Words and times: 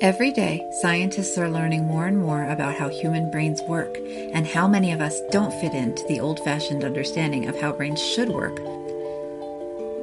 Every 0.00 0.32
day, 0.32 0.66
scientists 0.82 1.38
are 1.38 1.48
learning 1.48 1.84
more 1.84 2.06
and 2.06 2.18
more 2.18 2.44
about 2.50 2.74
how 2.74 2.88
human 2.88 3.30
brains 3.30 3.62
work 3.62 3.96
and 4.32 4.44
how 4.44 4.66
many 4.66 4.90
of 4.90 5.00
us 5.00 5.20
don't 5.30 5.54
fit 5.60 5.72
into 5.72 6.04
the 6.08 6.18
old 6.18 6.40
fashioned 6.40 6.82
understanding 6.82 7.48
of 7.48 7.60
how 7.60 7.70
brains 7.70 8.02
should 8.02 8.28
work. 8.28 8.56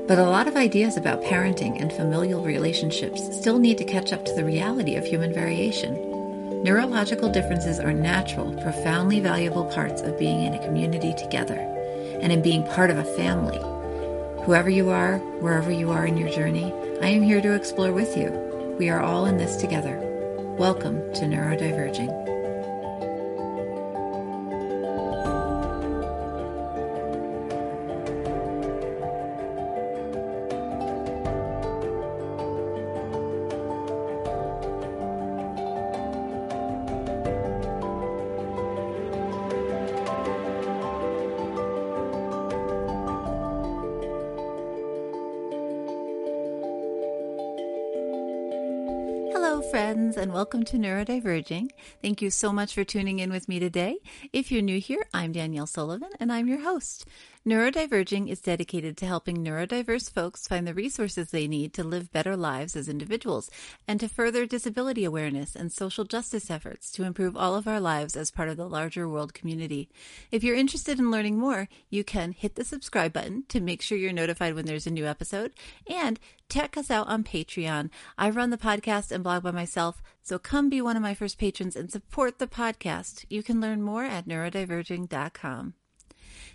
But 0.08 0.18
a 0.18 0.30
lot 0.30 0.48
of 0.48 0.56
ideas 0.56 0.96
about 0.96 1.24
parenting 1.24 1.80
and 1.80 1.92
familial 1.92 2.42
relationships 2.42 3.38
still 3.38 3.60
need 3.60 3.78
to 3.80 3.84
catch 3.84 4.14
up 4.14 4.24
to 4.26 4.34
the 4.34 4.46
reality 4.46 4.96
of 4.96 5.06
human 5.06 5.34
variation. 5.34 6.64
Neurological 6.64 7.30
differences 7.30 7.78
are 7.78 7.94
natural, 7.94 8.54
profoundly 8.62 9.20
valuable 9.20 9.66
parts 9.66 10.02
of 10.02 10.18
being 10.18 10.44
in 10.44 10.54
a 10.54 10.66
community 10.66 11.14
together 11.16 11.58
and 12.22 12.32
in 12.32 12.42
being 12.42 12.64
part 12.64 12.92
of 12.92 12.98
a 12.98 13.16
family. 13.16 13.60
Whoever 14.46 14.70
you 14.70 14.90
are, 14.90 15.18
wherever 15.42 15.70
you 15.70 15.92
are 15.92 16.06
in 16.06 16.18
your 16.18 16.30
journey, 16.30 16.74
I 17.02 17.08
am 17.08 17.24
here 17.24 17.42
to 17.42 17.54
explore 17.54 17.92
with 17.92 18.16
you. 18.16 18.51
We 18.82 18.90
are 18.90 19.00
all 19.00 19.28
in 19.28 19.38
this 19.38 19.58
together. 19.58 20.00
Welcome 20.58 21.14
to 21.14 21.26
Neurodiverging. 21.26 22.31
Welcome 50.42 50.64
to 50.64 50.76
Neurodiverging. 50.76 51.70
Thank 52.02 52.20
you 52.20 52.32
so 52.32 52.52
much 52.52 52.74
for 52.74 52.84
tuning 52.84 53.20
in 53.20 53.32
with 53.32 53.48
me 53.48 53.60
today. 53.60 53.98
If 54.34 54.52
you're 54.52 54.64
new 54.64 54.80
here, 54.80 55.06
I'm 55.14 55.34
Danielle 55.34 55.68
Sullivan, 55.68 56.10
and 56.20 56.34
I'm 56.34 56.48
your 56.48 56.62
host. 56.62 57.06
Neurodiverging 57.44 58.30
is 58.30 58.40
dedicated 58.40 58.96
to 58.98 59.08
helping 59.08 59.38
neurodiverse 59.38 60.14
folks 60.14 60.48
find 60.48 60.68
the 60.68 60.76
resources 60.76 61.32
they 61.32 61.48
need 61.48 61.74
to 61.74 61.84
live 61.84 62.12
better 62.12 62.38
lives 62.38 62.76
as 62.76 62.88
individuals 62.88 63.50
and 63.88 64.00
to 64.00 64.08
further 64.08 64.46
disability 64.46 65.04
awareness 65.04 65.56
and 65.56 65.72
social 65.72 66.06
justice 66.06 66.52
efforts 66.52 66.92
to 66.92 67.04
improve 67.04 67.36
all 67.36 67.56
of 67.56 67.68
our 67.68 67.80
lives 67.80 68.16
as 68.16 68.30
part 68.30 68.48
of 68.48 68.58
the 68.58 68.70
larger 68.70 69.10
world 69.10 69.34
community. 69.34 69.90
If 70.30 70.44
you're 70.44 70.56
interested 70.56 71.00
in 71.00 71.10
learning 71.10 71.40
more, 71.40 71.68
you 71.90 72.04
can 72.04 72.34
hit 72.34 72.54
the 72.54 72.64
subscribe 72.64 73.12
button 73.12 73.46
to 73.48 73.60
make 73.60 73.82
sure 73.82 73.98
you're 73.98 74.14
notified 74.14 74.54
when 74.54 74.68
there's 74.68 74.86
a 74.86 74.92
new 74.92 75.08
episode 75.08 75.52
and 75.88 76.20
check 76.48 76.78
us 76.78 76.92
out 76.92 77.08
on 77.08 77.24
Patreon. 77.24 77.90
I 78.20 78.30
run 78.30 78.52
the 78.52 78.58
podcast 78.60 79.12
and 79.12 79.24
blog 79.24 79.42
by 79.42 79.50
myself, 79.50 80.04
so 80.22 80.38
come 80.38 80.70
be 80.70 80.80
one 80.80 80.96
of 80.96 81.02
my 81.02 81.16
first 81.16 81.40
patrons 81.40 81.76
and 81.76 81.92
support 81.92 82.38
the 82.38 82.46
podcast. 82.46 83.26
You 83.32 83.42
can 83.42 83.60
learn 83.60 83.82
more 83.82 84.04
at 84.04 84.28
neurodiverging.com. 84.28 85.74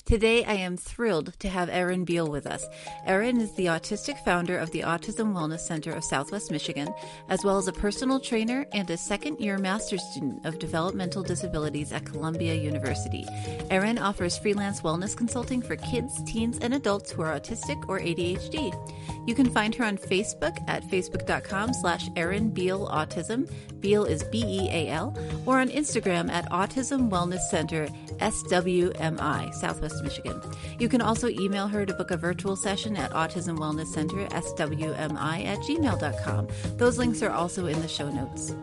Today, 0.07 0.45
I 0.45 0.53
am 0.53 0.77
thrilled 0.77 1.33
to 1.41 1.49
have 1.49 1.69
Erin 1.69 2.05
Beal 2.05 2.31
with 2.31 2.47
us. 2.47 2.65
Erin 3.07 3.41
is 3.41 3.53
the 3.57 3.67
autistic 3.67 4.17
founder 4.25 4.57
of 4.57 4.71
the 4.71 4.83
Autism 4.83 5.35
Wellness 5.35 5.67
Center 5.67 5.91
of 5.91 6.05
Southwest 6.05 6.53
Michigan, 6.53 6.95
as 7.29 7.45
well 7.45 7.59
as 7.59 7.67
a 7.67 7.73
personal 7.73 8.21
trainer 8.21 8.69
and 8.73 8.89
a 8.89 8.97
second 8.97 9.41
year 9.41 9.59
master's 9.59 10.05
student 10.12 10.47
of 10.47 10.61
developmental 10.61 11.25
disabilities 11.25 11.91
at 11.91 12.07
Columbia 12.07 12.55
University. 12.55 13.27
Erin 13.69 13.99
offers 13.99 14.39
freelance 14.39 14.83
wellness 14.83 15.17
consulting 15.17 15.61
for 15.61 15.75
kids, 15.75 16.23
teens, 16.23 16.61
and 16.61 16.73
adults 16.73 17.11
who 17.11 17.23
are 17.23 17.37
autistic 17.37 17.89
or 17.89 17.99
ADHD. 17.99 18.73
You 19.27 19.34
can 19.34 19.51
find 19.51 19.75
her 19.75 19.84
on 19.84 19.99
Facebook 19.99 20.57
at 20.69 20.84
facebook.com 20.84 21.75
slash 21.75 22.09
Erin 22.15 22.51
Beal 22.51 22.87
Autism. 22.87 23.51
Beal 23.81 24.05
is 24.05 24.23
B-E-A-L. 24.23 25.19
Or 25.47 25.59
on 25.59 25.69
Instagram 25.69 26.31
at 26.31 26.49
Autism 26.51 27.11
Wellness 27.11 27.49
Center, 27.51 27.89
SWMI, 28.19 29.53
Southwest 29.53 29.95
Michigan. 30.02 30.41
You 30.78 30.88
can 30.88 31.00
also 31.00 31.28
email 31.28 31.69
her 31.69 31.87
to 31.87 31.94
book 31.94 32.10
a 32.10 32.16
virtual 32.16 32.56
session 32.56 32.97
at 32.97 33.12
Autism 33.12 33.59
Wellness 33.59 33.87
Center, 33.87 34.26
SWMI 34.28 35.47
at 35.47 35.59
gmail.com. 35.59 36.48
Those 36.76 36.98
links 36.98 37.22
are 37.22 37.31
also 37.31 37.66
in 37.66 37.81
the 37.81 37.88
show 37.88 38.10
notes. 38.10 38.54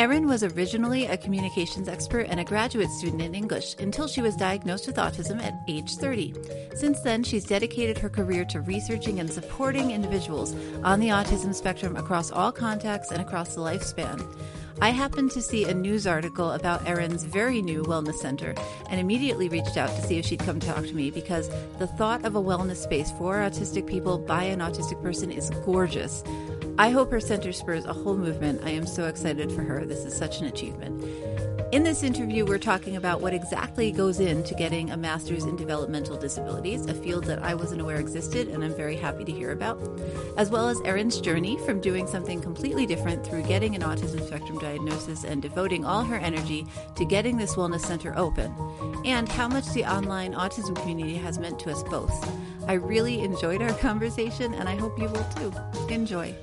Erin 0.00 0.26
was 0.26 0.42
originally 0.42 1.04
a 1.04 1.16
communications 1.18 1.86
expert 1.86 2.26
and 2.30 2.40
a 2.40 2.44
graduate 2.44 2.88
student 2.88 3.20
in 3.20 3.34
English 3.34 3.76
until 3.80 4.08
she 4.08 4.22
was 4.22 4.34
diagnosed 4.34 4.86
with 4.86 4.96
autism 4.96 5.42
at 5.42 5.52
age 5.68 5.96
30. 5.96 6.32
Since 6.74 7.00
then, 7.02 7.22
she's 7.22 7.44
dedicated 7.44 7.98
her 7.98 8.08
career 8.08 8.46
to 8.46 8.62
researching 8.62 9.20
and 9.20 9.30
supporting 9.30 9.90
individuals 9.90 10.56
on 10.82 11.00
the 11.00 11.08
autism 11.08 11.54
spectrum 11.54 11.96
across 11.96 12.30
all 12.30 12.50
contexts 12.50 13.12
and 13.12 13.20
across 13.20 13.54
the 13.54 13.60
lifespan. 13.60 14.24
I 14.80 14.90
happened 14.90 15.30
to 15.32 15.42
see 15.42 15.64
a 15.64 15.74
news 15.74 16.06
article 16.06 16.52
about 16.52 16.88
Erin's 16.88 17.24
very 17.24 17.60
new 17.60 17.82
wellness 17.82 18.14
center 18.14 18.54
and 18.88 19.00
immediately 19.00 19.48
reached 19.48 19.76
out 19.76 19.90
to 19.90 20.02
see 20.02 20.18
if 20.18 20.24
she'd 20.24 20.40
come 20.40 20.60
talk 20.60 20.84
to 20.86 20.94
me 20.94 21.10
because 21.10 21.50
the 21.78 21.86
thought 21.86 22.24
of 22.24 22.36
a 22.36 22.42
wellness 22.42 22.76
space 22.76 23.10
for 23.12 23.36
autistic 23.36 23.86
people 23.86 24.18
by 24.18 24.44
an 24.44 24.60
autistic 24.60 25.02
person 25.02 25.30
is 25.30 25.50
gorgeous. 25.64 26.22
I 26.78 26.90
hope 26.90 27.10
her 27.10 27.20
center 27.20 27.52
spurs 27.52 27.84
a 27.84 27.92
whole 27.92 28.16
movement. 28.16 28.62
I 28.64 28.70
am 28.70 28.86
so 28.86 29.04
excited 29.04 29.52
for 29.52 29.62
her. 29.62 29.84
This 29.84 30.04
is 30.04 30.16
such 30.16 30.40
an 30.40 30.46
achievement. 30.46 31.04
In 31.72 31.84
this 31.84 32.02
interview, 32.02 32.44
we're 32.44 32.58
talking 32.58 32.96
about 32.96 33.20
what 33.20 33.32
exactly 33.32 33.92
goes 33.92 34.18
into 34.18 34.54
getting 34.54 34.90
a 34.90 34.96
master's 34.96 35.44
in 35.44 35.54
developmental 35.54 36.16
disabilities, 36.16 36.84
a 36.86 36.94
field 36.94 37.22
that 37.26 37.44
I 37.44 37.54
wasn't 37.54 37.80
aware 37.80 38.00
existed 38.00 38.48
and 38.48 38.64
I'm 38.64 38.74
very 38.74 38.96
happy 38.96 39.24
to 39.24 39.30
hear 39.30 39.52
about, 39.52 39.80
as 40.36 40.50
well 40.50 40.68
as 40.68 40.80
Erin's 40.84 41.20
journey 41.20 41.56
from 41.58 41.80
doing 41.80 42.08
something 42.08 42.40
completely 42.40 42.86
different 42.86 43.24
through 43.24 43.44
getting 43.44 43.76
an 43.76 43.82
autism 43.82 44.20
spectrum 44.26 44.58
diagnosis 44.58 45.22
and 45.22 45.40
devoting 45.40 45.84
all 45.84 46.02
her 46.02 46.16
energy 46.16 46.66
to 46.96 47.04
getting 47.04 47.36
this 47.36 47.54
wellness 47.54 47.82
center 47.82 48.18
open, 48.18 48.52
and 49.04 49.28
how 49.28 49.46
much 49.46 49.68
the 49.72 49.84
online 49.84 50.34
autism 50.34 50.74
community 50.74 51.14
has 51.14 51.38
meant 51.38 51.60
to 51.60 51.70
us 51.70 51.84
both. 51.84 52.12
I 52.66 52.72
really 52.72 53.20
enjoyed 53.20 53.62
our 53.62 53.74
conversation 53.78 54.54
and 54.54 54.68
I 54.68 54.74
hope 54.74 54.98
you 54.98 55.08
will 55.08 55.24
too. 55.36 55.52
Enjoy. 55.88 56.34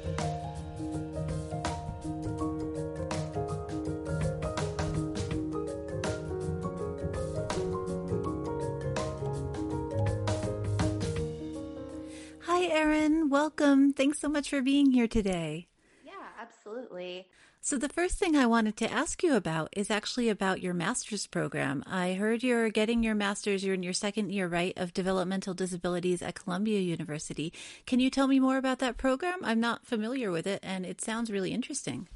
Welcome. 13.30 13.92
Thanks 13.92 14.22
so 14.22 14.30
much 14.30 14.50
for 14.50 14.62
being 14.62 14.92
here 14.92 15.08
today. 15.08 15.68
Yeah, 16.06 16.14
absolutely. 16.40 17.28
So, 17.60 17.78
the 17.78 17.90
first 17.90 18.18
thing 18.18 18.38
I 18.38 18.46
wanted 18.46 18.78
to 18.78 18.90
ask 18.90 19.22
you 19.22 19.36
about 19.36 19.68
is 19.76 19.92
actually 19.92 20.30
about 20.30 20.62
your 20.62 20.74
master's 20.74 21.28
program. 21.28 21.84
I 21.86 22.14
heard 22.14 22.42
you're 22.42 22.70
getting 22.70 23.04
your 23.04 23.16
master's, 23.16 23.66
you're 23.66 23.74
in 23.74 23.84
your 23.84 23.92
second 23.92 24.32
year, 24.32 24.48
right, 24.48 24.72
of 24.78 24.94
developmental 24.94 25.54
disabilities 25.54 26.22
at 26.22 26.36
Columbia 26.36 26.80
University. 26.80 27.52
Can 27.86 28.00
you 28.00 28.10
tell 28.10 28.28
me 28.28 28.40
more 28.40 28.58
about 28.58 28.80
that 28.80 28.96
program? 28.96 29.40
I'm 29.44 29.60
not 29.60 29.86
familiar 29.86 30.32
with 30.32 30.48
it, 30.48 30.62
and 30.64 30.86
it 30.86 31.02
sounds 31.02 31.30
really 31.30 31.52
interesting. 31.52 32.08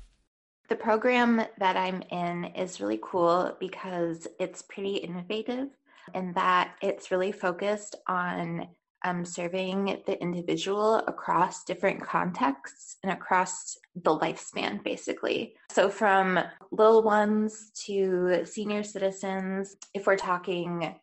The 0.69 0.77
program 0.77 1.41
that 1.57 1.75
I'm 1.75 2.01
in 2.03 2.45
is 2.55 2.79
really 2.79 2.99
cool 3.03 3.57
because 3.59 4.27
it's 4.39 4.61
pretty 4.61 4.95
innovative 4.95 5.67
in 6.15 6.31
that 6.33 6.75
it's 6.81 7.11
really 7.11 7.33
focused 7.33 7.97
on 8.07 8.69
um, 9.03 9.25
serving 9.25 10.01
the 10.05 10.21
individual 10.21 10.97
across 11.07 11.63
different 11.63 12.01
contexts 12.01 12.97
and 13.03 13.11
across 13.11 13.77
the 13.95 14.17
lifespan, 14.17 14.83
basically. 14.83 15.55
So, 15.71 15.89
from 15.89 16.39
little 16.71 17.03
ones 17.03 17.71
to 17.85 18.45
senior 18.45 18.83
citizens, 18.83 19.75
if 19.93 20.05
we're 20.05 20.17
talking 20.17 20.95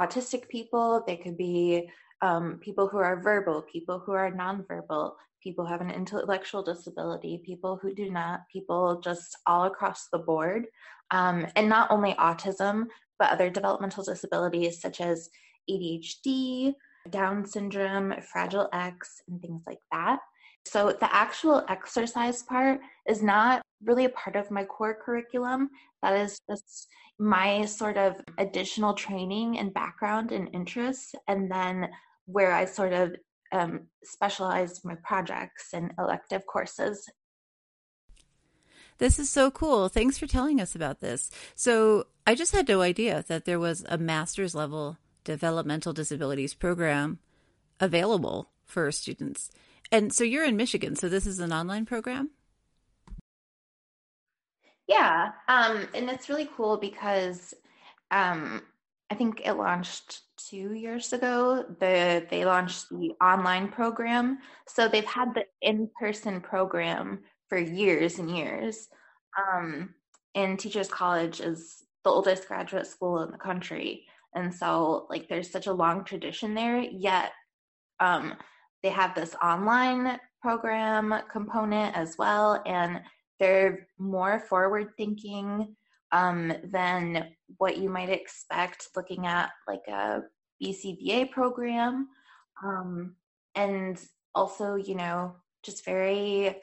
autistic 0.00 0.48
people, 0.48 1.04
they 1.06 1.16
could 1.16 1.36
be 1.36 1.90
um, 2.22 2.58
people 2.60 2.88
who 2.88 2.98
are 2.98 3.20
verbal, 3.20 3.62
people 3.62 3.98
who 3.98 4.12
are 4.12 4.30
nonverbal, 4.30 5.12
people 5.42 5.66
who 5.66 5.72
have 5.72 5.80
an 5.80 5.90
intellectual 5.90 6.62
disability, 6.62 7.42
people 7.44 7.78
who 7.82 7.92
do 7.94 8.10
not, 8.10 8.42
people 8.50 9.00
just 9.00 9.36
all 9.46 9.64
across 9.64 10.08
the 10.12 10.18
board. 10.18 10.66
Um, 11.10 11.46
and 11.56 11.68
not 11.68 11.90
only 11.90 12.14
autism, 12.14 12.86
but 13.18 13.30
other 13.30 13.50
developmental 13.50 14.04
disabilities 14.04 14.80
such 14.80 15.00
as 15.00 15.28
ADHD, 15.70 16.74
down 17.10 17.46
syndrome, 17.46 18.14
Fragile 18.32 18.68
X, 18.72 19.22
and 19.28 19.40
things 19.40 19.62
like 19.66 19.80
that. 19.90 20.20
So 20.64 20.96
the 20.98 21.12
actual 21.14 21.64
exercise 21.68 22.42
part 22.42 22.80
is 23.06 23.22
not 23.22 23.62
really 23.84 24.04
a 24.04 24.10
part 24.10 24.36
of 24.36 24.50
my 24.50 24.64
core 24.64 24.96
curriculum. 25.04 25.70
That 26.02 26.16
is 26.16 26.38
just 26.48 26.88
my 27.18 27.64
sort 27.64 27.96
of 27.96 28.16
additional 28.38 28.94
training 28.94 29.58
and 29.58 29.74
background 29.74 30.32
and 30.32 30.48
interests, 30.52 31.14
and 31.28 31.50
then 31.50 31.88
where 32.26 32.52
I 32.52 32.64
sort 32.64 32.92
of 32.92 33.14
um, 33.52 33.88
specialize 34.04 34.84
my 34.84 34.94
projects 35.04 35.70
and 35.74 35.92
elective 35.98 36.46
courses. 36.46 37.08
This 38.98 39.18
is 39.18 39.28
so 39.28 39.50
cool. 39.50 39.88
Thanks 39.88 40.16
for 40.16 40.26
telling 40.26 40.60
us 40.60 40.74
about 40.74 41.00
this. 41.00 41.30
So, 41.54 42.06
I 42.24 42.36
just 42.36 42.52
had 42.52 42.68
no 42.68 42.82
idea 42.82 43.24
that 43.26 43.46
there 43.46 43.58
was 43.58 43.84
a 43.88 43.98
master's 43.98 44.54
level 44.54 44.96
developmental 45.24 45.92
disabilities 45.92 46.54
program 46.54 47.18
available 47.80 48.50
for 48.64 48.90
students. 48.92 49.50
And 49.90 50.12
so 50.12 50.24
you're 50.24 50.44
in 50.44 50.56
Michigan, 50.56 50.96
so 50.96 51.08
this 51.08 51.26
is 51.26 51.38
an 51.38 51.52
online 51.52 51.84
program? 51.84 52.30
Yeah, 54.88 55.30
um, 55.48 55.86
and 55.94 56.10
it's 56.10 56.28
really 56.28 56.48
cool 56.56 56.76
because 56.76 57.54
um, 58.10 58.62
I 59.10 59.14
think 59.14 59.42
it 59.44 59.52
launched 59.54 60.22
two 60.36 60.74
years 60.74 61.12
ago. 61.12 61.64
The 61.78 62.26
they 62.30 62.44
launched 62.44 62.88
the 62.90 63.12
online 63.20 63.68
program, 63.68 64.38
so 64.66 64.88
they've 64.88 65.04
had 65.04 65.34
the 65.34 65.44
in-person 65.60 66.40
program 66.40 67.20
for 67.48 67.58
years 67.58 68.18
and 68.18 68.34
years. 68.34 68.88
Um, 69.38 69.94
and 70.34 70.58
Teachers 70.58 70.88
College 70.88 71.40
is 71.40 71.84
the 72.04 72.10
oldest 72.10 72.48
graduate 72.48 72.86
school 72.86 73.22
in 73.22 73.30
the 73.30 73.38
country, 73.38 74.06
and 74.34 74.54
so 74.54 75.06
like 75.10 75.28
there's 75.28 75.50
such 75.50 75.66
a 75.66 75.72
long 75.72 76.04
tradition 76.04 76.54
there. 76.54 76.78
Yet, 76.78 77.32
um, 78.00 78.34
they 78.82 78.90
have 78.90 79.14
this 79.14 79.34
online 79.42 80.18
program 80.40 81.14
component 81.30 81.96
as 81.96 82.16
well, 82.18 82.62
and 82.66 83.00
they're 83.38 83.88
more 83.98 84.40
forward 84.40 84.90
thinking 84.96 85.74
um, 86.12 86.52
than 86.64 87.28
what 87.58 87.78
you 87.78 87.88
might 87.88 88.10
expect 88.10 88.88
looking 88.94 89.26
at 89.26 89.50
like 89.66 89.86
a 89.88 90.22
BCBA 90.62 91.30
program. 91.30 92.08
Um, 92.62 93.16
and 93.54 93.98
also, 94.34 94.76
you 94.76 94.94
know, 94.94 95.34
just 95.62 95.84
very 95.84 96.56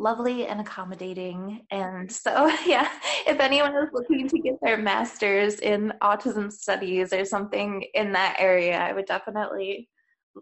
lovely 0.00 0.46
and 0.46 0.60
accommodating. 0.60 1.66
And 1.70 2.10
so, 2.10 2.46
yeah, 2.66 2.88
if 3.26 3.38
anyone 3.38 3.74
is 3.76 3.90
looking 3.92 4.28
to 4.28 4.38
get 4.38 4.58
their 4.62 4.76
master's 4.76 5.60
in 5.60 5.92
autism 6.02 6.50
studies 6.50 7.12
or 7.12 7.24
something 7.24 7.84
in 7.94 8.12
that 8.12 8.36
area, 8.38 8.78
I 8.78 8.92
would 8.92 9.06
definitely 9.06 9.88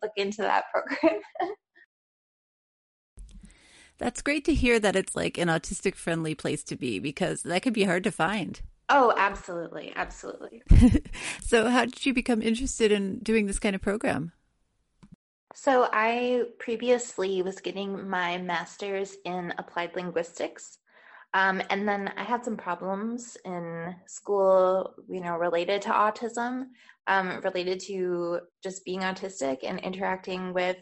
look 0.02 0.12
into 0.16 0.42
that 0.42 0.64
program. 0.72 1.20
That's 3.98 4.22
great 4.22 4.44
to 4.44 4.54
hear 4.54 4.78
that 4.78 4.94
it's 4.94 5.16
like 5.16 5.38
an 5.38 5.48
autistic 5.48 5.96
friendly 5.96 6.34
place 6.36 6.62
to 6.64 6.76
be 6.76 7.00
because 7.00 7.42
that 7.42 7.62
could 7.62 7.72
be 7.72 7.84
hard 7.84 8.04
to 8.04 8.12
find. 8.12 8.60
Oh, 8.88 9.12
absolutely. 9.16 9.92
Absolutely. 9.94 10.62
so, 11.42 11.68
how 11.68 11.84
did 11.84 12.06
you 12.06 12.14
become 12.14 12.40
interested 12.40 12.90
in 12.90 13.18
doing 13.18 13.46
this 13.46 13.58
kind 13.58 13.74
of 13.74 13.82
program? 13.82 14.32
So, 15.54 15.88
I 15.92 16.44
previously 16.58 17.42
was 17.42 17.60
getting 17.60 18.08
my 18.08 18.38
master's 18.38 19.16
in 19.24 19.54
applied 19.58 19.96
linguistics. 19.96 20.78
Um, 21.34 21.62
and 21.70 21.86
then 21.86 22.12
I 22.16 22.24
had 22.24 22.44
some 22.44 22.56
problems 22.56 23.36
in 23.44 23.94
school, 24.06 24.94
you 25.08 25.20
know, 25.20 25.36
related 25.36 25.82
to 25.82 25.90
autism, 25.90 26.66
um, 27.06 27.40
related 27.42 27.80
to 27.80 28.40
just 28.62 28.84
being 28.84 29.00
autistic 29.00 29.58
and 29.62 29.80
interacting 29.80 30.52
with 30.52 30.76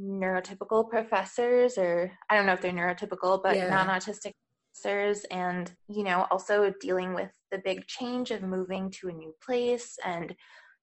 neurotypical 0.00 0.88
professors 0.88 1.76
or 1.76 2.10
i 2.30 2.36
don't 2.36 2.46
know 2.46 2.52
if 2.52 2.60
they're 2.60 2.72
neurotypical 2.72 3.42
but 3.42 3.56
yeah. 3.56 3.68
non-autistic 3.68 4.32
professors 4.72 5.24
and 5.30 5.72
you 5.88 6.04
know 6.04 6.26
also 6.30 6.72
dealing 6.80 7.14
with 7.14 7.30
the 7.50 7.60
big 7.64 7.84
change 7.86 8.30
of 8.30 8.42
moving 8.42 8.90
to 8.90 9.08
a 9.08 9.12
new 9.12 9.34
place 9.44 9.96
and 10.04 10.34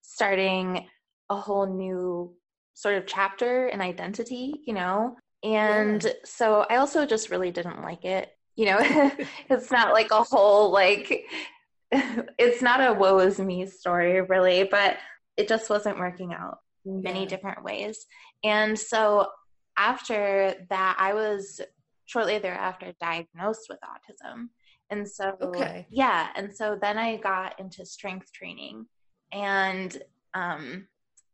starting 0.02 0.86
a 1.30 1.36
whole 1.36 1.66
new 1.66 2.34
sort 2.76 2.94
of 2.94 3.06
chapter 3.06 3.66
and 3.66 3.82
identity 3.82 4.54
you 4.66 4.72
know 4.72 5.16
and 5.42 6.04
yeah. 6.04 6.10
so 6.24 6.64
i 6.70 6.76
also 6.76 7.04
just 7.04 7.30
really 7.30 7.50
didn't 7.50 7.82
like 7.82 8.04
it 8.04 8.30
you 8.54 8.66
know 8.66 8.78
it's 9.50 9.70
not 9.70 9.92
like 9.92 10.10
a 10.12 10.22
whole 10.22 10.70
like 10.70 11.24
it's 11.92 12.62
not 12.62 12.80
a 12.80 12.92
woe 12.92 13.18
is 13.18 13.40
me 13.40 13.66
story 13.66 14.20
really 14.22 14.62
but 14.64 14.96
it 15.36 15.48
just 15.48 15.68
wasn't 15.68 15.98
working 15.98 16.32
out 16.32 16.58
many 16.86 17.22
yeah. 17.22 17.28
different 17.28 17.62
ways. 17.62 18.06
And 18.44 18.78
so 18.78 19.28
after 19.76 20.54
that, 20.70 20.96
I 20.98 21.14
was 21.14 21.60
shortly 22.06 22.38
thereafter 22.38 22.92
diagnosed 23.00 23.66
with 23.68 23.78
autism. 23.80 24.48
And 24.90 25.08
so, 25.08 25.36
okay. 25.42 25.86
yeah. 25.90 26.28
And 26.36 26.54
so 26.54 26.78
then 26.80 26.96
I 26.96 27.16
got 27.16 27.58
into 27.58 27.84
strength 27.84 28.32
training. 28.32 28.86
And 29.32 30.00
um, 30.34 30.86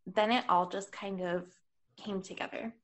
then 0.06 0.30
it 0.30 0.44
all 0.48 0.68
just 0.68 0.92
kind 0.92 1.20
of 1.20 1.46
came 1.96 2.22
together. 2.22 2.74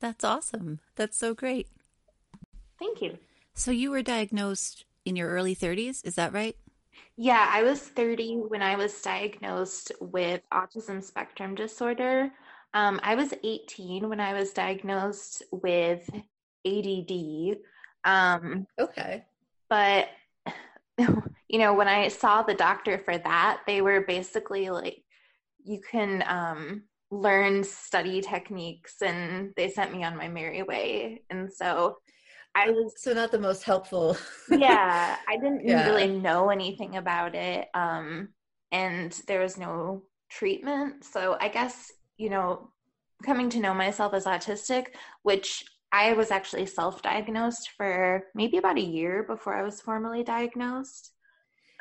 That's 0.00 0.24
awesome. 0.24 0.80
That's 0.94 1.16
so 1.16 1.34
great. 1.34 1.68
Thank 2.78 3.00
you. 3.00 3.18
So 3.54 3.70
you 3.70 3.90
were 3.90 4.02
diagnosed 4.02 4.84
in 5.04 5.16
your 5.16 5.30
early 5.30 5.56
30s, 5.56 6.04
is 6.04 6.14
that 6.16 6.32
right? 6.32 6.56
Yeah, 7.16 7.48
I 7.50 7.62
was 7.62 7.80
30 7.80 8.42
when 8.48 8.62
I 8.62 8.76
was 8.76 9.00
diagnosed 9.00 9.92
with 10.00 10.42
autism 10.52 11.02
spectrum 11.02 11.54
disorder. 11.54 12.30
Um, 12.74 13.00
I 13.02 13.14
was 13.14 13.32
18 13.42 14.08
when 14.08 14.20
I 14.20 14.34
was 14.34 14.52
diagnosed 14.52 15.42
with 15.50 16.08
ADD. 16.66 17.56
Um, 18.04 18.66
okay. 18.78 19.24
But, 19.70 20.08
you 20.98 21.58
know, 21.58 21.72
when 21.72 21.88
I 21.88 22.08
saw 22.08 22.42
the 22.42 22.54
doctor 22.54 22.98
for 22.98 23.16
that, 23.16 23.62
they 23.66 23.80
were 23.80 24.02
basically 24.02 24.68
like, 24.68 25.02
you 25.66 25.80
can 25.90 26.24
um, 26.26 26.82
learn 27.10 27.64
study 27.64 28.20
techniques, 28.20 29.02
and 29.02 29.52
they 29.56 29.68
sent 29.68 29.92
me 29.92 30.04
on 30.04 30.16
my 30.16 30.28
merry 30.28 30.62
way. 30.62 31.22
And 31.30 31.52
so 31.52 31.98
I 32.54 32.70
was 32.70 32.94
so 32.96 33.12
not 33.12 33.30
the 33.30 33.38
most 33.38 33.64
helpful. 33.64 34.16
yeah, 34.50 35.16
I 35.28 35.36
didn't 35.36 35.66
yeah. 35.66 35.86
really 35.86 36.08
know 36.08 36.50
anything 36.50 36.96
about 36.96 37.34
it, 37.34 37.68
um, 37.74 38.28
and 38.72 39.12
there 39.26 39.40
was 39.40 39.58
no 39.58 40.04
treatment. 40.30 41.04
So 41.04 41.36
I 41.40 41.48
guess 41.48 41.92
you 42.16 42.30
know, 42.30 42.70
coming 43.24 43.50
to 43.50 43.60
know 43.60 43.74
myself 43.74 44.14
as 44.14 44.24
autistic, 44.24 44.86
which 45.22 45.64
I 45.92 46.12
was 46.12 46.30
actually 46.30 46.66
self-diagnosed 46.66 47.70
for 47.76 48.24
maybe 48.34 48.56
about 48.56 48.78
a 48.78 48.82
year 48.82 49.22
before 49.22 49.54
I 49.54 49.62
was 49.62 49.80
formally 49.80 50.22
diagnosed. 50.22 51.12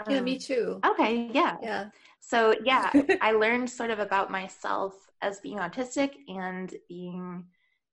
Yeah, 0.09 0.19
um, 0.19 0.25
me 0.25 0.37
too. 0.37 0.79
Okay, 0.85 1.29
yeah. 1.33 1.57
Yeah. 1.61 1.85
So 2.27 2.55
yeah, 2.63 2.91
I 3.21 3.31
learned 3.33 3.69
sort 3.69 3.91
of 3.91 3.99
about 3.99 4.31
myself 4.31 4.93
as 5.21 5.39
being 5.39 5.57
autistic 5.57 6.11
and 6.27 6.73
being 6.87 7.45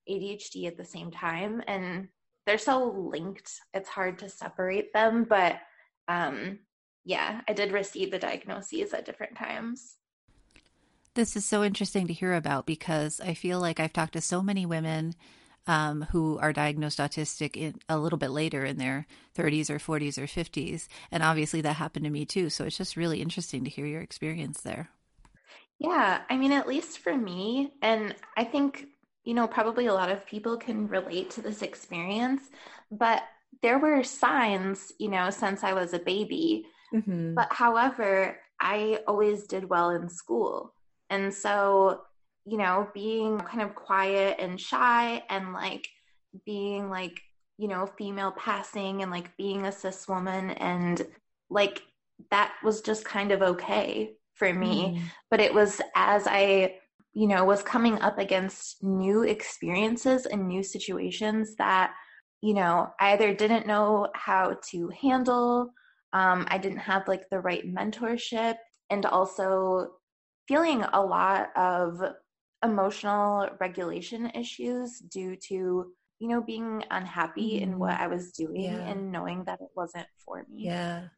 ADHD 0.09 0.67
at 0.67 0.77
the 0.77 0.85
same 0.85 1.11
time 1.11 1.63
and 1.67 2.09
they're 2.45 2.59
so 2.59 2.91
linked 2.91 3.53
it's 3.73 3.89
hard 3.89 4.19
to 4.19 4.29
separate 4.29 4.93
them 4.93 5.25
but 5.25 5.61
um 6.09 6.59
yeah 7.05 7.41
i 7.49 7.53
did 7.53 7.73
receive 7.73 8.11
the 8.11 8.19
diagnoses 8.19 8.93
at 8.93 9.05
different 9.05 9.37
times. 9.37 9.97
This 11.15 11.37
is 11.37 11.45
so 11.45 11.63
interesting 11.63 12.07
to 12.07 12.13
hear 12.13 12.35
about 12.35 12.67
because 12.67 13.21
i 13.21 13.35
feel 13.35 13.61
like 13.61 13.79
i've 13.79 13.93
talked 13.93 14.15
to 14.15 14.21
so 14.21 14.43
many 14.43 14.67
women 14.67 15.15
um, 15.67 16.03
who 16.11 16.39
are 16.39 16.53
diagnosed 16.53 16.99
autistic 16.99 17.57
in, 17.57 17.75
a 17.89 17.99
little 17.99 18.19
bit 18.19 18.31
later 18.31 18.65
in 18.65 18.79
their 18.79 19.07
30s 19.37 19.71
or 19.71 19.79
40s 19.79 20.19
or 20.19 20.27
50s 20.27 20.89
and 21.11 21.23
obviously 21.23 21.61
that 21.61 21.75
happened 21.75 22.05
to 22.05 22.11
me 22.11 22.25
too 22.25 22.51
so 22.51 22.65
it's 22.65 22.77
just 22.77 22.97
really 22.97 23.23
interesting 23.23 23.65
to 23.65 23.71
hear 23.71 23.87
your 23.87 24.01
experience 24.01 24.61
there 24.63 24.91
yeah 25.79 26.23
i 26.29 26.37
mean 26.37 26.53
at 26.53 26.67
least 26.67 26.99
for 26.99 27.17
me 27.17 27.73
and 27.81 28.15
i 28.37 28.45
think 28.45 28.87
you 29.25 29.35
know, 29.35 29.47
probably 29.47 29.87
a 29.87 29.95
lot 29.95 30.11
of 30.11 30.27
people 30.27 30.57
can 30.57 30.89
relate 30.89 31.31
to 31.31 31.43
this 31.43 31.63
experience, 31.63 32.43
but 32.91 33.23
there 33.63 33.79
were 33.79 34.03
signs, 34.03 34.93
you 34.99 35.09
know, 35.09 35.31
since 35.31 35.63
I 35.63 35.73
was 35.75 35.93
a 35.93 35.99
baby. 35.99 36.67
Mm-hmm. 36.93 37.35
But 37.35 37.53
however, 37.53 38.39
I 38.61 39.01
always 39.07 39.47
did 39.47 39.69
well 39.69 39.91
in 39.91 40.09
school. 40.09 40.75
And 41.09 41.33
so, 41.33 42.03
you 42.45 42.59
know, 42.59 42.89
being 42.95 43.39
kind 43.39 43.63
of 43.63 43.75
quiet 43.75 44.37
and 44.39 44.61
shy 44.61 45.23
and 45.29 45.53
like 45.53 45.87
being 46.45 46.91
like, 46.91 47.21
you 47.59 47.69
know, 47.69 47.87
female 47.99 48.33
passing 48.33 49.03
and 49.03 49.11
like 49.11 49.37
being 49.37 49.67
a 49.67 49.73
cis 49.73 50.09
woman 50.09 50.51
and 50.51 51.07
like 51.51 51.83
that 52.31 52.55
was 52.65 52.81
just 52.81 53.05
kind 53.05 53.33
of 53.33 53.43
okay 53.43 54.13
for 54.35 54.53
me. 54.53 54.85
Mm. 54.85 55.03
But 55.31 55.41
it 55.41 55.53
was 55.53 55.81
as 55.95 56.27
I 56.27 56.77
you 57.15 57.27
know, 57.27 57.45
was 57.45 57.63
coming 57.63 58.01
up 58.01 58.19
against 58.19 58.83
new 58.83 59.23
experiences 59.23 60.27
and 60.27 60.49
new 60.49 60.63
situations 60.63 61.55
that, 61.57 61.93
you 62.41 62.55
know, 62.55 62.91
I 62.99 63.13
either 63.13 63.35
didn't 63.35 63.67
know 63.67 64.09
how 64.15 64.57
to 64.71 64.89
handle, 65.01 65.73
um, 66.13 66.47
I 66.49 66.59
didn't 66.59 66.79
have 66.79 67.07
like 67.09 67.29
the 67.31 67.41
right 67.41 67.67
mentorship, 67.67 68.55
and 68.91 69.05
also 69.07 69.89
feeling 70.49 70.83
a 70.93 71.03
lot 71.03 71.51
of 71.57 72.03
emotional 72.63 73.49
regulation 73.61 74.31
issues 74.35 74.99
due 74.99 75.37
to 75.37 75.93
you 76.19 76.29
know 76.29 76.41
being 76.41 76.85
unhappy 76.91 77.55
mm-hmm. 77.55 77.65
in 77.65 77.79
what 77.79 77.99
i 77.99 78.07
was 78.07 78.33
doing 78.33 78.63
yeah. 78.63 78.87
and 78.89 79.11
knowing 79.11 79.45
that 79.45 79.61
it 79.61 79.71
wasn't 79.75 80.07
for 80.25 80.45
me 80.49 80.67
yeah 80.67 81.09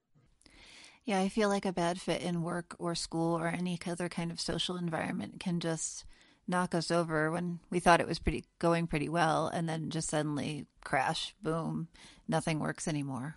yeah, 1.05 1.21
I 1.21 1.29
feel 1.29 1.51
like 1.51 1.67
a 1.67 1.73
bad 1.73 2.01
fit 2.01 2.23
in 2.23 2.43
work 2.43 2.75
or 2.79 2.95
school 2.95 3.37
or 3.39 3.49
any 3.49 3.79
other 3.87 4.09
kind 4.09 4.31
of 4.31 4.41
social 4.41 4.77
environment 4.77 5.39
can 5.39 5.61
just 5.61 6.07
knock 6.47 6.75
us 6.75 6.91
over 6.91 7.31
when 7.31 7.61
we 7.71 7.79
thought 7.79 8.01
it 8.01 8.07
was 8.07 8.19
pretty 8.19 8.45
going 8.59 8.87
pretty 8.87 9.09
well 9.09 9.49
and 9.49 9.69
then 9.69 9.91
just 9.91 10.09
suddenly 10.09 10.67
crash, 10.83 11.35
boom, 11.43 11.89
nothing 12.27 12.59
works 12.59 12.89
anymore. 12.89 13.37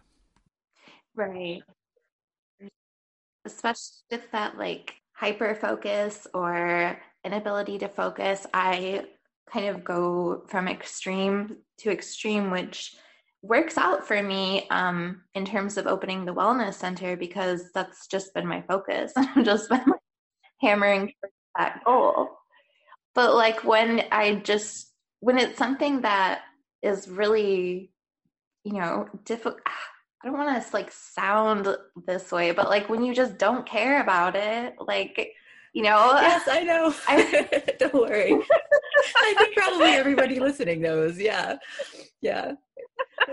Right. 1.14 1.62
Especially 3.46 4.04
with 4.12 4.32
that 4.32 4.58
like 4.58 4.96
hyper 5.14 5.56
focus 5.56 6.26
or 6.34 6.98
inability 7.24 7.80
to 7.80 7.88
focus, 7.88 8.46
I 8.54 9.06
kind 9.52 9.68
of 9.68 9.84
go 9.84 10.44
from 10.48 10.68
extreme 10.68 11.58
to 11.80 11.92
extreme, 11.92 12.52
which 12.52 12.96
works 13.42 13.78
out 13.78 14.08
for 14.08 14.22
me 14.22 14.68
um, 14.70 15.22
in 15.36 15.46
terms 15.46 15.78
of 15.78 15.88
opening 15.88 16.26
the 16.26 16.34
wellness 16.34 16.74
center 16.74 17.16
because 17.16 17.72
that's 17.74 18.08
just 18.08 18.34
been 18.34 18.48
my 18.48 18.62
focus. 18.62 19.14
I've 19.18 19.46
just 19.46 19.70
been 19.70 19.84
like, 19.86 20.00
hammering 20.60 21.14
that 21.58 21.84
goal. 21.86 22.30
But 23.16 23.36
like 23.36 23.64
when 23.64 24.04
I 24.12 24.36
just 24.36 24.92
when 25.20 25.38
it's 25.38 25.58
something 25.58 26.02
that 26.02 26.42
is 26.84 27.08
really, 27.08 27.92
you 28.64 28.74
know, 28.74 29.08
difficult. 29.26 29.60
I 30.24 30.28
don't 30.28 30.38
want 30.38 30.64
to 30.64 30.74
like 30.74 30.92
sound 30.92 31.68
this 32.06 32.32
way, 32.32 32.52
but 32.52 32.70
like 32.70 32.90
when 32.90 33.04
you 33.04 33.14
just 33.14 33.38
don't 33.38 33.68
care 33.68 34.02
about 34.02 34.36
it, 34.36 34.76
like 34.80 35.32
you 35.78 35.84
know. 35.84 36.14
Yes, 36.20 36.48
I 36.50 36.64
know. 36.64 36.92
I, 37.08 37.76
don't 37.80 37.94
worry. 37.94 38.34
I 38.34 39.34
think 39.38 39.56
probably 39.56 39.90
everybody 39.90 40.40
listening 40.40 40.82
knows. 40.82 41.20
Yeah, 41.20 41.58
yeah. 42.20 42.54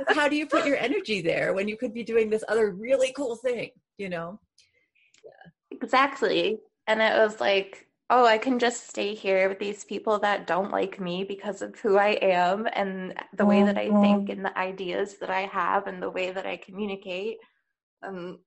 How 0.09 0.29
do 0.29 0.37
you 0.37 0.47
put 0.47 0.67
your 0.67 0.77
energy 0.77 1.23
there 1.23 1.55
when 1.55 1.69
you 1.69 1.79
could 1.79 1.95
be 1.95 2.05
doing 2.05 2.29
this 2.29 2.45
other 2.47 2.71
really 2.71 3.13
cool 3.13 3.37
thing? 3.37 3.71
You 3.97 4.11
know. 4.11 4.41
Yeah. 5.25 5.51
Exactly, 5.71 6.59
and 6.87 7.01
it 7.01 7.19
was 7.19 7.41
like 7.41 7.89
oh, 8.11 8.27
I 8.27 8.37
can 8.37 8.59
just 8.59 8.91
stay 8.91 9.15
here 9.15 9.49
with 9.49 9.59
these 9.59 9.83
people 9.83 10.19
that 10.19 10.47
don't 10.47 10.71
like 10.71 11.01
me 11.01 11.25
because 11.25 11.63
of 11.63 11.75
who 11.81 11.97
I 11.97 12.19
am 12.21 12.69
and 12.75 13.15
the 13.35 13.47
way 13.47 13.63
that 13.63 13.79
I 13.79 13.89
think 14.03 14.29
and 14.29 14.45
the 14.45 14.57
ideas 14.59 15.17
that 15.21 15.31
I 15.31 15.47
have 15.47 15.87
and 15.87 16.03
the 16.03 16.11
way 16.11 16.31
that 16.31 16.45
I 16.45 16.59
communicate. 16.59 17.39
Um, 18.07 18.41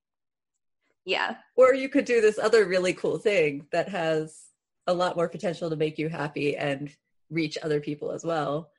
yeah. 1.08 1.36
Or 1.56 1.74
you 1.74 1.88
could 1.88 2.04
do 2.04 2.20
this 2.20 2.38
other 2.38 2.66
really 2.66 2.92
cool 2.92 3.18
thing 3.18 3.66
that 3.72 3.88
has 3.88 4.44
a 4.86 4.92
lot 4.92 5.16
more 5.16 5.28
potential 5.28 5.70
to 5.70 5.76
make 5.76 5.98
you 5.98 6.08
happy 6.08 6.54
and 6.56 6.90
reach 7.30 7.56
other 7.62 7.80
people 7.80 8.12
as 8.12 8.24
well. 8.24 8.70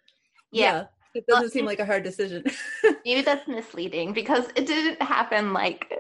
Yeah. 0.52 0.72
yeah 0.72 0.86
it 1.16 1.26
doesn't 1.26 1.44
well, 1.44 1.50
seem 1.50 1.66
like 1.66 1.80
a 1.80 1.86
hard 1.86 2.04
decision. 2.04 2.44
maybe 3.06 3.22
that's 3.22 3.48
misleading 3.48 4.14
because 4.14 4.46
it 4.56 4.68
didn't 4.68 5.02
happen 5.02 5.54
like 5.54 5.92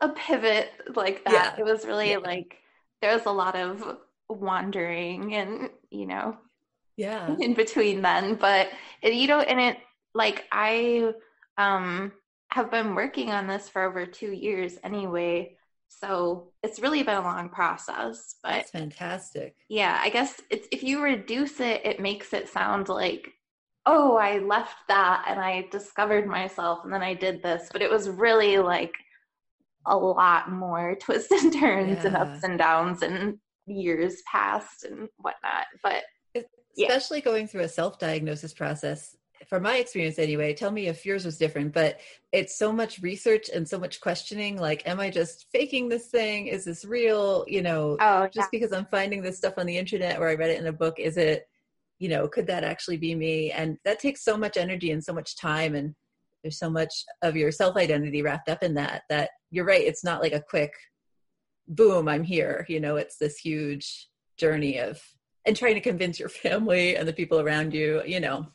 a 0.00 0.10
pivot 0.10 0.70
like 0.94 1.24
that. 1.24 1.54
Yeah. 1.58 1.60
It 1.60 1.64
was 1.64 1.84
really 1.84 2.12
yeah. 2.12 2.18
like 2.18 2.56
there 3.02 3.12
was 3.12 3.26
a 3.26 3.32
lot 3.32 3.56
of 3.56 3.98
wandering 4.28 5.34
and 5.34 5.68
you 5.90 6.06
know 6.06 6.36
yeah 6.96 7.36
in 7.38 7.52
between 7.52 8.00
then 8.00 8.34
but 8.34 8.68
it, 9.02 9.12
you 9.12 9.26
know 9.26 9.40
and 9.40 9.60
it 9.60 9.76
like 10.14 10.44
i 10.50 11.12
um 11.58 12.10
have 12.50 12.70
been 12.70 12.94
working 12.94 13.30
on 13.30 13.46
this 13.46 13.68
for 13.68 13.82
over 13.82 14.06
two 14.06 14.32
years 14.32 14.78
anyway 14.82 15.54
so 16.00 16.50
it's 16.62 16.80
really 16.80 17.02
been 17.02 17.16
a 17.16 17.22
long 17.22 17.48
process 17.48 18.36
but 18.42 18.68
fantastic 18.70 19.54
yeah 19.68 19.98
i 20.02 20.08
guess 20.08 20.40
it's 20.50 20.68
if 20.72 20.82
you 20.82 21.02
reduce 21.02 21.60
it 21.60 21.80
it 21.84 22.00
makes 22.00 22.32
it 22.32 22.48
sound 22.48 22.88
like 22.88 23.28
oh 23.86 24.16
i 24.16 24.38
left 24.38 24.76
that 24.88 25.24
and 25.28 25.40
i 25.40 25.66
discovered 25.70 26.26
myself 26.26 26.80
and 26.84 26.92
then 26.92 27.02
i 27.02 27.14
did 27.14 27.42
this 27.42 27.68
but 27.72 27.82
it 27.82 27.90
was 27.90 28.08
really 28.08 28.58
like 28.58 28.94
a 29.86 29.96
lot 29.96 30.50
more 30.50 30.94
twists 31.00 31.30
and 31.30 31.52
turns 31.52 31.98
yeah. 31.98 32.06
and 32.06 32.16
ups 32.16 32.44
and 32.44 32.58
downs 32.58 33.02
and 33.02 33.38
years 33.66 34.22
passed 34.30 34.84
and 34.84 35.08
whatnot. 35.18 35.66
But 35.82 36.04
especially 36.76 37.18
yeah. 37.18 37.24
going 37.24 37.46
through 37.46 37.62
a 37.62 37.68
self-diagnosis 37.68 38.52
process 38.54 39.16
from 39.48 39.62
my 39.62 39.76
experience 39.76 40.18
anyway 40.18 40.54
tell 40.54 40.70
me 40.70 40.86
if 40.86 41.04
yours 41.04 41.24
was 41.24 41.38
different 41.38 41.72
but 41.72 42.00
it's 42.32 42.56
so 42.56 42.72
much 42.72 43.00
research 43.00 43.48
and 43.54 43.68
so 43.68 43.78
much 43.78 44.00
questioning 44.00 44.56
like 44.56 44.86
am 44.86 45.00
i 45.00 45.10
just 45.10 45.46
faking 45.52 45.88
this 45.88 46.06
thing? 46.06 46.46
Is 46.46 46.64
this 46.64 46.84
real? 46.84 47.44
You 47.48 47.62
know 47.62 47.96
oh, 48.00 48.26
just 48.26 48.36
yeah. 48.52 48.58
because 48.58 48.72
i'm 48.72 48.86
finding 48.86 49.22
this 49.22 49.36
stuff 49.36 49.54
on 49.56 49.66
the 49.66 49.78
internet 49.78 50.18
or 50.18 50.28
i 50.28 50.34
read 50.34 50.50
it 50.50 50.60
in 50.60 50.66
a 50.66 50.72
book 50.72 50.98
is 50.98 51.16
it 51.16 51.48
you 51.98 52.08
know 52.08 52.28
could 52.28 52.46
that 52.48 52.64
actually 52.64 52.96
be 52.96 53.14
me? 53.14 53.50
And 53.52 53.78
that 53.84 54.00
takes 54.00 54.24
so 54.24 54.36
much 54.36 54.56
energy 54.56 54.90
and 54.90 55.02
so 55.02 55.12
much 55.12 55.36
time 55.36 55.74
and 55.74 55.94
there's 56.44 56.58
so 56.58 56.70
much 56.70 57.04
of 57.22 57.36
your 57.36 57.50
self 57.50 57.76
identity 57.76 58.22
wrapped 58.22 58.48
up 58.48 58.62
in 58.62 58.74
that 58.74 59.02
that 59.08 59.30
you're 59.50 59.64
right 59.64 59.84
it's 59.84 60.04
not 60.04 60.20
like 60.20 60.32
a 60.32 60.44
quick 60.48 60.72
boom 61.68 62.06
i'm 62.06 62.22
here 62.22 62.66
you 62.68 62.78
know 62.78 62.96
it's 62.96 63.16
this 63.16 63.38
huge 63.38 64.08
journey 64.36 64.78
of 64.78 65.00
and 65.46 65.56
trying 65.56 65.74
to 65.74 65.80
convince 65.80 66.20
your 66.20 66.28
family 66.44 66.96
and 66.96 67.08
the 67.08 67.12
people 67.12 67.40
around 67.40 67.72
you 67.72 68.02
you 68.06 68.20
know 68.20 68.46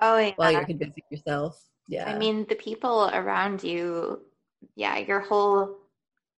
oh 0.00 0.18
yeah. 0.18 0.32
while 0.36 0.52
you're 0.52 0.64
convincing 0.64 1.02
yourself. 1.10 1.62
Yeah. 1.88 2.08
I 2.12 2.18
mean 2.18 2.46
the 2.48 2.54
people 2.54 3.10
around 3.12 3.64
you 3.64 4.20
yeah 4.76 4.98
your 4.98 5.20
whole 5.20 5.76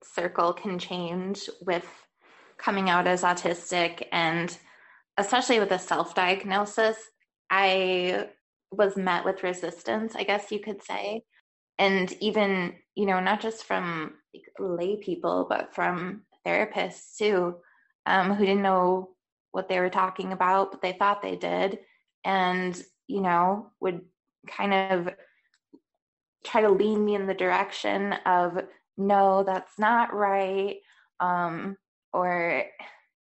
circle 0.04 0.52
can 0.52 0.78
change 0.78 1.48
with 1.62 1.86
coming 2.56 2.88
out 2.88 3.06
as 3.06 3.22
autistic 3.22 4.06
and 4.12 4.56
especially 5.16 5.58
with 5.58 5.72
a 5.72 5.78
self-diagnosis. 5.78 6.96
I 7.50 8.28
was 8.72 8.96
met 8.96 9.24
with 9.24 9.42
resistance 9.42 10.14
i 10.14 10.22
guess 10.22 10.52
you 10.52 10.60
could 10.60 10.82
say. 10.82 11.22
And 11.78 12.12
even 12.20 12.74
you 12.94 13.06
know 13.06 13.20
not 13.20 13.40
just 13.40 13.64
from 13.64 14.14
like, 14.34 14.44
lay 14.58 14.96
people 14.96 15.46
but 15.48 15.74
from 15.74 16.22
therapists 16.46 17.16
too 17.16 17.56
um, 18.06 18.34
who 18.34 18.46
didn't 18.46 18.62
know 18.62 19.10
what 19.52 19.68
they 19.68 19.80
were 19.80 19.90
talking 19.90 20.32
about 20.32 20.70
but 20.70 20.82
they 20.82 20.92
thought 20.92 21.22
they 21.22 21.36
did. 21.36 21.80
And 22.24 22.80
you 23.10 23.20
know 23.20 23.70
would 23.80 24.00
kind 24.46 24.72
of 24.72 25.12
try 26.44 26.60
to 26.60 26.70
lean 26.70 27.04
me 27.04 27.14
in 27.14 27.26
the 27.26 27.34
direction 27.34 28.14
of 28.24 28.58
no 28.96 29.42
that's 29.44 29.78
not 29.78 30.14
right 30.14 30.76
um, 31.18 31.76
or 32.12 32.64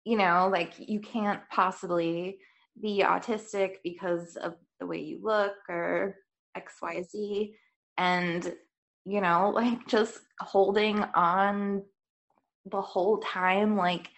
you 0.04 0.18
know 0.18 0.50
like 0.52 0.74
you 0.78 1.00
can't 1.00 1.42
possibly 1.52 2.40
be 2.82 3.04
autistic 3.06 3.76
because 3.84 4.36
of 4.36 4.56
the 4.80 4.86
way 4.86 5.00
you 5.00 5.20
look 5.22 5.54
or 5.70 6.16
xyz 6.58 7.52
and 7.98 8.54
you 9.06 9.22
know 9.22 9.50
like 9.56 9.88
just 9.88 10.20
holding 10.40 11.04
on 11.16 11.84
the 12.66 12.82
whole 12.82 13.18
time 13.20 13.78
like 13.78 14.10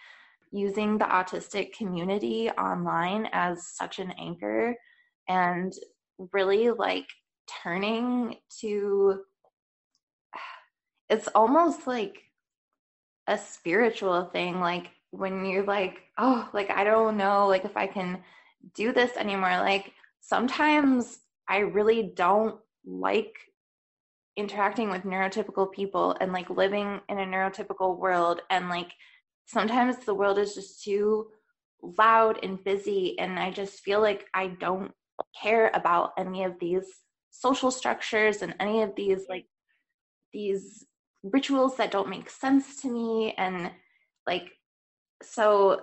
using 0.52 0.98
the 0.98 1.04
autistic 1.04 1.72
community 1.72 2.50
online 2.50 3.28
as 3.32 3.68
such 3.68 4.00
an 4.00 4.10
anchor 4.18 4.74
and 5.30 5.72
really 6.32 6.70
like 6.70 7.06
turning 7.62 8.36
to 8.60 9.20
it's 11.08 11.28
almost 11.28 11.86
like 11.86 12.18
a 13.28 13.38
spiritual 13.38 14.24
thing 14.24 14.60
like 14.60 14.90
when 15.12 15.44
you're 15.44 15.64
like 15.64 16.02
oh 16.18 16.48
like 16.52 16.70
i 16.70 16.82
don't 16.82 17.16
know 17.16 17.46
like 17.46 17.64
if 17.64 17.76
i 17.76 17.86
can 17.86 18.18
do 18.74 18.92
this 18.92 19.16
anymore 19.16 19.56
like 19.60 19.92
sometimes 20.20 21.20
i 21.48 21.58
really 21.58 22.12
don't 22.14 22.56
like 22.84 23.34
interacting 24.36 24.90
with 24.90 25.02
neurotypical 25.02 25.70
people 25.70 26.16
and 26.20 26.32
like 26.32 26.50
living 26.50 27.00
in 27.08 27.18
a 27.18 27.24
neurotypical 27.24 27.98
world 27.98 28.40
and 28.50 28.68
like 28.68 28.92
sometimes 29.46 29.96
the 30.04 30.14
world 30.14 30.38
is 30.38 30.54
just 30.54 30.82
too 30.82 31.26
loud 31.98 32.38
and 32.42 32.62
busy 32.64 33.18
and 33.18 33.38
i 33.38 33.50
just 33.50 33.80
feel 33.80 34.00
like 34.00 34.26
i 34.34 34.46
don't 34.46 34.92
care 35.40 35.70
about 35.74 36.12
any 36.18 36.44
of 36.44 36.58
these 36.60 36.86
social 37.30 37.70
structures 37.70 38.42
and 38.42 38.54
any 38.60 38.82
of 38.82 38.94
these 38.96 39.26
like 39.28 39.46
these 40.32 40.86
rituals 41.22 41.76
that 41.76 41.90
don't 41.90 42.08
make 42.08 42.30
sense 42.30 42.80
to 42.80 42.90
me 42.90 43.34
and 43.36 43.70
like 44.26 44.50
so 45.22 45.80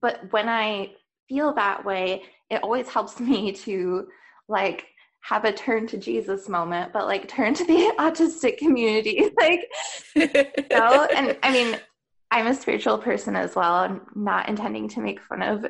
but 0.00 0.20
when 0.32 0.48
i 0.48 0.90
feel 1.28 1.52
that 1.54 1.84
way 1.84 2.22
it 2.50 2.62
always 2.62 2.88
helps 2.88 3.20
me 3.20 3.52
to 3.52 4.06
like 4.48 4.86
have 5.22 5.44
a 5.44 5.52
turn 5.52 5.86
to 5.86 5.98
Jesus 5.98 6.48
moment, 6.48 6.92
but 6.92 7.06
like 7.06 7.28
turn 7.28 7.52
to 7.54 7.64
the 7.64 7.92
autistic 7.98 8.56
community. 8.56 9.30
like, 9.38 9.68
you 10.14 10.28
know, 10.70 11.06
and 11.14 11.36
I 11.42 11.52
mean, 11.52 11.78
I'm 12.30 12.46
a 12.46 12.54
spiritual 12.54 12.98
person 12.98 13.36
as 13.36 13.54
well. 13.54 13.74
I'm 13.74 14.02
not 14.14 14.48
intending 14.48 14.88
to 14.90 15.00
make 15.00 15.20
fun 15.20 15.42
of 15.42 15.66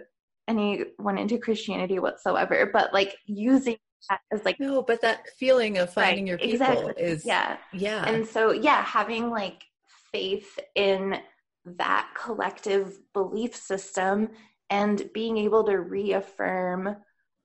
anyone 0.49 1.19
into 1.19 1.39
Christianity 1.39 1.99
whatsoever, 1.99 2.71
but 2.73 2.93
like 2.93 3.17
using 3.27 3.77
that 4.09 4.21
as 4.33 4.45
like 4.45 4.59
no, 4.59 4.83
but 4.83 5.01
that 5.03 5.29
feeling 5.39 5.79
of 5.79 5.93
finding 5.93 6.25
right, 6.25 6.29
your 6.29 6.39
people 6.39 6.69
exactly. 6.69 7.03
is 7.03 7.25
yeah, 7.25 7.59
yeah. 7.73 8.09
And 8.09 8.27
so 8.27 8.53
yeah, 8.53 8.83
having 8.83 9.31
like 9.31 9.63
faith 10.13 10.59
in 10.75 11.19
that 11.65 12.09
collective 12.17 12.99
belief 13.13 13.55
system 13.55 14.31
and 14.71 15.11
being 15.13 15.37
able 15.37 15.65
to 15.65 15.79
reaffirm 15.79 16.97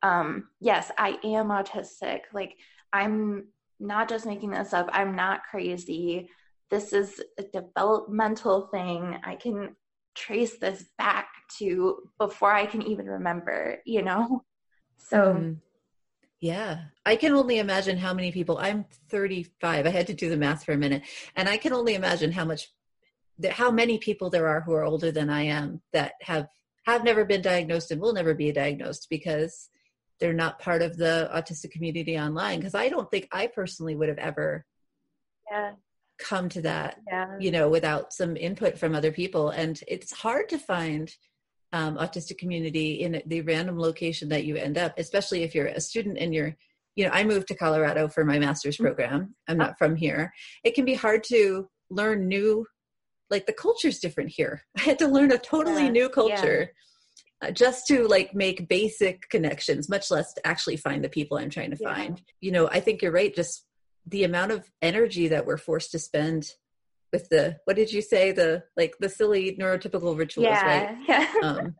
um, 0.03 0.50
yes, 0.60 0.91
I 0.98 1.17
am 1.24 1.48
autistic. 1.48 2.19
Like, 2.33 2.57
I'm 2.91 3.48
not 3.79 4.10
just 4.10 4.25
making 4.25 4.51
this 4.51 4.74
up, 4.74 4.89
I'm 4.91 5.15
not 5.15 5.43
crazy. 5.50 6.29
This 6.69 6.93
is 6.93 7.22
a 7.39 7.43
developmental 7.43 8.67
thing. 8.67 9.17
I 9.24 9.36
can 9.36 9.75
trace 10.15 10.58
this 10.58 10.86
back 10.98 11.27
to 11.58 12.10
before 12.17 12.51
I 12.51 12.65
can 12.65 12.82
even 12.82 13.05
remember, 13.05 13.79
you 13.86 14.01
know? 14.01 14.43
So. 14.98 15.17
Mm. 15.17 15.58
Yeah, 16.39 16.82
I 17.05 17.15
can 17.15 17.34
only 17.34 17.60
imagine 17.60 17.98
how 17.98 18.13
many 18.13 18.34
people. 18.34 18.58
I'm 18.58 18.84
35. 19.10 19.86
I 19.86 19.89
had 19.89 20.08
to 20.08 20.13
do 20.13 20.29
the 20.29 20.36
math 20.36 20.65
for 20.65 20.74
a 20.74 20.77
minute, 20.77 21.03
and 21.38 21.48
I 21.48 21.55
can 21.55 21.72
only 21.72 21.96
imagine 21.96 22.34
how 22.34 22.43
much, 22.43 22.70
how 23.50 23.72
many 23.72 23.98
people 23.98 24.29
there 24.29 24.50
are 24.50 24.60
who 24.60 24.74
are 24.74 24.84
older 24.84 25.10
than 25.10 25.29
I 25.29 25.43
am 25.43 25.82
that 25.93 26.15
have 26.22 26.50
have 26.86 27.03
never 27.03 27.25
been 27.25 27.41
diagnosed 27.41 27.91
and 27.91 28.01
will 28.01 28.13
never 28.13 28.34
be 28.34 28.51
diagnosed 28.51 29.08
because 29.10 29.70
they're 30.20 30.34
not 30.34 30.60
part 30.60 30.82
of 30.82 30.98
the 30.98 31.29
autistic 31.34 31.72
community 31.72 32.17
online 32.17 32.60
because 32.60 32.75
i 32.75 32.89
don't 32.89 33.10
think 33.10 33.27
i 33.32 33.48
personally 33.48 33.96
would 33.96 34.10
have 34.10 34.17
ever 34.17 34.65
yeah 35.51 35.72
come 36.32 36.48
to 36.56 36.62
that 36.62 36.92
yeah. 37.12 37.27
you 37.46 37.51
know 37.56 37.65
without 37.77 38.06
some 38.20 38.34
input 38.48 38.74
from 38.82 38.92
other 38.96 39.12
people. 39.22 39.46
And 39.62 39.75
it's 39.94 40.12
hard 40.25 40.46
to 40.50 40.58
find 40.74 41.06
um, 41.80 41.94
autistic 41.98 42.38
community 42.44 42.89
in 43.03 43.12
the 43.25 43.42
random 43.42 43.77
location 43.88 44.30
that 44.30 44.46
you 44.48 44.56
end 44.68 44.77
up 44.86 44.92
especially 45.06 45.42
if 45.44 45.51
you're 45.56 45.72
a 45.80 45.82
student 45.89 46.18
and 46.24 46.30
you're 46.36 46.51
you 46.98 47.03
know 47.06 47.13
i 47.20 47.24
moved 47.24 47.48
to 47.48 47.56
colorado 47.63 48.03
for 48.15 48.24
my 48.32 48.38
master's 48.46 48.75
Mm-hmm. 48.77 48.86
program. 48.86 49.20
I'm 49.48 49.58
not 49.65 49.77
from 49.80 49.94
here. 50.06 50.24
It 50.68 50.74
can 50.75 50.86
be 50.92 50.98
hard 51.06 51.22
to 51.34 51.42
learn 52.00 52.20
new 52.27 52.51
like 53.34 53.46
the 53.48 53.53
culture's 53.65 54.00
different 54.06 54.30
here. 54.39 54.56
I 54.80 54.82
had 54.89 55.00
to 55.03 55.08
learn 55.15 55.32
a 55.32 55.39
totally 55.53 55.86
Yeah, 55.89 55.98
new 56.00 56.10
culture 56.22 56.60
uh, 57.42 57.51
just 57.63 57.80
to 57.89 57.96
like 58.15 58.30
make 58.46 58.68
basic 58.80 59.15
connections 59.36 59.89
much 59.96 60.06
less 60.15 60.30
to 60.36 60.42
actually 60.51 60.77
find 60.86 61.00
the 61.03 61.10
people 61.18 61.36
i'm 61.38 61.50
trying 61.58 61.72
to 61.75 61.82
Yeah. 61.82 61.94
find. 61.94 62.15
You 62.46 62.51
know 62.56 62.65
i 62.77 62.80
think 62.86 62.96
you're 63.01 63.18
right 63.22 63.34
just 63.44 63.56
the 64.07 64.24
amount 64.24 64.51
of 64.51 64.69
energy 64.81 65.27
that 65.29 65.45
we're 65.45 65.57
forced 65.57 65.91
to 65.91 66.00
spend 66.00 66.51
with 67.12 67.29
the 67.29 67.57
what 67.65 67.75
did 67.75 67.91
you 67.93 68.01
say 68.01 68.31
the 68.31 68.63
like 68.75 68.95
the 69.00 69.10
silly 69.10 69.55
neurotypical 69.60 70.17
rituals 70.17 70.57
right 70.65 70.98
yeah 71.07 71.27
yeah 71.41 71.48
um 71.48 71.75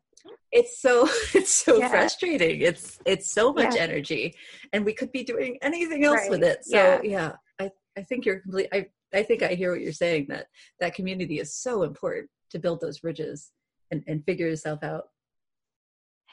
it's 0.52 0.80
so 0.82 1.08
it's 1.34 1.52
so 1.52 1.80
Yeah. 1.80 1.90
frustrating 1.90 2.62
it's 2.62 3.00
it's 3.06 3.32
so 3.32 3.52
much 3.52 3.76
Yeah. 3.76 3.82
energy 3.82 4.36
and 4.72 4.86
we 4.86 4.94
could 4.94 5.12
be 5.12 5.24
doing 5.24 5.58
anything 5.62 6.06
else 6.06 6.30
with 6.30 6.44
it 6.44 6.64
so 6.64 6.78
Yeah. 6.78 7.02
yeah. 7.04 7.32
i 7.60 7.72
i 7.98 8.04
think 8.04 8.26
you're 8.26 8.40
complete 8.40 8.70
i 8.72 8.86
i 9.14 9.24
think 9.24 9.42
i 9.44 9.50
hear 9.56 9.72
what 9.72 9.82
you're 9.82 9.92
saying 9.92 10.28
that 10.30 10.48
that 10.80 10.94
community 10.94 11.40
is 11.40 11.54
so 11.56 11.84
important 11.84 12.30
to 12.52 12.60
build 12.60 12.80
those 12.80 13.00
bridges 13.00 13.52
and 13.92 14.04
and 14.08 14.24
figure 14.26 14.48
yourself 14.48 14.84
out 14.84 15.06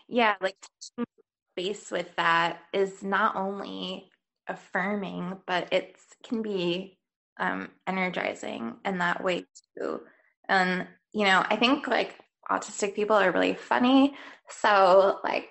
yeah 0.08 0.34
like 0.40 0.56
base 1.56 1.90
with 1.90 2.14
that 2.16 2.58
is 2.72 3.02
not 3.02 3.34
only 3.34 4.10
affirming 4.50 5.38
but 5.46 5.72
it 5.72 5.96
can 6.22 6.42
be 6.42 6.98
um 7.38 7.70
energizing 7.86 8.74
in 8.84 8.98
that 8.98 9.24
way 9.24 9.46
too. 9.76 10.00
And 10.48 10.86
you 11.12 11.24
know 11.24 11.44
i 11.48 11.56
think 11.56 11.88
like 11.88 12.14
autistic 12.50 12.94
people 12.94 13.16
are 13.16 13.30
really 13.30 13.54
funny. 13.54 14.14
So 14.48 15.20
like 15.22 15.48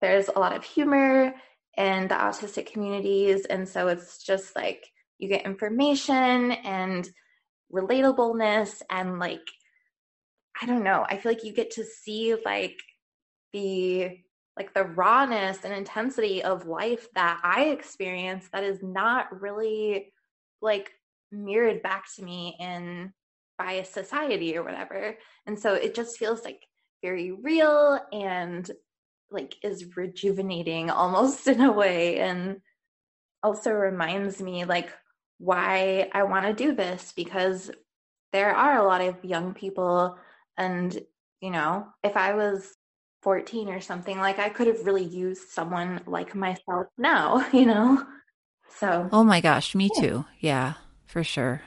there's 0.00 0.28
a 0.28 0.38
lot 0.38 0.54
of 0.54 0.62
humor 0.64 1.34
in 1.76 2.08
the 2.08 2.14
autistic 2.14 2.72
communities. 2.72 3.44
And 3.46 3.68
so 3.68 3.88
it's 3.88 4.22
just 4.22 4.54
like 4.54 4.86
you 5.18 5.28
get 5.28 5.44
information 5.44 6.52
and 6.52 7.08
relatableness 7.72 8.80
and 8.90 9.18
like 9.18 9.46
i 10.62 10.66
don't 10.66 10.84
know. 10.84 11.04
I 11.08 11.16
feel 11.18 11.32
like 11.32 11.44
you 11.44 11.52
get 11.52 11.72
to 11.72 11.84
see 11.84 12.36
like 12.44 12.78
the 13.52 14.18
like 14.56 14.72
the 14.72 14.84
rawness 14.84 15.58
and 15.64 15.74
intensity 15.74 16.42
of 16.42 16.66
life 16.66 17.08
that 17.14 17.40
i 17.42 17.64
experience 17.64 18.48
that 18.52 18.64
is 18.64 18.82
not 18.82 19.40
really 19.40 20.12
like 20.62 20.92
mirrored 21.30 21.82
back 21.82 22.04
to 22.14 22.24
me 22.24 22.56
in 22.58 23.12
by 23.58 23.82
society 23.82 24.56
or 24.56 24.62
whatever. 24.62 25.16
And 25.46 25.58
so 25.58 25.74
it 25.74 25.94
just 25.94 26.18
feels 26.18 26.44
like 26.44 26.66
very 27.02 27.32
real 27.32 27.98
and 28.12 28.70
like 29.30 29.56
is 29.62 29.96
rejuvenating 29.96 30.90
almost 30.90 31.46
in 31.48 31.60
a 31.60 31.72
way 31.72 32.18
and 32.18 32.58
also 33.42 33.70
reminds 33.70 34.40
me 34.40 34.64
like 34.64 34.92
why 35.38 36.08
I 36.12 36.22
want 36.24 36.46
to 36.46 36.52
do 36.52 36.74
this 36.74 37.12
because 37.14 37.70
there 38.32 38.54
are 38.54 38.78
a 38.78 38.86
lot 38.86 39.02
of 39.02 39.24
young 39.24 39.54
people 39.54 40.18
and 40.56 40.98
you 41.40 41.50
know 41.50 41.86
if 42.02 42.16
I 42.16 42.34
was 42.34 42.74
14 43.26 43.68
or 43.70 43.80
something 43.80 44.18
like 44.18 44.38
I 44.38 44.48
could 44.50 44.68
have 44.68 44.86
really 44.86 45.02
used 45.02 45.48
someone 45.48 46.00
like 46.06 46.36
myself 46.36 46.86
now 46.96 47.44
you 47.52 47.66
know? 47.66 48.06
So 48.78 49.08
oh 49.10 49.24
my 49.24 49.40
gosh 49.40 49.74
me 49.74 49.90
Yeah. 49.92 50.00
too. 50.00 50.24
Yeah 50.38 50.74
for 51.06 51.24
sure. 51.24 51.62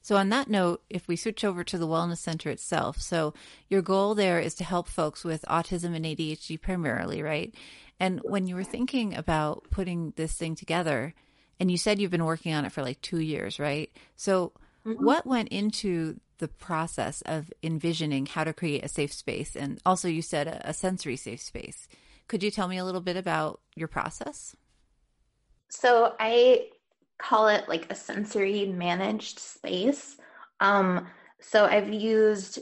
So 0.00 0.14
on 0.16 0.28
that 0.28 0.48
note 0.48 0.84
if 0.88 1.08
we 1.08 1.16
switch 1.16 1.42
over 1.42 1.64
to 1.64 1.76
the 1.76 1.88
wellness 1.88 2.18
center 2.18 2.50
itself 2.50 3.00
so 3.00 3.34
your 3.68 3.82
goal 3.82 4.14
there 4.14 4.38
is 4.38 4.54
to 4.56 4.64
help 4.64 4.86
folks 4.86 5.24
with 5.24 5.44
autism 5.48 5.92
and 5.96 6.04
adhd 6.04 6.60
primarily 6.60 7.20
right? 7.20 7.52
And 7.98 8.20
when 8.24 8.46
you 8.46 8.54
were 8.54 8.62
thinking 8.62 9.12
about 9.16 9.64
putting 9.72 10.12
this 10.14 10.34
thing 10.34 10.54
together 10.54 11.14
and 11.58 11.68
you 11.68 11.76
said 11.78 11.98
you've 11.98 12.12
been 12.12 12.24
working 12.26 12.54
on 12.54 12.64
it 12.64 12.70
for 12.70 12.82
like 12.82 13.00
two 13.00 13.18
years 13.18 13.58
right? 13.58 13.90
So 14.14 14.52
Mhm. 14.86 15.00
what 15.00 15.26
went 15.26 15.48
into 15.48 16.20
the 16.38 16.48
process 16.48 17.22
of 17.22 17.52
envisioning 17.62 18.26
how 18.26 18.44
to 18.44 18.52
create 18.52 18.84
a 18.84 18.88
safe 18.88 19.12
space. 19.12 19.56
And 19.56 19.80
also 19.86 20.08
you 20.08 20.22
said 20.22 20.48
a, 20.64 20.74
sensory 20.74 21.16
safe 21.16 21.40
space. 21.40 21.88
Could 22.28 22.42
you 22.42 22.50
tell 22.50 22.68
me 22.68 22.78
a 22.78 22.84
little 22.84 23.00
bit 23.00 23.16
about 23.16 23.60
your 23.74 23.88
process? 23.88 24.56
So 25.68 26.14
I 26.18 26.68
call 27.18 27.48
it 27.48 27.68
like 27.68 27.90
a 27.90 27.94
sensory 27.94 28.66
managed 28.66 29.38
space. 29.38 30.16
Um, 30.60 31.06
so 31.40 31.64
I've 31.66 31.92
used 31.92 32.58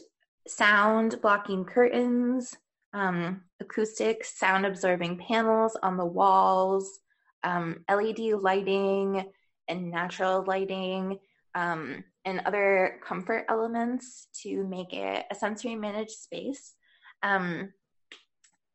sound 0.47 1.21
blocking 1.23 1.65
curtains, 1.65 2.55
um, 2.93 3.43
acoustic 3.61 4.25
sound 4.25 4.67
absorbing 4.67 5.19
panels 5.19 5.77
on 5.83 5.97
the 5.97 6.05
walls, 6.05 6.99
um, 7.45 7.85
LED 7.89 8.19
lighting, 8.41 9.25
and 9.69 9.91
natural 9.91 10.45
lighting, 10.45 11.19
um, 11.55 12.05
and 12.25 12.41
other 12.45 13.01
comfort 13.07 13.47
elements 13.49 14.29
to 14.43 14.67
make 14.67 14.93
it 14.93 15.27
a 15.31 15.35
sensory 15.35 15.75
managed 15.75 16.13
space. 16.13 16.75
Um, 17.23 17.73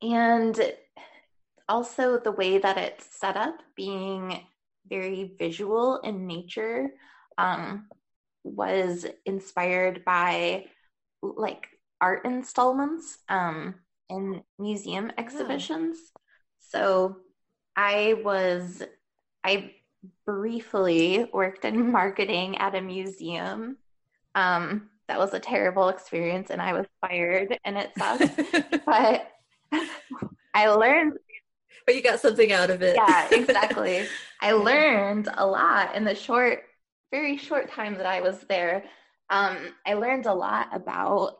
and 0.02 0.60
also 1.70 2.20
the 2.20 2.32
way 2.32 2.58
that 2.58 2.78
it's 2.78 3.20
set 3.20 3.36
up 3.36 3.56
being 3.76 4.40
very 4.88 5.36
visual 5.38 6.00
in 6.00 6.28
nature 6.28 6.92
um, 7.38 7.88
was 8.44 9.06
inspired 9.26 10.06
by 10.06 10.66
like 11.22 11.68
art 12.00 12.26
installments 12.26 13.18
um, 13.30 13.76
in 14.10 14.42
museum 14.60 15.12
exhibitions 15.18 15.98
so 16.60 17.18
i 17.76 18.16
was 18.24 18.84
i 19.44 19.72
briefly 20.26 21.30
worked 21.34 21.66
in 21.66 21.92
marketing 21.92 22.58
at 22.58 22.76
a 22.76 22.82
museum 22.82 23.78
um, 24.36 24.90
that 25.08 25.20
was 25.20 25.34
a 25.34 25.40
terrible 25.40 25.90
experience 25.90 26.50
and 26.50 26.62
i 26.62 26.74
was 26.74 26.86
fired 27.02 27.58
and 27.66 27.78
it 27.78 27.92
sucked 27.98 28.86
but 28.86 29.32
i 30.54 30.68
learned 30.68 31.14
but 31.88 31.96
you 31.96 32.04
got 32.04 32.20
something 32.20 32.52
out 32.52 32.70
of 32.70 32.84
it. 32.84 32.98
yeah, 32.98 33.30
exactly. 33.32 34.06
I 34.42 34.52
learned 34.52 35.30
a 35.34 35.48
lot 35.48 35.96
in 35.96 36.04
the 36.04 36.14
short, 36.14 36.64
very 37.12 37.38
short 37.38 37.72
time 37.72 37.96
that 37.96 38.06
I 38.06 38.20
was 38.20 38.42
there. 38.50 38.84
Um, 39.30 39.58
I 39.86 39.94
learned 39.94 40.26
a 40.26 40.34
lot 40.34 40.68
about 40.74 41.38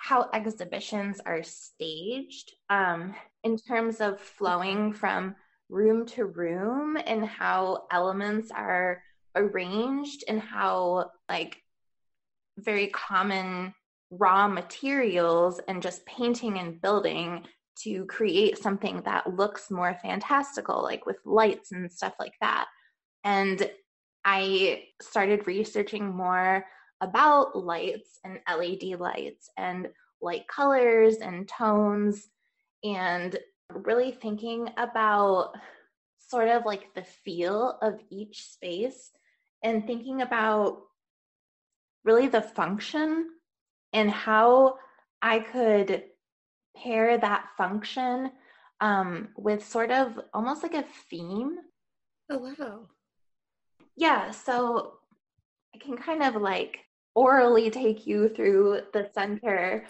how 0.00 0.30
exhibitions 0.32 1.20
are 1.26 1.42
staged 1.42 2.52
um, 2.70 3.14
in 3.42 3.58
terms 3.58 4.00
of 4.00 4.20
flowing 4.20 4.92
from 4.92 5.34
room 5.68 6.06
to 6.06 6.24
room 6.24 6.96
and 7.06 7.24
how 7.24 7.86
elements 7.90 8.50
are 8.50 9.02
arranged 9.34 10.24
and 10.28 10.40
how 10.40 11.10
like 11.28 11.62
very 12.58 12.88
common 12.88 13.74
raw 14.10 14.48
materials 14.48 15.60
and 15.68 15.82
just 15.82 16.04
painting 16.06 16.58
and 16.58 16.80
building 16.80 17.44
to 17.82 18.04
create 18.06 18.58
something 18.58 19.02
that 19.04 19.36
looks 19.36 19.70
more 19.70 19.96
fantastical, 20.02 20.82
like 20.82 21.06
with 21.06 21.18
lights 21.24 21.72
and 21.72 21.92
stuff 21.92 22.14
like 22.18 22.34
that. 22.40 22.66
And 23.24 23.70
I 24.24 24.84
started 25.00 25.46
researching 25.46 26.08
more 26.08 26.64
about 27.00 27.56
lights 27.56 28.18
and 28.24 28.40
LED 28.48 28.98
lights 28.98 29.48
and 29.56 29.88
light 30.20 30.48
colors 30.48 31.16
and 31.18 31.46
tones, 31.46 32.26
and 32.82 33.38
really 33.72 34.12
thinking 34.12 34.70
about 34.76 35.52
sort 36.18 36.48
of 36.48 36.64
like 36.64 36.94
the 36.94 37.02
feel 37.02 37.78
of 37.82 38.00
each 38.10 38.48
space 38.48 39.10
and 39.62 39.86
thinking 39.86 40.22
about 40.22 40.82
really 42.04 42.28
the 42.28 42.42
function 42.42 43.28
and 43.92 44.10
how 44.10 44.78
I 45.20 45.40
could 45.40 46.04
pair 46.76 47.18
that 47.18 47.48
function 47.56 48.30
um, 48.80 49.28
with 49.36 49.66
sort 49.66 49.90
of 49.90 50.18
almost 50.32 50.62
like 50.62 50.74
a 50.74 50.84
theme. 51.10 51.58
Oh 52.30 52.38
wow. 52.38 52.88
Yeah, 53.96 54.30
so 54.30 54.98
I 55.74 55.78
can 55.78 55.96
kind 55.96 56.22
of 56.22 56.40
like 56.40 56.78
orally 57.14 57.68
take 57.70 58.06
you 58.06 58.28
through 58.28 58.82
the 58.92 59.08
center. 59.12 59.84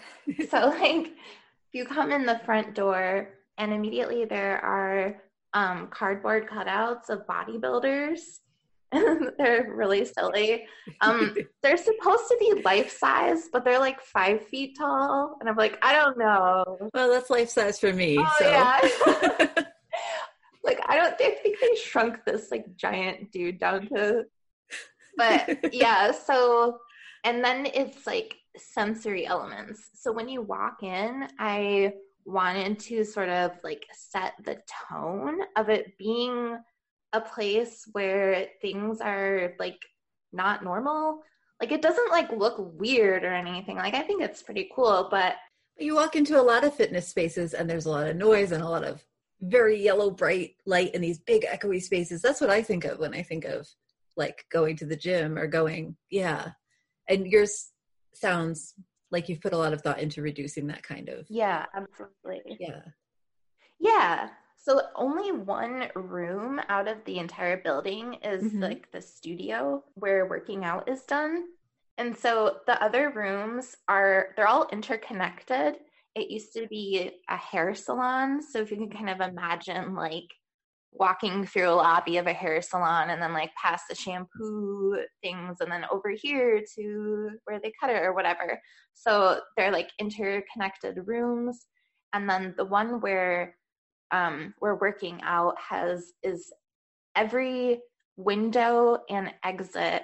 so, 0.49 0.69
like, 0.81 1.09
if 1.09 1.73
you 1.73 1.85
come 1.85 2.11
in 2.11 2.25
the 2.25 2.41
front 2.47 2.75
door, 2.75 3.38
and 3.59 3.73
immediately 3.73 4.25
there 4.25 4.65
are 4.65 5.23
um, 5.55 5.89
cardboard 5.89 6.49
cutouts 6.49 7.11
of 7.11 7.27
bodybuilders. 7.27 8.21
they're 8.93 9.71
really 9.75 10.05
silly. 10.05 10.67
Um, 11.03 11.37
they're 11.63 11.77
supposed 11.77 12.29
to 12.29 12.37
be 12.41 12.63
life 12.63 12.97
size, 12.97 13.49
but 13.53 13.65
they're 13.65 13.79
like 13.79 14.01
five 14.01 14.47
feet 14.47 14.77
tall, 14.79 15.37
and 15.41 15.49
I'm 15.49 15.57
like, 15.57 15.79
I 15.83 15.93
don't 15.93 16.17
know. 16.17 16.89
Well, 16.95 17.11
that's 17.11 17.29
life 17.29 17.51
size 17.51 17.79
for 17.79 17.93
me. 17.93 18.17
Oh, 18.19 18.35
so. 18.39 18.49
yeah. 18.49 19.49
like 20.65 20.81
I 20.87 20.97
don't 20.97 21.15
I 21.15 21.31
think 21.43 21.59
they 21.61 21.77
shrunk 21.77 22.25
this 22.25 22.51
like 22.51 22.77
giant 22.77 23.31
dude 23.33 23.59
down 23.59 23.89
to 23.89 24.25
but 25.19 25.75
yeah, 25.75 26.13
so 26.13 26.79
and 27.25 27.45
then 27.45 27.67
it's 27.67 28.07
like 28.07 28.37
sensory 28.57 29.27
elements. 29.27 29.91
So 29.95 30.13
when 30.13 30.29
you 30.29 30.41
walk 30.41 30.83
in, 30.83 31.29
I 31.39 31.93
wanted 32.29 32.79
to 32.79 33.05
sort 33.05 33.31
of 33.31 33.53
like 33.65 33.87
set 33.93 34.35
the 34.45 34.59
tone 34.91 35.41
of 35.57 35.71
it 35.71 35.97
being 35.99 36.59
a 37.15 37.21
place 37.21 37.89
where 37.93 38.49
things 38.61 39.01
are 39.01 39.55
like 39.59 39.79
not 40.33 40.63
normal. 40.63 41.23
Like 41.61 41.73
it 41.73 41.83
doesn't 41.83 42.11
like 42.11 42.31
look 42.31 42.57
weird 42.59 43.25
or 43.25 43.33
anything. 43.33 43.77
Like 43.77 43.95
I 43.95 44.03
think 44.03 44.23
it's 44.23 44.43
pretty 44.43 44.71
cool, 44.75 45.09
but 45.11 45.37
you 45.79 45.95
walk 45.95 46.17
into 46.17 46.39
a 46.39 46.43
lot 46.43 46.65
of 46.65 46.75
fitness 46.75 47.09
spaces 47.09 47.55
and 47.55 47.69
there's 47.69 47.87
a 47.87 47.91
lot 47.91 48.07
of 48.07 48.17
noise 48.17 48.53
and 48.53 48.63
a 48.63 48.69
lot 48.69 48.85
of 48.85 49.03
very 49.41 49.81
yellow 49.83 50.11
bright 50.11 50.57
light 50.67 50.95
in 50.95 51.01
these 51.01 51.19
big 51.19 51.45
echoey 51.45 51.81
spaces. 51.81 52.21
That's 52.21 52.41
what 52.41 52.51
I 52.51 52.63
think 52.63 52.85
of 52.85 52.99
when 52.99 53.15
I 53.15 53.23
think 53.23 53.45
of 53.45 53.67
like 54.17 54.45
going 54.53 54.77
to 54.77 54.87
the 54.87 54.97
gym 54.97 55.39
or 55.39 55.47
going, 55.47 55.97
yeah. 56.11 56.51
And 57.09 57.27
yours 57.27 57.71
sounds 58.13 58.75
like 59.11 59.29
you've 59.29 59.41
put 59.41 59.53
a 59.53 59.59
lot 59.59 59.73
of 59.73 59.83
thought 59.83 60.01
into 60.01 60.23
reducing 60.23 60.67
that 60.69 60.83
kind 60.83 61.09
of. 61.09 61.27
Yeah, 61.29 61.67
absolutely. 61.75 62.57
Yeah. 62.61 62.81
Yeah. 63.81 64.29
So 64.57 64.83
only 64.97 65.33
one 65.33 65.89
room 65.95 66.61
out 66.69 66.89
of 66.89 67.05
the 67.05 67.19
entire 67.19 67.59
building 67.63 68.15
is 68.23 68.43
mm-hmm. 68.43 68.63
like 68.63 68.91
the 68.91 69.01
studio 69.01 69.85
where 69.95 70.27
working 70.27 70.65
out 70.65 70.89
is 70.89 71.03
done. 71.03 71.45
And 71.97 72.17
so 72.17 72.59
the 72.67 72.83
other 72.83 73.11
rooms 73.11 73.77
are 73.89 74.29
they're 74.37 74.49
all 74.49 74.69
interconnected. 74.73 75.77
It 76.15 76.31
used 76.31 76.53
to 76.55 76.67
be 76.69 77.13
a 77.29 77.37
hair 77.37 77.75
salon, 77.75 78.43
so 78.43 78.61
if 78.61 78.71
you 78.71 78.77
can 78.77 78.91
kind 78.91 79.11
of 79.11 79.21
imagine 79.21 79.95
like 79.95 80.29
walking 80.93 81.47
through 81.47 81.69
a 81.69 81.71
lobby 81.71 82.17
of 82.17 82.27
a 82.27 82.33
hair 82.33 82.61
salon 82.63 83.11
and 83.11 83.21
then 83.21 83.33
like 83.33 83.51
past 83.55 83.85
the 83.89 83.95
shampoo 83.95 84.97
things 85.23 85.59
and 85.61 85.71
then 85.71 85.85
over 85.93 86.11
here 86.11 86.63
to 86.77 87.31
where 87.45 87.61
they 87.61 87.73
cut 87.81 87.91
it 87.91 88.03
or 88.03 88.15
whatever. 88.15 88.61
So 88.95 89.41
they're 89.57 89.71
like 89.71 89.91
interconnected 89.99 90.99
rooms. 91.07 91.67
And 92.13 92.29
then 92.29 92.55
the 92.57 92.65
one 92.65 93.01
where 93.01 93.55
um, 94.11 94.55
we're 94.61 94.79
working 94.79 95.21
out 95.23 95.55
has 95.59 96.13
is 96.23 96.53
every 97.15 97.81
window 98.17 98.99
and 99.11 99.33
exit 99.45 100.03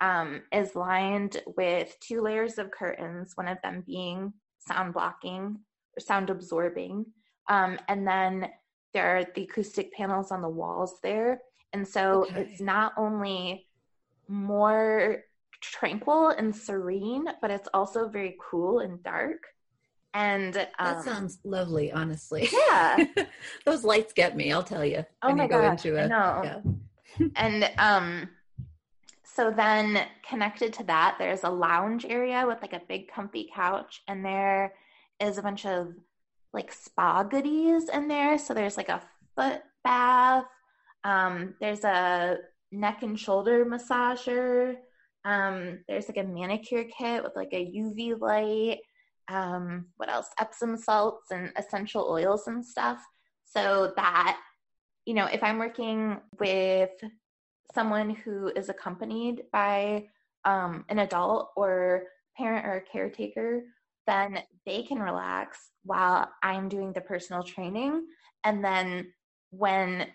um, 0.00 0.42
is 0.52 0.76
lined 0.76 1.42
with 1.56 1.96
two 2.00 2.20
layers 2.20 2.58
of 2.58 2.70
curtains, 2.70 3.32
one 3.34 3.48
of 3.48 3.58
them 3.62 3.82
being 3.86 4.32
sound 4.58 4.92
blocking 4.92 5.58
or 5.96 6.00
sound 6.00 6.28
absorbing. 6.28 7.06
Um, 7.48 7.78
and 7.88 8.06
then 8.06 8.48
there 8.96 9.18
are 9.18 9.24
the 9.34 9.42
acoustic 9.42 9.92
panels 9.92 10.30
on 10.32 10.40
the 10.40 10.48
walls 10.48 11.00
there. 11.02 11.42
And 11.74 11.86
so 11.86 12.24
okay. 12.24 12.40
it's 12.40 12.62
not 12.62 12.94
only 12.96 13.66
more 14.26 15.22
tranquil 15.60 16.28
and 16.28 16.56
serene, 16.56 17.26
but 17.42 17.50
it's 17.50 17.68
also 17.74 18.08
very 18.08 18.38
cool 18.40 18.78
and 18.78 19.02
dark. 19.02 19.42
And 20.14 20.56
um, 20.56 20.66
that 20.78 21.04
sounds 21.04 21.40
lovely, 21.44 21.92
honestly. 21.92 22.48
Yeah, 22.50 23.04
those 23.66 23.84
lights 23.84 24.14
get 24.14 24.34
me. 24.34 24.50
I'll 24.50 24.62
tell 24.62 24.82
you. 24.84 25.04
Oh 25.20 25.34
my 25.34 25.46
gosh, 25.46 25.84
into 25.84 25.98
it. 25.98 26.04
I 26.04 26.06
know. 26.06 26.62
Yeah. 27.18 27.26
and 27.36 27.70
um, 27.76 28.30
so 29.24 29.50
then 29.50 30.06
connected 30.26 30.72
to 30.74 30.84
that, 30.84 31.16
there's 31.18 31.44
a 31.44 31.50
lounge 31.50 32.06
area 32.06 32.46
with 32.46 32.62
like 32.62 32.72
a 32.72 32.80
big 32.88 33.08
comfy 33.08 33.50
couch, 33.54 34.02
and 34.08 34.24
there 34.24 34.72
is 35.20 35.36
a 35.36 35.42
bunch 35.42 35.66
of 35.66 35.92
like 36.56 36.72
spa 36.72 37.22
goodies 37.22 37.88
in 37.90 38.08
there. 38.08 38.38
So 38.38 38.54
there's 38.54 38.76
like 38.76 38.88
a 38.88 39.02
foot 39.36 39.60
bath. 39.84 40.46
Um, 41.04 41.54
there's 41.60 41.84
a 41.84 42.38
neck 42.72 43.02
and 43.02 43.18
shoulder 43.18 43.64
massager. 43.64 44.74
Um, 45.24 45.80
there's 45.86 46.08
like 46.08 46.16
a 46.16 46.28
manicure 46.28 46.84
kit 46.84 47.22
with 47.22 47.36
like 47.36 47.52
a 47.52 47.64
UV 47.64 48.18
light. 48.20 48.78
Um, 49.28 49.86
what 49.96 50.08
else? 50.08 50.28
Epsom 50.40 50.76
salts 50.76 51.30
and 51.30 51.52
essential 51.56 52.08
oils 52.10 52.46
and 52.48 52.64
stuff. 52.64 53.04
So 53.44 53.92
that, 53.96 54.38
you 55.04 55.14
know, 55.14 55.26
if 55.26 55.42
I'm 55.42 55.58
working 55.58 56.18
with 56.40 56.90
someone 57.74 58.10
who 58.10 58.48
is 58.56 58.68
accompanied 58.68 59.42
by 59.52 60.06
um, 60.44 60.84
an 60.88 61.00
adult 61.00 61.50
or 61.56 62.04
parent 62.36 62.66
or 62.66 62.84
caretaker, 62.90 63.62
then 64.06 64.40
they 64.64 64.82
can 64.82 64.98
relax 64.98 65.70
while 65.84 66.30
I'm 66.42 66.68
doing 66.68 66.92
the 66.92 67.00
personal 67.00 67.42
training. 67.42 68.06
And 68.44 68.64
then 68.64 69.12
when 69.50 70.08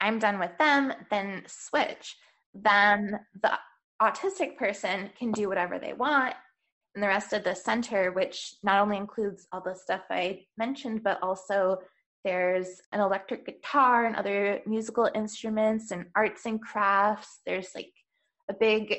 I'm 0.00 0.18
done 0.18 0.38
with 0.38 0.56
them, 0.58 0.92
then 1.10 1.42
switch. 1.46 2.16
Then 2.54 3.18
the 3.42 3.58
autistic 4.00 4.56
person 4.56 5.10
can 5.18 5.32
do 5.32 5.48
whatever 5.48 5.78
they 5.78 5.92
want. 5.92 6.34
And 6.94 7.02
the 7.02 7.08
rest 7.08 7.32
of 7.32 7.42
the 7.42 7.54
center, 7.54 8.12
which 8.12 8.54
not 8.62 8.80
only 8.80 8.96
includes 8.96 9.46
all 9.52 9.60
the 9.60 9.74
stuff 9.74 10.02
I 10.10 10.44
mentioned, 10.56 11.02
but 11.02 11.18
also 11.22 11.78
there's 12.24 12.80
an 12.92 13.00
electric 13.00 13.44
guitar 13.44 14.06
and 14.06 14.16
other 14.16 14.60
musical 14.66 15.10
instruments 15.14 15.90
and 15.90 16.06
arts 16.14 16.46
and 16.46 16.60
crafts. 16.60 17.40
There's 17.44 17.68
like 17.74 17.92
a 18.48 18.54
big 18.54 18.96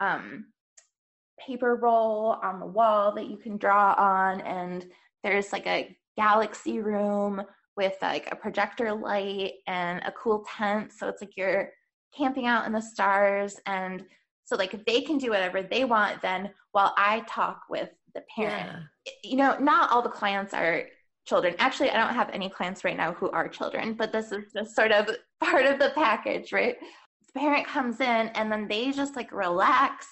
um, 0.00 0.46
paper 1.44 1.76
roll 1.76 2.38
on 2.42 2.60
the 2.60 2.66
wall 2.66 3.14
that 3.14 3.28
you 3.28 3.36
can 3.36 3.56
draw 3.56 3.94
on 3.94 4.40
and 4.42 4.86
there's 5.22 5.52
like 5.52 5.66
a 5.66 5.96
galaxy 6.16 6.80
room 6.80 7.42
with 7.76 7.94
like 8.02 8.28
a 8.32 8.36
projector 8.36 8.92
light 8.92 9.54
and 9.66 10.00
a 10.04 10.12
cool 10.12 10.44
tent 10.56 10.92
so 10.92 11.08
it's 11.08 11.22
like 11.22 11.36
you're 11.36 11.70
camping 12.16 12.46
out 12.46 12.66
in 12.66 12.72
the 12.72 12.80
stars 12.80 13.60
and 13.66 14.04
so 14.44 14.56
like 14.56 14.84
they 14.86 15.00
can 15.00 15.18
do 15.18 15.30
whatever 15.30 15.62
they 15.62 15.84
want 15.84 16.20
then 16.20 16.50
while 16.72 16.92
i 16.96 17.20
talk 17.28 17.62
with 17.70 17.90
the 18.14 18.22
parent 18.34 18.68
yeah. 19.06 19.12
you 19.22 19.36
know 19.36 19.56
not 19.58 19.90
all 19.90 20.02
the 20.02 20.08
clients 20.08 20.52
are 20.52 20.86
children 21.26 21.54
actually 21.58 21.90
i 21.90 21.96
don't 21.96 22.14
have 22.14 22.30
any 22.30 22.48
clients 22.48 22.82
right 22.82 22.96
now 22.96 23.12
who 23.12 23.30
are 23.30 23.48
children 23.48 23.92
but 23.92 24.10
this 24.10 24.32
is 24.32 24.52
just 24.52 24.74
sort 24.74 24.90
of 24.90 25.08
part 25.40 25.66
of 25.66 25.78
the 25.78 25.92
package 25.94 26.52
right 26.52 26.76
the 27.32 27.40
parent 27.40 27.66
comes 27.66 28.00
in 28.00 28.28
and 28.28 28.50
then 28.50 28.66
they 28.66 28.90
just 28.90 29.14
like 29.14 29.30
relax 29.30 30.06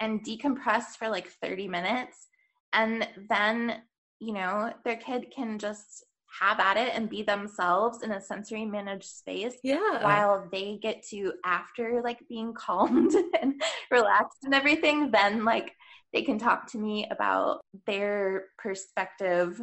and 0.00 0.24
decompress 0.24 0.96
for 0.98 1.08
like 1.08 1.28
30 1.42 1.68
minutes 1.68 2.28
and 2.72 3.06
then 3.28 3.82
you 4.18 4.32
know 4.32 4.72
their 4.84 4.96
kid 4.96 5.26
can 5.34 5.58
just 5.58 6.04
have 6.38 6.60
at 6.60 6.76
it 6.76 6.92
and 6.94 7.10
be 7.10 7.22
themselves 7.22 8.02
in 8.02 8.12
a 8.12 8.20
sensory 8.20 8.64
managed 8.64 9.04
space 9.04 9.54
yeah. 9.64 10.02
while 10.02 10.48
they 10.52 10.78
get 10.80 11.02
to 11.02 11.32
after 11.44 12.00
like 12.04 12.20
being 12.28 12.54
calmed 12.56 13.14
and 13.40 13.60
relaxed 13.90 14.38
and 14.44 14.54
everything 14.54 15.10
then 15.10 15.44
like 15.44 15.72
they 16.12 16.22
can 16.22 16.38
talk 16.38 16.66
to 16.70 16.78
me 16.78 17.06
about 17.10 17.60
their 17.86 18.46
perspective 18.58 19.60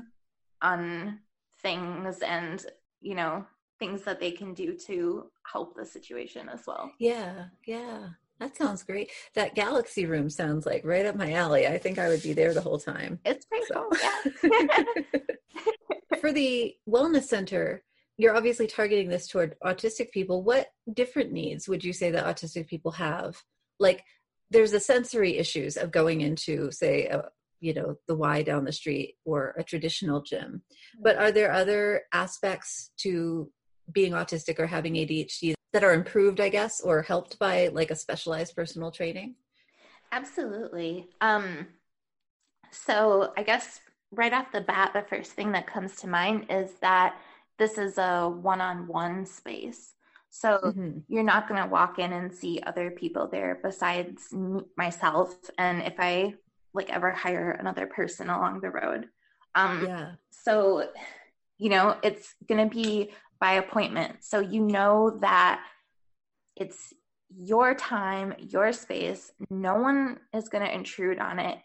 on 0.61 1.19
things 1.61 2.19
and 2.19 2.65
you 3.01 3.15
know 3.15 3.45
things 3.79 4.03
that 4.03 4.19
they 4.19 4.31
can 4.31 4.53
do 4.53 4.75
to 4.75 5.29
help 5.51 5.75
the 5.75 5.85
situation 5.85 6.49
as 6.49 6.61
well. 6.65 6.91
Yeah 6.99 7.45
yeah 7.65 8.07
that 8.39 8.55
sounds 8.55 8.83
great. 8.83 9.11
That 9.35 9.55
galaxy 9.55 10.05
room 10.05 10.29
sounds 10.29 10.65
like 10.65 10.85
right 10.85 11.05
up 11.05 11.15
my 11.15 11.33
alley. 11.33 11.67
I 11.67 11.77
think 11.77 11.97
I 11.97 12.09
would 12.09 12.21
be 12.21 12.33
there 12.33 12.53
the 12.53 12.61
whole 12.61 12.79
time. 12.79 13.19
It's 13.25 13.45
pretty 13.45 13.65
so. 13.67 13.89
cool. 13.89 14.51
Yeah. 14.51 14.83
For 16.19 16.31
the 16.31 16.75
wellness 16.87 17.23
center, 17.23 17.83
you're 18.17 18.35
obviously 18.35 18.67
targeting 18.67 19.09
this 19.09 19.27
toward 19.27 19.55
autistic 19.63 20.11
people. 20.11 20.43
What 20.43 20.67
different 20.93 21.31
needs 21.31 21.67
would 21.67 21.83
you 21.83 21.93
say 21.93 22.11
that 22.11 22.25
autistic 22.25 22.67
people 22.67 22.91
have? 22.91 23.41
Like 23.79 24.03
there's 24.49 24.71
the 24.71 24.79
sensory 24.79 25.37
issues 25.37 25.77
of 25.77 25.91
going 25.91 26.21
into, 26.21 26.71
say, 26.71 27.05
a, 27.05 27.25
you 27.59 27.73
know, 27.73 27.95
the 28.07 28.15
Y 28.15 28.43
down 28.43 28.65
the 28.65 28.71
street 28.71 29.15
or 29.25 29.55
a 29.57 29.63
traditional 29.63 30.21
gym. 30.21 30.61
But 31.01 31.15
mm-hmm. 31.15 31.25
are 31.25 31.31
there 31.31 31.51
other 31.51 32.03
aspects 32.13 32.91
to 32.97 33.51
being 33.91 34.13
autistic 34.13 34.59
or 34.59 34.67
having 34.67 34.93
ADHD 34.93 35.53
that 35.77 35.83
are 35.83 35.93
improved, 35.93 36.41
I 36.41 36.49
guess, 36.49 36.81
or 36.81 37.03
helped 37.03 37.37
by 37.37 37.67
like 37.67 37.91
a 37.91 37.95
specialized 37.95 38.55
personal 38.55 38.89
training? 38.89 39.35
Absolutely. 40.11 41.07
Um, 41.21 41.67
so 42.71 43.31
I 43.37 43.43
guess 43.43 43.79
right 44.09 44.33
off 44.33 44.51
the 44.51 44.61
bat, 44.61 44.93
the 44.95 45.03
first 45.03 45.33
thing 45.33 45.51
that 45.51 45.67
comes 45.67 45.97
to 45.97 46.07
mind 46.07 46.47
is 46.49 46.71
that 46.81 47.15
this 47.59 47.77
is 47.77 47.99
a 47.99 48.27
one-on-one 48.27 49.27
space. 49.27 49.93
So 50.31 50.59
mm-hmm. 50.63 50.97
you're 51.07 51.21
not 51.21 51.47
going 51.47 51.61
to 51.61 51.69
walk 51.69 51.99
in 51.99 52.11
and 52.11 52.33
see 52.33 52.59
other 52.65 52.89
people 52.89 53.27
there 53.27 53.59
besides 53.61 54.33
myself. 54.75 55.35
And 55.59 55.83
if 55.83 55.93
I 55.99 56.33
like 56.73 56.89
ever 56.89 57.11
hire 57.11 57.51
another 57.51 57.85
person 57.85 58.31
along 58.31 58.61
the 58.61 58.71
road. 58.71 59.09
Um, 59.53 59.85
yeah. 59.85 60.11
So, 60.31 60.89
you 61.59 61.69
know, 61.69 61.97
it's 62.01 62.33
going 62.47 62.67
to 62.67 62.75
be 62.75 63.11
by 63.39 63.53
appointment. 63.53 64.17
So 64.21 64.39
you 64.39 64.61
know 64.61 65.17
that 65.21 65.61
it's 66.55 66.93
your 67.29 67.75
time, 67.75 68.33
your 68.39 68.71
space. 68.73 69.31
No 69.49 69.75
one 69.75 70.19
is 70.33 70.49
going 70.49 70.65
to 70.65 70.73
intrude 70.73 71.19
on 71.19 71.39
it. 71.39 71.59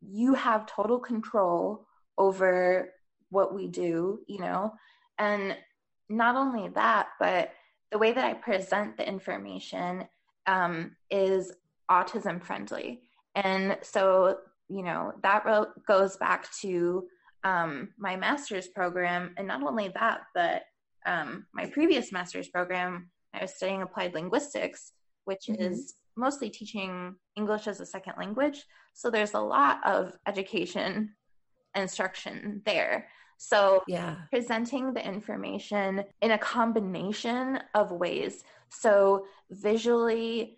You 0.00 0.34
have 0.34 0.66
total 0.66 0.98
control 0.98 1.86
over 2.18 2.92
what 3.30 3.54
we 3.54 3.68
do, 3.68 4.20
you 4.26 4.38
know? 4.38 4.74
And 5.18 5.56
not 6.08 6.36
only 6.36 6.68
that, 6.70 7.08
but 7.18 7.52
the 7.90 7.98
way 7.98 8.12
that 8.12 8.24
I 8.24 8.34
present 8.34 8.96
the 8.96 9.08
information 9.08 10.04
um, 10.46 10.96
is 11.10 11.52
autism 11.90 12.42
friendly. 12.42 13.02
And 13.34 13.78
so, 13.82 14.38
you 14.68 14.82
know, 14.82 15.12
that 15.22 15.44
goes 15.86 16.16
back 16.16 16.50
to 16.62 17.06
um, 17.44 17.90
my 17.98 18.16
master's 18.16 18.66
program. 18.68 19.34
And 19.36 19.46
not 19.46 19.62
only 19.62 19.88
that, 19.88 20.22
but 20.34 20.64
um, 21.06 21.46
my 21.54 21.66
previous 21.66 22.12
master's 22.12 22.48
program, 22.48 23.10
I 23.32 23.42
was 23.42 23.54
studying 23.54 23.82
applied 23.82 24.14
linguistics, 24.14 24.92
which 25.24 25.46
mm-hmm. 25.48 25.62
is 25.62 25.94
mostly 26.16 26.50
teaching 26.50 27.14
English 27.36 27.66
as 27.66 27.80
a 27.80 27.86
second 27.86 28.14
language. 28.18 28.64
So 28.94 29.10
there's 29.10 29.34
a 29.34 29.40
lot 29.40 29.86
of 29.86 30.16
education 30.26 31.14
and 31.74 31.82
instruction 31.82 32.62
there. 32.64 33.08
So, 33.38 33.82
yeah, 33.86 34.16
presenting 34.30 34.94
the 34.94 35.06
information 35.06 36.02
in 36.22 36.30
a 36.30 36.38
combination 36.38 37.60
of 37.74 37.90
ways. 37.90 38.42
So, 38.70 39.26
visually 39.50 40.56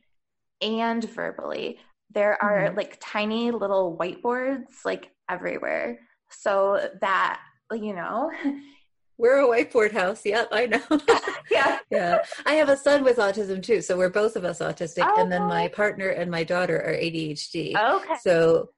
and 0.61 1.03
verbally, 1.11 1.81
there 2.11 2.41
are 2.41 2.69
mm-hmm. 2.69 2.77
like 2.77 2.99
tiny 3.01 3.51
little 3.51 3.97
whiteboards 3.99 4.85
like 4.85 5.11
everywhere. 5.29 5.99
So 6.31 6.89
that, 7.01 7.41
you 7.73 7.95
know, 7.95 8.31
we're 9.19 9.39
a 9.39 9.47
whiteboard 9.47 9.93
house. 9.93 10.25
Yep, 10.25 10.49
I 10.53 10.67
know. 10.67 10.83
yeah. 11.51 11.79
Yeah. 11.91 12.19
I 12.47 12.55
have 12.55 12.69
a 12.69 12.77
son 12.77 13.03
with 13.05 13.17
autism 13.17 13.63
too. 13.63 13.83
So 13.83 13.99
we're 13.99 14.09
both 14.09 14.37
of 14.37 14.45
us 14.45 14.61
autistic. 14.61 15.05
Oh, 15.05 15.21
and 15.21 15.31
then 15.31 15.43
my 15.43 15.69
partner 15.69 16.09
and 16.09 16.31
my 16.31 16.45
daughter 16.45 16.77
are 16.77 16.93
ADHD. 16.93 17.75
Okay. 17.77 18.15
So 18.23 18.71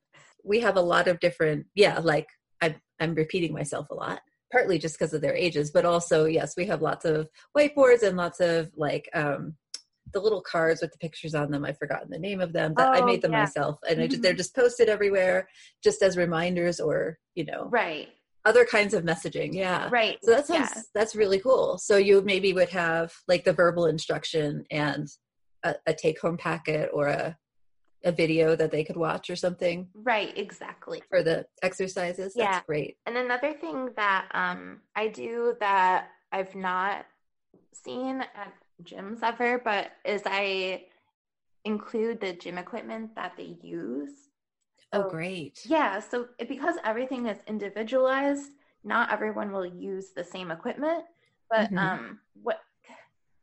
we 0.42 0.60
have 0.60 0.76
a 0.76 0.80
lot 0.80 1.08
of 1.08 1.20
different, 1.20 1.66
yeah, 1.74 1.98
like 1.98 2.26
I'm, 2.62 2.76
I'm 2.98 3.14
repeating 3.14 3.52
myself 3.52 3.90
a 3.90 3.94
lot, 3.94 4.20
partly 4.50 4.78
just 4.78 4.98
because 4.98 5.12
of 5.12 5.20
their 5.20 5.34
ages, 5.34 5.70
but 5.70 5.84
also, 5.84 6.24
yes, 6.24 6.54
we 6.56 6.66
have 6.66 6.80
lots 6.80 7.04
of 7.04 7.28
whiteboards 7.56 8.02
and 8.02 8.16
lots 8.16 8.40
of 8.40 8.70
like 8.76 9.10
um, 9.14 9.56
the 10.12 10.20
little 10.20 10.40
cards 10.40 10.80
with 10.80 10.92
the 10.92 10.98
pictures 10.98 11.34
on 11.34 11.50
them. 11.50 11.64
I've 11.64 11.78
forgotten 11.78 12.10
the 12.10 12.18
name 12.18 12.40
of 12.40 12.52
them. 12.52 12.72
but 12.74 12.88
oh, 12.88 12.92
I 12.92 13.04
made 13.04 13.22
them 13.22 13.32
yeah. 13.32 13.40
myself, 13.40 13.78
and 13.88 13.98
mm-hmm. 13.98 14.08
just, 14.08 14.22
they're 14.22 14.32
just 14.34 14.54
posted 14.54 14.88
everywhere, 14.88 15.48
just 15.82 16.02
as 16.02 16.16
reminders 16.16 16.80
or 16.80 17.18
you 17.34 17.44
know, 17.44 17.68
right. 17.70 18.08
Other 18.44 18.64
kinds 18.64 18.94
of 18.94 19.04
messaging, 19.04 19.52
yeah. 19.52 19.88
Right. 19.90 20.18
So 20.22 20.30
that 20.30 20.46
sounds 20.46 20.70
yeah. 20.74 20.82
that's 20.94 21.14
really 21.14 21.40
cool. 21.40 21.76
So 21.78 21.96
you 21.96 22.22
maybe 22.22 22.52
would 22.52 22.70
have 22.70 23.12
like 23.28 23.44
the 23.44 23.52
verbal 23.52 23.86
instruction 23.86 24.64
and 24.70 25.08
a, 25.62 25.74
a 25.86 25.94
take 25.94 26.20
home 26.20 26.36
packet 26.36 26.90
or 26.92 27.08
a 27.08 27.36
a 28.04 28.12
video 28.12 28.56
that 28.56 28.70
they 28.70 28.82
could 28.82 28.96
watch 28.96 29.28
or 29.28 29.36
something 29.36 29.86
right 29.94 30.36
exactly 30.38 31.02
for 31.08 31.22
the 31.22 31.44
exercises 31.62 32.32
yeah. 32.34 32.52
that's 32.52 32.66
great 32.66 32.96
and 33.06 33.16
another 33.16 33.52
thing 33.52 33.90
that 33.96 34.26
um 34.32 34.80
i 34.96 35.06
do 35.06 35.54
that 35.60 36.08
i've 36.32 36.54
not 36.54 37.04
seen 37.72 38.22
at 38.22 38.54
gyms 38.82 39.22
ever 39.22 39.60
but 39.62 39.90
is 40.04 40.22
i 40.24 40.82
include 41.64 42.20
the 42.20 42.32
gym 42.32 42.56
equipment 42.56 43.14
that 43.14 43.34
they 43.36 43.58
use 43.62 44.29
oh 44.92 45.08
great 45.08 45.60
yeah 45.66 46.00
so 46.00 46.26
because 46.48 46.76
everything 46.84 47.26
is 47.26 47.38
individualized 47.46 48.50
not 48.82 49.12
everyone 49.12 49.52
will 49.52 49.66
use 49.66 50.10
the 50.14 50.24
same 50.24 50.50
equipment 50.50 51.04
but 51.48 51.66
mm-hmm. 51.66 51.78
um 51.78 52.18
what 52.42 52.60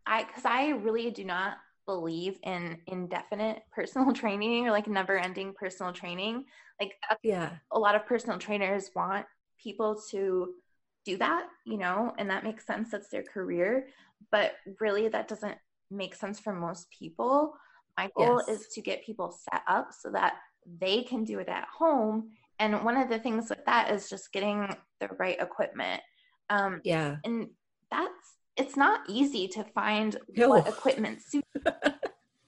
i 0.05 0.23
because 0.23 0.45
i 0.45 0.69
really 0.69 1.09
do 1.09 1.23
not 1.23 1.57
believe 1.87 2.37
in 2.43 2.77
indefinite 2.85 3.63
personal 3.71 4.13
training 4.13 4.67
or 4.67 4.71
like 4.71 4.87
never 4.87 5.17
ending 5.17 5.53
personal 5.53 5.91
training. 5.91 6.45
Like, 6.79 6.93
yeah, 7.23 7.53
a 7.71 7.79
lot 7.79 7.95
of 7.95 8.05
personal 8.05 8.37
trainers 8.37 8.91
want 8.95 9.25
people 9.57 9.99
to 10.11 10.53
do 11.05 11.17
that, 11.17 11.47
you 11.65 11.77
know, 11.77 12.13
and 12.19 12.29
that 12.29 12.43
makes 12.43 12.67
sense. 12.67 12.91
That's 12.91 13.09
their 13.09 13.23
career. 13.23 13.87
But 14.31 14.53
really, 14.79 15.07
that 15.07 15.27
doesn't 15.27 15.57
make 15.89 16.13
sense 16.13 16.39
for 16.39 16.53
most 16.53 16.87
people. 16.91 17.53
My 17.97 18.11
goal 18.15 18.43
yes. 18.47 18.59
is 18.59 18.67
to 18.73 18.81
get 18.81 19.03
people 19.03 19.31
set 19.31 19.63
up 19.67 19.91
so 19.91 20.11
that 20.11 20.35
they 20.79 21.03
can 21.03 21.23
do 21.23 21.39
it 21.39 21.49
at 21.49 21.67
home. 21.77 22.31
And 22.59 22.83
one 22.83 22.97
of 22.97 23.09
the 23.09 23.19
things 23.19 23.49
with 23.49 23.63
that 23.65 23.91
is 23.91 24.09
just 24.09 24.33
getting 24.33 24.67
the 24.99 25.09
right 25.19 25.39
equipment. 25.39 26.01
Um, 26.49 26.81
yeah. 26.83 27.17
And 27.23 27.49
that's 27.91 28.11
it's 28.57 28.75
not 28.75 29.01
easy 29.07 29.47
to 29.47 29.63
find 29.63 30.17
no. 30.35 30.49
what 30.49 30.67
equipment 30.67 31.21
suits 31.27 31.47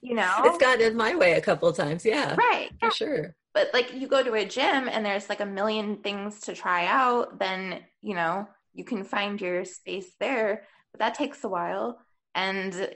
you 0.02 0.14
know 0.14 0.32
it's 0.44 0.58
gotten 0.58 0.84
in 0.86 0.96
my 0.96 1.14
way 1.14 1.34
a 1.34 1.40
couple 1.40 1.72
times 1.72 2.04
yeah 2.04 2.34
right 2.34 2.70
for 2.80 2.86
yeah. 2.86 2.90
sure 2.90 3.36
but 3.54 3.68
like 3.72 3.94
you 3.94 4.06
go 4.06 4.22
to 4.22 4.34
a 4.34 4.44
gym 4.44 4.88
and 4.88 5.04
there's 5.04 5.28
like 5.28 5.40
a 5.40 5.46
million 5.46 5.96
things 5.96 6.40
to 6.40 6.54
try 6.54 6.86
out 6.86 7.38
then 7.38 7.80
you 8.02 8.14
know 8.14 8.46
you 8.74 8.84
can 8.84 9.04
find 9.04 9.40
your 9.40 9.64
space 9.64 10.12
there 10.18 10.64
but 10.92 10.98
that 10.98 11.14
takes 11.14 11.44
a 11.44 11.48
while 11.48 11.98
and 12.34 12.90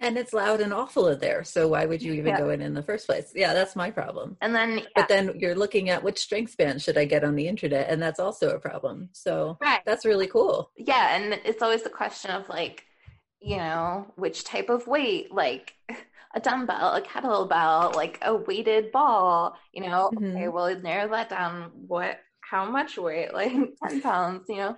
and 0.00 0.16
it's 0.16 0.32
loud 0.32 0.60
and 0.60 0.72
awful 0.72 1.08
in 1.08 1.18
there 1.18 1.44
so 1.44 1.68
why 1.68 1.86
would 1.86 2.02
you 2.02 2.12
even 2.12 2.28
yeah. 2.28 2.38
go 2.38 2.50
in 2.50 2.60
in 2.60 2.74
the 2.74 2.82
first 2.82 3.06
place 3.06 3.32
yeah 3.34 3.52
that's 3.52 3.76
my 3.76 3.90
problem 3.90 4.36
and 4.40 4.54
then 4.54 4.78
yeah. 4.78 4.84
but 4.96 5.08
then 5.08 5.32
you're 5.36 5.54
looking 5.54 5.90
at 5.90 6.02
which 6.02 6.18
strength 6.18 6.56
band 6.56 6.80
should 6.80 6.98
i 6.98 7.04
get 7.04 7.24
on 7.24 7.36
the 7.36 7.46
internet 7.46 7.88
and 7.90 8.02
that's 8.02 8.20
also 8.20 8.50
a 8.50 8.58
problem 8.58 9.08
so 9.12 9.56
right. 9.60 9.80
that's 9.84 10.04
really 10.04 10.26
cool 10.26 10.70
yeah 10.76 11.16
and 11.16 11.34
it's 11.44 11.62
always 11.62 11.82
the 11.82 11.90
question 11.90 12.30
of 12.30 12.48
like 12.48 12.84
you 13.40 13.56
know 13.56 14.06
which 14.16 14.44
type 14.44 14.68
of 14.68 14.86
weight 14.86 15.32
like 15.32 15.74
a 16.34 16.40
dumbbell 16.40 16.94
a 16.94 17.02
kettlebell 17.02 17.94
like 17.94 18.18
a 18.22 18.34
weighted 18.34 18.92
ball 18.92 19.56
you 19.72 19.82
know 19.82 20.10
mm-hmm. 20.14 20.36
okay 20.36 20.48
well 20.48 20.74
narrow 20.80 21.08
that 21.08 21.28
down 21.28 21.70
what 21.86 22.20
how 22.40 22.68
much 22.68 22.98
weight 22.98 23.32
like 23.34 23.52
10 23.88 24.00
pounds 24.00 24.44
you 24.48 24.56
know 24.56 24.76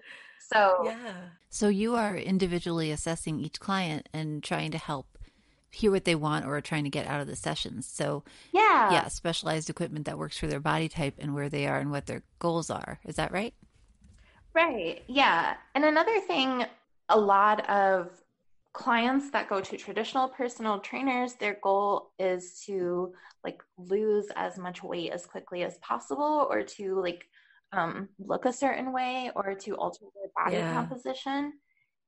so 0.52 0.82
yeah 0.84 1.12
so 1.48 1.68
you 1.68 1.94
are 1.94 2.16
individually 2.16 2.90
assessing 2.90 3.38
each 3.38 3.60
client 3.60 4.08
and 4.14 4.42
trying 4.42 4.70
to 4.70 4.78
help 4.78 5.18
hear 5.72 5.90
what 5.90 6.04
they 6.04 6.14
want 6.14 6.44
or 6.44 6.56
are 6.56 6.60
trying 6.62 6.84
to 6.84 6.90
get 6.90 7.06
out 7.06 7.20
of 7.20 7.26
the 7.26 7.36
sessions. 7.36 7.86
So 7.86 8.24
yeah, 8.52 8.92
yeah, 8.92 9.08
specialized 9.08 9.68
equipment 9.70 10.06
that 10.06 10.18
works 10.18 10.38
for 10.38 10.46
their 10.46 10.60
body 10.60 10.88
type 10.88 11.14
and 11.18 11.34
where 11.34 11.48
they 11.48 11.66
are 11.66 11.78
and 11.78 11.90
what 11.90 12.06
their 12.06 12.22
goals 12.38 12.70
are. 12.70 13.00
Is 13.04 13.16
that 13.16 13.32
right? 13.32 13.54
Right. 14.54 15.02
Yeah. 15.08 15.56
And 15.74 15.84
another 15.84 16.20
thing, 16.20 16.64
a 17.08 17.18
lot 17.18 17.68
of 17.68 18.10
clients 18.74 19.30
that 19.30 19.48
go 19.48 19.60
to 19.60 19.76
traditional 19.76 20.28
personal 20.28 20.78
trainers, 20.78 21.34
their 21.34 21.58
goal 21.62 22.12
is 22.18 22.62
to 22.66 23.14
like 23.44 23.62
lose 23.76 24.28
as 24.36 24.58
much 24.58 24.82
weight 24.82 25.10
as 25.10 25.26
quickly 25.26 25.64
as 25.64 25.78
possible 25.78 26.46
or 26.50 26.62
to 26.62 27.00
like 27.00 27.26
um, 27.72 28.08
look 28.18 28.44
a 28.44 28.52
certain 28.52 28.92
way 28.92 29.30
or 29.34 29.54
to 29.54 29.76
alter 29.76 30.04
their 30.14 30.30
body 30.44 30.56
yeah. 30.56 30.72
composition. 30.72 31.54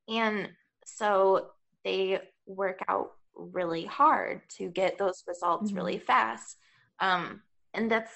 And 0.09 0.51
so 0.85 1.49
they 1.85 2.21
work 2.47 2.81
out 2.89 3.13
really 3.35 3.85
hard 3.85 4.43
to 4.57 4.69
get 4.69 4.99
those 4.99 5.25
results 5.27 5.69
mm-hmm. 5.69 5.77
really 5.77 5.99
fast. 5.99 6.57
Um, 7.01 7.43
and 7.73 7.91
that's 7.91 8.13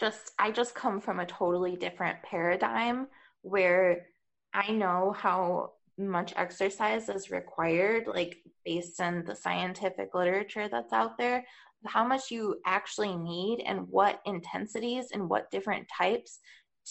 just, 0.00 0.32
I 0.38 0.50
just 0.50 0.74
come 0.74 1.00
from 1.00 1.20
a 1.20 1.26
totally 1.26 1.76
different 1.76 2.22
paradigm 2.22 3.08
where 3.42 4.06
I 4.54 4.72
know 4.72 5.14
how 5.16 5.72
much 5.98 6.32
exercise 6.36 7.08
is 7.08 7.30
required, 7.30 8.06
like 8.06 8.38
based 8.64 9.00
on 9.00 9.24
the 9.24 9.36
scientific 9.36 10.14
literature 10.14 10.68
that's 10.68 10.92
out 10.92 11.18
there, 11.18 11.44
how 11.86 12.06
much 12.06 12.30
you 12.30 12.56
actually 12.64 13.14
need 13.16 13.62
and 13.66 13.88
what 13.88 14.20
intensities 14.24 15.06
and 15.12 15.28
what 15.28 15.50
different 15.50 15.86
types 15.96 16.38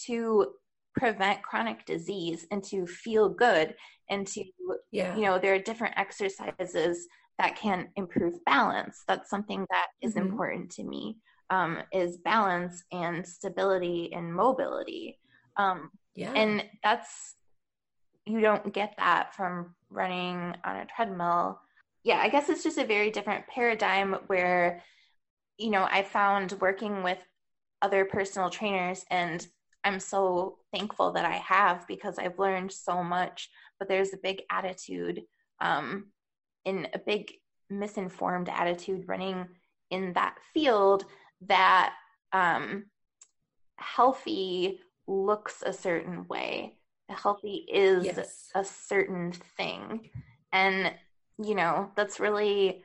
to 0.06 0.46
prevent 0.94 1.42
chronic 1.42 1.84
disease 1.86 2.46
and 2.50 2.62
to 2.62 2.86
feel 2.86 3.28
good 3.28 3.74
and 4.10 4.26
to 4.26 4.44
yeah. 4.90 5.16
you 5.16 5.22
know 5.22 5.38
there 5.38 5.54
are 5.54 5.58
different 5.58 5.94
exercises 5.96 7.06
that 7.38 7.56
can 7.56 7.88
improve 7.96 8.34
balance 8.44 9.02
that's 9.08 9.30
something 9.30 9.66
that 9.70 9.86
is 10.02 10.14
mm-hmm. 10.14 10.28
important 10.28 10.70
to 10.70 10.84
me 10.84 11.16
um, 11.50 11.78
is 11.92 12.18
balance 12.18 12.84
and 12.92 13.26
stability 13.26 14.12
and 14.12 14.32
mobility 14.32 15.18
um, 15.56 15.90
yeah. 16.14 16.32
and 16.32 16.64
that's 16.82 17.36
you 18.26 18.40
don't 18.40 18.72
get 18.72 18.94
that 18.98 19.34
from 19.34 19.74
running 19.90 20.54
on 20.64 20.76
a 20.76 20.86
treadmill 20.94 21.58
yeah 22.04 22.18
i 22.18 22.28
guess 22.28 22.48
it's 22.48 22.62
just 22.62 22.78
a 22.78 22.86
very 22.86 23.10
different 23.10 23.46
paradigm 23.46 24.14
where 24.26 24.82
you 25.58 25.70
know 25.70 25.86
i 25.90 26.02
found 26.02 26.52
working 26.60 27.02
with 27.02 27.18
other 27.80 28.04
personal 28.04 28.48
trainers 28.48 29.04
and 29.10 29.46
I'm 29.84 30.00
so 30.00 30.58
thankful 30.72 31.12
that 31.12 31.24
I 31.24 31.36
have 31.36 31.86
because 31.88 32.18
I've 32.18 32.38
learned 32.38 32.72
so 32.72 33.02
much. 33.02 33.50
But 33.78 33.88
there's 33.88 34.12
a 34.12 34.18
big 34.22 34.42
attitude, 34.50 35.22
um, 35.60 36.06
in 36.64 36.86
a 36.94 36.98
big 36.98 37.32
misinformed 37.68 38.48
attitude 38.48 39.08
running 39.08 39.46
in 39.90 40.12
that 40.12 40.36
field 40.54 41.04
that 41.46 41.94
um, 42.32 42.84
healthy 43.76 44.80
looks 45.06 45.62
a 45.66 45.72
certain 45.72 46.26
way. 46.28 46.76
Healthy 47.08 47.66
is 47.72 48.04
yes. 48.04 48.50
a 48.54 48.64
certain 48.64 49.32
thing. 49.32 50.10
And, 50.52 50.94
you 51.42 51.54
know, 51.54 51.90
that's 51.96 52.20
really 52.20 52.84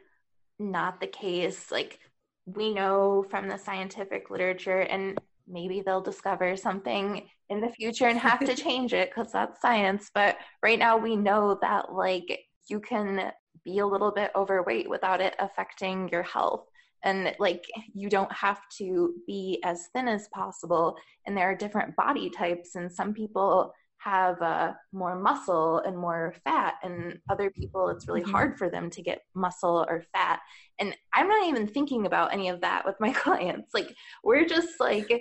not 0.59 0.99
the 0.99 1.07
case. 1.07 1.71
Like 1.71 1.99
we 2.45 2.73
know 2.73 3.25
from 3.29 3.47
the 3.47 3.57
scientific 3.57 4.29
literature, 4.29 4.79
and 4.79 5.19
maybe 5.47 5.81
they'll 5.81 6.01
discover 6.01 6.55
something 6.57 7.27
in 7.49 7.61
the 7.61 7.69
future 7.69 8.07
and 8.07 8.19
have 8.19 8.39
to 8.39 8.55
change 8.63 8.93
it 8.93 9.09
because 9.09 9.31
that's 9.31 9.61
science. 9.61 10.11
But 10.13 10.37
right 10.61 10.79
now, 10.79 10.97
we 10.97 11.15
know 11.15 11.57
that 11.61 11.93
like 11.93 12.39
you 12.69 12.79
can 12.79 13.31
be 13.63 13.79
a 13.79 13.87
little 13.87 14.11
bit 14.11 14.31
overweight 14.35 14.89
without 14.89 15.21
it 15.21 15.35
affecting 15.39 16.09
your 16.09 16.23
health. 16.23 16.65
And 17.03 17.35
like 17.39 17.65
you 17.93 18.09
don't 18.09 18.31
have 18.31 18.61
to 18.79 19.13
be 19.27 19.61
as 19.63 19.87
thin 19.93 20.07
as 20.07 20.27
possible. 20.33 20.97
And 21.25 21.37
there 21.37 21.49
are 21.49 21.55
different 21.55 21.95
body 21.95 22.29
types, 22.29 22.75
and 22.75 22.91
some 22.91 23.13
people 23.13 23.73
have 23.97 24.41
uh, 24.41 24.73
more 24.91 25.19
muscle 25.19 25.79
and 25.79 25.97
more 25.97 26.33
fat 26.43 26.75
and 26.83 27.19
other 27.29 27.49
people 27.49 27.89
it's 27.89 28.07
really 28.07 28.21
mm-hmm. 28.21 28.31
hard 28.31 28.57
for 28.57 28.69
them 28.69 28.89
to 28.91 29.01
get 29.01 29.21
muscle 29.33 29.85
or 29.89 30.03
fat. 30.13 30.39
And 30.79 30.95
i'm 31.13 31.27
not 31.27 31.47
even 31.47 31.67
thinking 31.67 32.05
about 32.05 32.33
any 32.33 32.49
of 32.49 32.61
that 32.61 32.85
with 32.85 32.95
my 32.99 33.11
clients. 33.23 33.73
Like 33.73 33.93
we're 34.23 34.45
just 34.45 34.79
like 34.79 35.11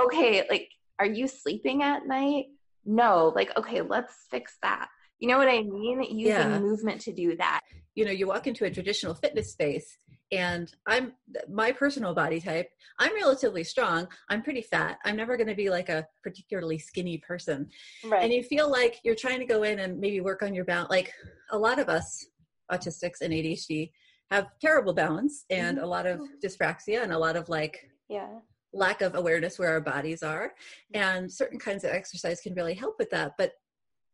okay 0.00 0.44
like 0.48 0.68
are 0.98 1.06
you 1.06 1.28
sleeping 1.28 1.82
at 1.82 2.06
night? 2.06 2.46
No 2.84 3.32
like 3.34 3.56
okay 3.56 3.80
let's 3.80 4.14
fix 4.30 4.56
that. 4.62 4.88
You 5.20 5.28
know 5.28 5.38
what 5.38 5.48
i 5.48 5.62
mean? 5.62 6.02
Using 6.02 6.26
yeah. 6.26 6.58
movement 6.58 7.00
to 7.02 7.12
do 7.12 7.36
that. 7.36 7.60
You 7.94 8.04
know 8.04 8.12
you 8.12 8.26
walk 8.26 8.46
into 8.46 8.64
a 8.64 8.70
traditional 8.70 9.14
fitness 9.14 9.52
space 9.52 9.96
and 10.34 10.74
i'm 10.86 11.12
my 11.48 11.70
personal 11.70 12.14
body 12.14 12.40
type 12.40 12.68
i'm 12.98 13.14
relatively 13.14 13.64
strong. 13.64 14.06
I'm 14.28 14.42
pretty 14.42 14.62
fat. 14.62 14.98
I'm 15.04 15.16
never 15.16 15.36
going 15.36 15.48
to 15.48 15.54
be 15.54 15.70
like 15.70 15.88
a 15.88 16.06
particularly 16.22 16.78
skinny 16.78 17.18
person. 17.18 17.68
Right. 18.04 18.22
and 18.22 18.32
you 18.32 18.42
feel 18.42 18.70
like 18.70 19.00
you're 19.04 19.14
trying 19.14 19.40
to 19.40 19.46
go 19.46 19.62
in 19.62 19.80
and 19.80 19.98
maybe 19.98 20.20
work 20.20 20.42
on 20.42 20.54
your 20.54 20.64
balance 20.64 20.90
like 20.90 21.12
a 21.50 21.58
lot 21.58 21.78
of 21.78 21.88
us 21.88 22.26
autistics 22.70 23.20
and 23.20 23.32
adhd 23.32 23.90
have 24.30 24.46
terrible 24.60 24.94
balance 24.94 25.44
and 25.50 25.76
mm-hmm. 25.76 25.84
a 25.84 25.88
lot 25.88 26.06
of 26.06 26.20
dyspraxia 26.42 27.02
and 27.02 27.12
a 27.12 27.18
lot 27.18 27.36
of 27.36 27.48
like 27.48 27.90
yeah. 28.08 28.28
lack 28.72 29.02
of 29.02 29.14
awareness 29.14 29.58
where 29.58 29.70
our 29.70 29.80
bodies 29.80 30.22
are. 30.22 30.52
And 30.94 31.30
certain 31.30 31.58
kinds 31.58 31.84
of 31.84 31.90
exercise 31.90 32.40
can 32.40 32.54
really 32.54 32.74
help 32.74 32.96
with 32.98 33.10
that 33.10 33.32
but 33.38 33.52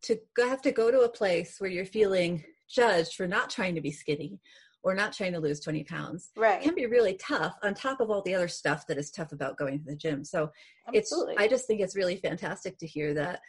to 0.03 0.19
have 0.39 0.61
to 0.63 0.71
go 0.71 0.89
to 0.91 1.01
a 1.01 1.09
place 1.09 1.57
where 1.59 1.69
you're 1.69 1.85
feeling 1.85 2.43
judged 2.69 3.15
for 3.15 3.27
not 3.27 3.49
trying 3.49 3.75
to 3.75 3.81
be 3.81 3.91
skinny 3.91 4.39
or 4.83 4.95
not 4.95 5.13
trying 5.13 5.33
to 5.33 5.39
lose 5.39 5.59
20 5.59 5.83
pounds 5.83 6.29
right. 6.35 6.61
can 6.61 6.73
be 6.73 6.85
really 6.85 7.15
tough 7.15 7.55
on 7.63 7.73
top 7.73 7.99
of 7.99 8.09
all 8.09 8.21
the 8.23 8.33
other 8.33 8.47
stuff 8.47 8.87
that 8.87 8.97
is 8.97 9.11
tough 9.11 9.31
about 9.31 9.57
going 9.57 9.79
to 9.79 9.85
the 9.85 9.95
gym. 9.95 10.23
So 10.23 10.51
Absolutely. 10.87 11.33
it's, 11.33 11.43
I 11.43 11.47
just 11.47 11.67
think 11.67 11.81
it's 11.81 11.95
really 11.95 12.15
fantastic 12.15 12.77
to 12.79 12.87
hear 12.87 13.13
that 13.13 13.41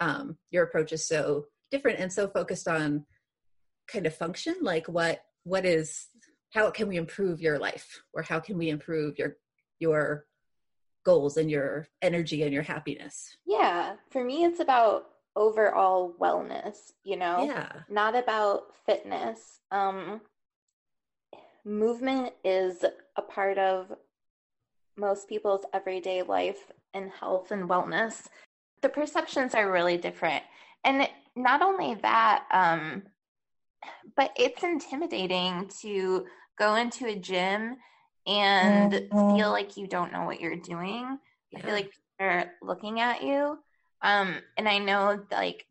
um, 0.00 0.36
your 0.50 0.64
approach 0.64 0.92
is 0.92 1.06
so 1.06 1.46
different 1.70 1.98
and 1.98 2.12
so 2.12 2.28
focused 2.28 2.68
on 2.68 3.04
kind 3.88 4.06
of 4.06 4.14
function, 4.14 4.54
like 4.62 4.86
what, 4.86 5.20
what 5.44 5.64
is, 5.64 6.06
how 6.52 6.70
can 6.70 6.88
we 6.88 6.96
improve 6.96 7.40
your 7.40 7.58
life 7.58 8.00
or 8.12 8.22
how 8.22 8.38
can 8.38 8.56
we 8.56 8.68
improve 8.68 9.18
your, 9.18 9.36
your 9.80 10.26
goals 11.04 11.36
and 11.36 11.50
your 11.50 11.88
energy 12.02 12.42
and 12.42 12.52
your 12.52 12.62
happiness? 12.62 13.36
Yeah. 13.46 13.96
For 14.10 14.22
me, 14.22 14.44
it's 14.44 14.60
about 14.60 15.06
overall 15.34 16.14
wellness, 16.20 16.92
you 17.02 17.16
know? 17.16 17.44
Yeah. 17.44 17.68
Not 17.88 18.14
about 18.14 18.62
fitness. 18.86 19.60
Um, 19.70 20.20
movement 21.64 22.32
is 22.44 22.84
a 23.16 23.22
part 23.22 23.58
of 23.58 23.92
most 24.96 25.28
people's 25.28 25.64
everyday 25.72 26.22
life 26.22 26.72
and 26.94 27.10
health 27.10 27.50
and 27.50 27.68
wellness. 27.68 28.26
The 28.82 28.88
perceptions 28.88 29.54
are 29.54 29.70
really 29.70 29.96
different. 29.96 30.42
And 30.84 31.08
not 31.36 31.62
only 31.62 31.94
that, 32.02 32.44
um, 32.50 33.02
but 34.16 34.32
it's 34.36 34.62
intimidating 34.62 35.70
to 35.82 36.26
go 36.58 36.74
into 36.74 37.06
a 37.06 37.16
gym 37.16 37.76
and 38.26 38.92
mm-hmm. 38.92 39.36
feel 39.36 39.50
like 39.50 39.76
you 39.76 39.86
don't 39.86 40.12
know 40.12 40.24
what 40.24 40.40
you're 40.40 40.56
doing. 40.56 41.18
Yeah. 41.50 41.58
I 41.58 41.62
feel 41.62 41.72
like 41.72 41.84
people 41.86 41.94
are 42.20 42.52
looking 42.62 43.00
at 43.00 43.22
you. 43.22 43.58
Um, 44.02 44.36
and 44.56 44.68
I 44.68 44.78
know, 44.78 45.20
like, 45.30 45.66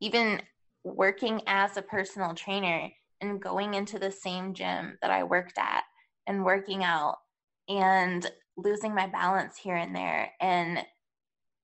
even 0.00 0.40
working 0.84 1.40
as 1.46 1.76
a 1.76 1.82
personal 1.82 2.34
trainer, 2.34 2.90
and 3.22 3.40
going 3.40 3.74
into 3.74 3.98
the 3.98 4.10
same 4.10 4.52
gym 4.52 4.98
that 5.00 5.10
I 5.10 5.22
worked 5.22 5.58
at 5.58 5.84
and 6.26 6.44
working 6.44 6.84
out 6.84 7.16
and 7.68 8.30
losing 8.56 8.94
my 8.94 9.06
balance 9.06 9.56
here 9.56 9.76
and 9.76 9.96
there 9.96 10.30
and 10.40 10.84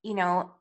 you 0.01 0.15
know 0.15 0.51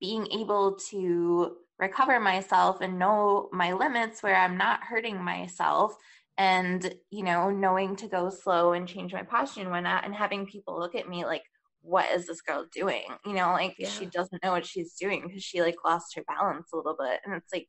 being 0.00 0.26
able 0.32 0.76
to 0.90 1.56
recover 1.78 2.18
myself 2.18 2.80
and 2.80 2.98
know 2.98 3.48
my 3.52 3.72
limits 3.72 4.22
where 4.22 4.34
I'm 4.34 4.56
not 4.56 4.82
hurting 4.82 5.22
myself 5.22 5.94
and 6.38 6.94
you 7.10 7.22
know 7.22 7.50
knowing 7.50 7.94
to 7.96 8.08
go 8.08 8.30
slow 8.30 8.72
and 8.72 8.88
change 8.88 9.12
my 9.12 9.22
posture 9.22 9.60
and 9.60 9.70
whatnot 9.70 10.04
and 10.04 10.14
having 10.14 10.46
people 10.46 10.78
look 10.78 10.94
at 10.94 11.08
me 11.08 11.24
like 11.24 11.42
what 11.82 12.10
is 12.10 12.26
this 12.26 12.40
girl 12.40 12.66
doing 12.72 13.04
you 13.24 13.32
know 13.32 13.52
like 13.52 13.74
yeah. 13.78 13.88
she 13.88 14.06
doesn't 14.06 14.42
know 14.42 14.52
what 14.52 14.66
she's 14.66 14.94
doing 14.94 15.22
because 15.26 15.42
she 15.42 15.62
like 15.62 15.76
lost 15.84 16.14
her 16.14 16.22
balance 16.26 16.70
a 16.72 16.76
little 16.76 16.96
bit 16.98 17.20
and 17.24 17.34
it's 17.34 17.52
like 17.52 17.68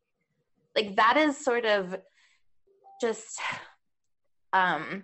like 0.76 0.96
that 0.96 1.18
is 1.18 1.38
sort 1.38 1.66
of 1.66 1.96
just 3.02 3.40
um 4.54 5.04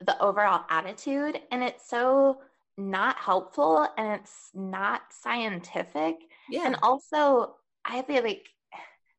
the 0.00 0.18
overall 0.22 0.64
attitude 0.70 1.40
and 1.50 1.62
it's 1.62 1.88
so 1.88 2.38
not 2.78 3.16
helpful 3.16 3.88
and 3.98 4.20
it's 4.20 4.50
not 4.54 5.02
scientific 5.10 6.16
yeah. 6.50 6.66
and 6.66 6.76
also 6.82 7.54
i 7.84 8.02
feel 8.02 8.22
like 8.22 8.46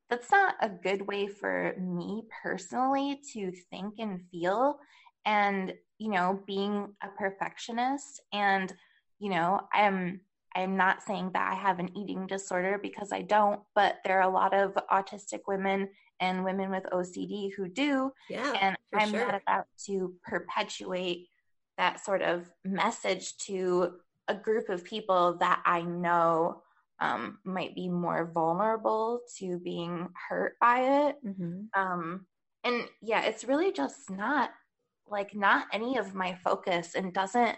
that's 0.10 0.32
not 0.32 0.56
a 0.62 0.70
good 0.70 1.06
way 1.08 1.28
for 1.28 1.76
me 1.80 2.24
personally 2.44 3.20
to 3.34 3.52
think 3.70 3.96
and 4.00 4.22
feel 4.32 4.78
and 5.26 5.74
you 5.98 6.10
know 6.10 6.40
being 6.48 6.88
a 7.04 7.08
perfectionist 7.18 8.22
and 8.32 8.74
you 9.20 9.30
know 9.30 9.60
i'm 9.74 10.22
i'm 10.56 10.78
not 10.78 11.02
saying 11.02 11.32
that 11.34 11.52
i 11.52 11.56
have 11.56 11.80
an 11.80 11.90
eating 11.98 12.28
disorder 12.28 12.80
because 12.82 13.12
i 13.12 13.22
don't 13.22 13.60
but 13.74 13.98
there 14.06 14.20
are 14.20 14.30
a 14.30 14.34
lot 14.34 14.54
of 14.54 14.78
autistic 14.92 15.42
women 15.48 15.90
and 16.20 16.44
women 16.44 16.70
with 16.70 16.84
OCD 16.86 17.54
who 17.54 17.68
do. 17.68 18.12
Yeah, 18.30 18.54
and 18.62 18.78
I'm 18.94 19.12
sure. 19.12 19.26
not 19.26 19.42
about 19.42 19.66
to 19.86 20.14
perpetuate 20.24 21.30
that 21.78 22.04
sort 22.04 22.22
of 22.22 22.50
message 22.66 23.38
to 23.38 23.94
a 24.28 24.36
group 24.36 24.70
of 24.70 24.84
people 24.84 25.38
that 25.40 25.62
I 25.66 25.82
know 25.82 26.64
um, 27.00 27.38
might 27.44 27.76
be 27.76 27.90
more 27.90 28.32
vulnerable 28.34 29.22
to 29.38 29.60
being 29.60 30.10
hurt 30.30 30.56
by 30.60 30.80
it. 30.80 31.16
Mm-hmm. 31.26 31.80
Um, 31.80 32.26
and 32.64 32.86
yeah, 33.02 33.22
it's 33.22 33.44
really 33.44 33.72
just 33.72 34.10
not 34.10 34.52
like 35.10 35.36
not 35.36 35.68
any 35.72 35.98
of 35.98 36.16
my 36.16 36.38
focus 36.44 36.96
and 36.96 37.14
doesn't 37.14 37.58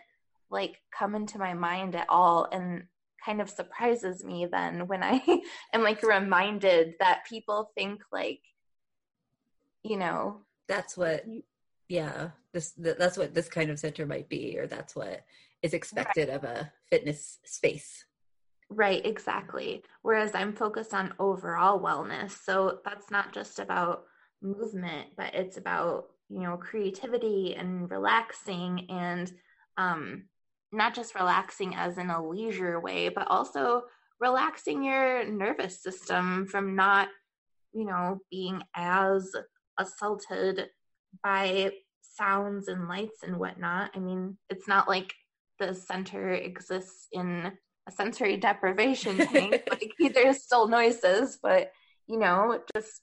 like 0.51 0.77
come 0.91 1.15
into 1.15 1.39
my 1.39 1.53
mind 1.53 1.95
at 1.95 2.07
all. 2.09 2.47
And 2.51 2.83
kind 3.23 3.41
of 3.41 3.49
surprises 3.49 4.23
me 4.23 4.47
then 4.51 4.87
when 4.87 5.03
I 5.03 5.21
am 5.73 5.83
like 5.83 6.03
reminded 6.03 6.95
that 6.99 7.25
people 7.27 7.71
think 7.75 8.01
like, 8.11 8.41
you 9.83 9.97
know, 9.97 10.41
that's 10.67 10.97
what, 10.97 11.25
yeah, 11.87 12.29
this 12.53 12.73
that's 12.77 13.17
what 13.17 13.33
this 13.33 13.49
kind 13.49 13.69
of 13.69 13.79
center 13.79 14.05
might 14.05 14.29
be, 14.29 14.57
or 14.59 14.67
that's 14.67 14.95
what 14.95 15.23
is 15.61 15.73
expected 15.73 16.29
right. 16.29 16.35
of 16.35 16.43
a 16.43 16.71
fitness 16.89 17.39
space. 17.45 18.05
Right, 18.69 19.03
exactly. 19.05 19.83
Whereas 20.03 20.35
I'm 20.35 20.53
focused 20.53 20.93
on 20.93 21.13
overall 21.17 21.79
wellness. 21.79 22.31
So 22.43 22.79
that's 22.85 23.09
not 23.09 23.33
just 23.33 23.57
about 23.59 24.03
movement, 24.41 25.07
but 25.17 25.33
it's 25.33 25.57
about, 25.57 26.09
you 26.29 26.41
know, 26.41 26.55
creativity 26.57 27.55
and 27.55 27.89
relaxing 27.89 28.85
and 28.89 29.31
um, 29.77 30.25
not 30.71 30.93
just 30.93 31.15
relaxing 31.15 31.75
as 31.75 31.97
in 31.97 32.09
a 32.09 32.25
leisure 32.25 32.79
way, 32.79 33.09
but 33.09 33.27
also 33.27 33.83
relaxing 34.19 34.83
your 34.83 35.25
nervous 35.25 35.81
system 35.81 36.45
from 36.45 36.75
not, 36.75 37.07
you 37.73 37.85
know, 37.85 38.19
being 38.29 38.61
as 38.75 39.31
assaulted 39.77 40.67
by 41.23 41.71
sounds 42.01 42.67
and 42.67 42.87
lights 42.87 43.23
and 43.23 43.37
whatnot. 43.37 43.91
I 43.95 43.99
mean, 43.99 44.37
it's 44.49 44.67
not 44.67 44.87
like 44.87 45.13
the 45.59 45.73
center 45.73 46.31
exists 46.31 47.07
in 47.11 47.51
a 47.87 47.91
sensory 47.91 48.37
deprivation 48.37 49.17
tank. 49.17 49.63
like 49.69 50.13
there's 50.13 50.43
still 50.43 50.67
noises, 50.67 51.39
but 51.41 51.71
you 52.07 52.17
know, 52.19 52.59
just 52.75 53.01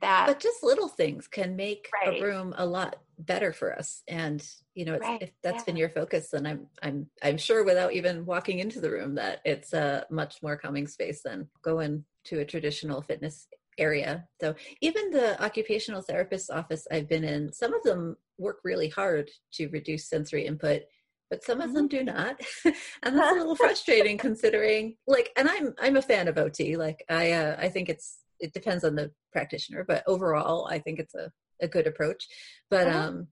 that 0.00 0.26
but 0.26 0.40
just 0.40 0.62
little 0.62 0.88
things 0.88 1.26
can 1.26 1.56
make 1.56 1.88
right. 2.04 2.20
a 2.20 2.24
room 2.24 2.54
a 2.56 2.64
lot 2.64 2.96
better 3.18 3.52
for 3.52 3.76
us 3.76 4.02
and 4.08 4.48
you 4.74 4.84
know 4.84 4.96
right. 4.98 5.22
if 5.22 5.30
that's 5.42 5.58
yeah. 5.58 5.64
been 5.64 5.76
your 5.76 5.90
focus 5.90 6.30
then 6.30 6.46
i'm 6.46 6.66
i'm 6.82 7.06
i'm 7.22 7.36
sure 7.36 7.64
without 7.64 7.92
even 7.92 8.24
walking 8.24 8.60
into 8.60 8.80
the 8.80 8.90
room 8.90 9.14
that 9.14 9.40
it's 9.44 9.72
a 9.72 10.06
much 10.10 10.42
more 10.42 10.56
calming 10.56 10.86
space 10.86 11.22
than 11.22 11.46
going 11.62 12.04
to 12.24 12.38
a 12.40 12.44
traditional 12.44 13.02
fitness 13.02 13.48
area 13.78 14.24
so 14.40 14.54
even 14.80 15.10
the 15.10 15.42
occupational 15.42 16.02
therapist 16.02 16.50
office 16.50 16.86
i've 16.90 17.08
been 17.08 17.24
in 17.24 17.52
some 17.52 17.74
of 17.74 17.82
them 17.82 18.16
work 18.38 18.58
really 18.64 18.88
hard 18.88 19.30
to 19.52 19.68
reduce 19.68 20.08
sensory 20.08 20.46
input 20.46 20.82
but 21.30 21.44
some 21.44 21.60
of 21.60 21.72
them 21.72 21.88
mm-hmm. 21.88 21.98
do 21.98 22.04
not 22.04 22.40
and 22.64 23.16
that's 23.16 23.32
a 23.32 23.38
little 23.38 23.56
frustrating 23.56 24.16
considering 24.16 24.96
like 25.06 25.30
and 25.36 25.48
i'm 25.48 25.74
i'm 25.80 25.96
a 25.96 26.02
fan 26.02 26.28
of 26.28 26.36
ot 26.36 26.76
like 26.76 27.04
i 27.08 27.32
uh, 27.32 27.56
i 27.58 27.68
think 27.68 27.88
it's 27.88 28.18
it 28.40 28.52
depends 28.52 28.84
on 28.84 28.94
the 28.94 29.10
practitioner, 29.32 29.84
but 29.86 30.02
overall, 30.06 30.66
I 30.70 30.78
think 30.78 30.98
it's 30.98 31.14
a 31.14 31.30
a 31.62 31.68
good 31.68 31.86
approach 31.86 32.26
but 32.68 32.86
uh-huh. 32.86 32.98
um 32.98 33.28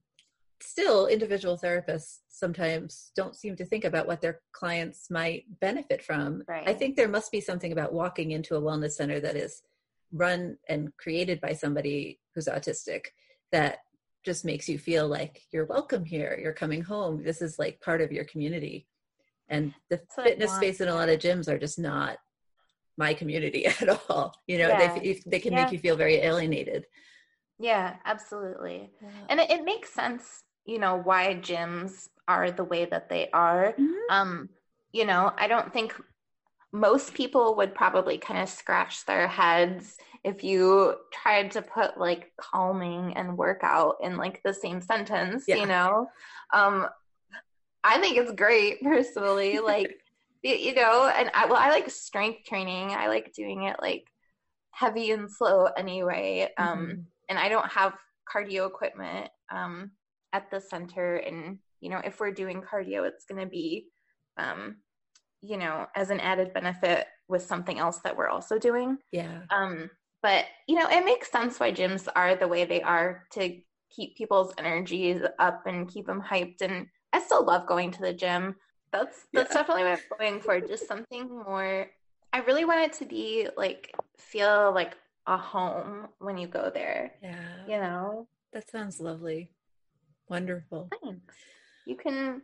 still 0.61 1.07
individual 1.07 1.57
therapists 1.57 2.19
sometimes 2.29 3.11
don't 3.15 3.35
seem 3.35 3.55
to 3.55 3.65
think 3.65 3.85
about 3.85 4.07
what 4.07 4.21
their 4.21 4.41
clients 4.51 5.09
might 5.09 5.43
benefit 5.59 6.03
from 6.03 6.43
right. 6.47 6.67
i 6.67 6.73
think 6.73 6.95
there 6.95 7.07
must 7.07 7.31
be 7.31 7.41
something 7.41 7.71
about 7.71 7.93
walking 7.93 8.31
into 8.31 8.55
a 8.55 8.61
wellness 8.61 8.91
center 8.91 9.19
that 9.19 9.35
is 9.35 9.61
run 10.11 10.57
and 10.67 10.91
created 10.97 11.39
by 11.39 11.53
somebody 11.53 12.19
who's 12.33 12.47
autistic 12.47 13.05
that 13.51 13.79
just 14.25 14.43
makes 14.43 14.67
you 14.67 14.77
feel 14.77 15.07
like 15.07 15.43
you're 15.51 15.65
welcome 15.65 16.03
here 16.03 16.37
you're 16.41 16.53
coming 16.53 16.81
home 16.81 17.23
this 17.23 17.41
is 17.41 17.57
like 17.57 17.79
part 17.81 18.01
of 18.01 18.11
your 18.11 18.25
community 18.25 18.85
and 19.47 19.73
the 19.89 19.99
fitness 20.23 20.53
space 20.53 20.81
in 20.81 20.89
a 20.89 20.93
lot 20.93 21.09
of 21.09 21.19
gyms 21.19 21.47
are 21.47 21.57
just 21.57 21.79
not 21.79 22.17
my 22.99 23.13
community 23.13 23.65
at 23.81 23.89
all 23.89 24.35
you 24.45 24.57
know 24.59 24.67
yeah. 24.67 24.99
they, 24.99 25.19
they 25.25 25.39
can 25.39 25.53
yeah. 25.53 25.63
make 25.63 25.73
you 25.73 25.79
feel 25.79 25.95
very 25.95 26.17
alienated 26.17 26.85
yeah 27.57 27.95
absolutely 28.05 28.91
yeah. 29.01 29.09
and 29.29 29.39
it, 29.39 29.49
it, 29.49 29.65
makes 29.65 29.91
sense 29.91 30.43
you 30.65 30.77
know 30.77 30.97
why 30.97 31.33
gyms 31.35 32.09
are 32.27 32.51
the 32.51 32.63
way 32.63 32.85
that 32.85 33.09
they 33.09 33.29
are 33.31 33.73
mm-hmm. 33.73 34.11
um 34.11 34.49
you 34.91 35.05
know 35.05 35.33
i 35.37 35.47
don't 35.47 35.73
think 35.73 35.95
most 36.71 37.15
people 37.15 37.55
would 37.55 37.73
probably 37.73 38.19
kind 38.19 38.39
of 38.39 38.47
scratch 38.47 39.05
their 39.05 39.27
heads 39.27 39.97
if 40.23 40.43
you 40.43 40.95
tried 41.11 41.51
to 41.51 41.61
put 41.61 41.97
like 41.97 42.31
calming 42.37 43.15
and 43.15 43.37
workout 43.37 43.97
in 44.01 44.17
like 44.17 44.41
the 44.43 44.53
same 44.53 44.81
sentence, 44.81 45.45
yeah. 45.47 45.55
you 45.55 45.65
know? 45.65 46.07
Um, 46.53 46.87
I 47.83 47.99
think 47.99 48.17
it's 48.17 48.31
great 48.33 48.81
personally. 48.83 49.59
Like, 49.59 49.97
you 50.43 50.73
know, 50.73 51.11
and 51.13 51.29
I, 51.33 51.45
well, 51.45 51.57
I 51.57 51.69
like 51.69 51.89
strength 51.89 52.45
training. 52.45 52.91
I 52.91 53.07
like 53.07 53.33
doing 53.33 53.63
it 53.63 53.77
like 53.81 54.05
heavy 54.71 55.11
and 55.11 55.29
slow 55.31 55.65
anyway. 55.65 56.49
Um, 56.57 56.79
mm-hmm. 56.79 57.01
and 57.29 57.39
I 57.39 57.49
don't 57.49 57.71
have 57.71 57.93
cardio 58.31 58.67
equipment, 58.67 59.29
um, 59.51 59.91
at 60.31 60.49
the 60.51 60.61
center. 60.61 61.15
And, 61.15 61.59
you 61.81 61.89
know, 61.89 62.01
if 62.03 62.19
we're 62.19 62.31
doing 62.31 62.61
cardio, 62.61 63.07
it's 63.07 63.25
going 63.25 63.41
to 63.41 63.49
be, 63.49 63.87
um, 64.37 64.77
you 65.41 65.57
know, 65.57 65.87
as 65.95 66.09
an 66.09 66.19
added 66.19 66.53
benefit 66.53 67.07
with 67.27 67.43
something 67.43 67.79
else 67.79 67.99
that 67.99 68.17
we're 68.17 68.27
also 68.27 68.57
doing. 68.57 68.97
Yeah. 69.11 69.41
Um, 69.49 69.89
but 70.21 70.45
you 70.67 70.75
know, 70.75 70.89
it 70.89 71.05
makes 71.05 71.31
sense 71.31 71.59
why 71.59 71.71
gyms 71.71 72.07
are 72.15 72.35
the 72.35 72.47
way 72.47 72.65
they 72.65 72.81
are 72.81 73.23
to 73.33 73.57
keep 73.89 74.17
people's 74.17 74.53
energies 74.57 75.21
up 75.39 75.65
and 75.65 75.87
keep 75.87 76.07
them 76.07 76.21
hyped. 76.21 76.61
And 76.61 76.87
I 77.13 77.21
still 77.21 77.45
love 77.45 77.67
going 77.67 77.91
to 77.91 78.01
the 78.01 78.13
gym. 78.13 78.55
That's 78.91 79.25
that's 79.33 79.53
yeah. 79.53 79.61
definitely 79.61 79.83
what 79.83 79.99
I'm 79.99 80.17
going 80.17 80.41
for. 80.41 80.59
Just 80.61 80.87
something 80.87 81.29
more. 81.29 81.87
I 82.33 82.39
really 82.39 82.65
want 82.65 82.81
it 82.81 82.93
to 82.99 83.05
be 83.05 83.47
like 83.57 83.93
feel 84.17 84.71
like 84.73 84.95
a 85.27 85.37
home 85.37 86.07
when 86.19 86.37
you 86.37 86.47
go 86.47 86.71
there. 86.73 87.13
Yeah. 87.21 87.65
You 87.67 87.77
know. 87.77 88.27
That 88.53 88.69
sounds 88.69 88.99
lovely. 88.99 89.51
Wonderful. 90.27 90.89
Thanks. 91.03 91.35
You 91.85 91.95
can 91.95 92.41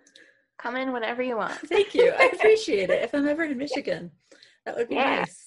come 0.57 0.75
in 0.75 0.91
whenever 0.91 1.21
you 1.23 1.37
want. 1.37 1.53
Thank 1.67 1.93
you. 1.93 2.13
I 2.17 2.31
appreciate 2.33 2.89
it. 2.89 3.03
If 3.03 3.13
I'm 3.13 3.27
ever 3.27 3.43
in 3.43 3.57
Michigan, 3.65 4.11
that 4.65 4.75
would 4.75 4.89
be 4.89 4.95
yeah. 4.95 5.17
nice 5.17 5.45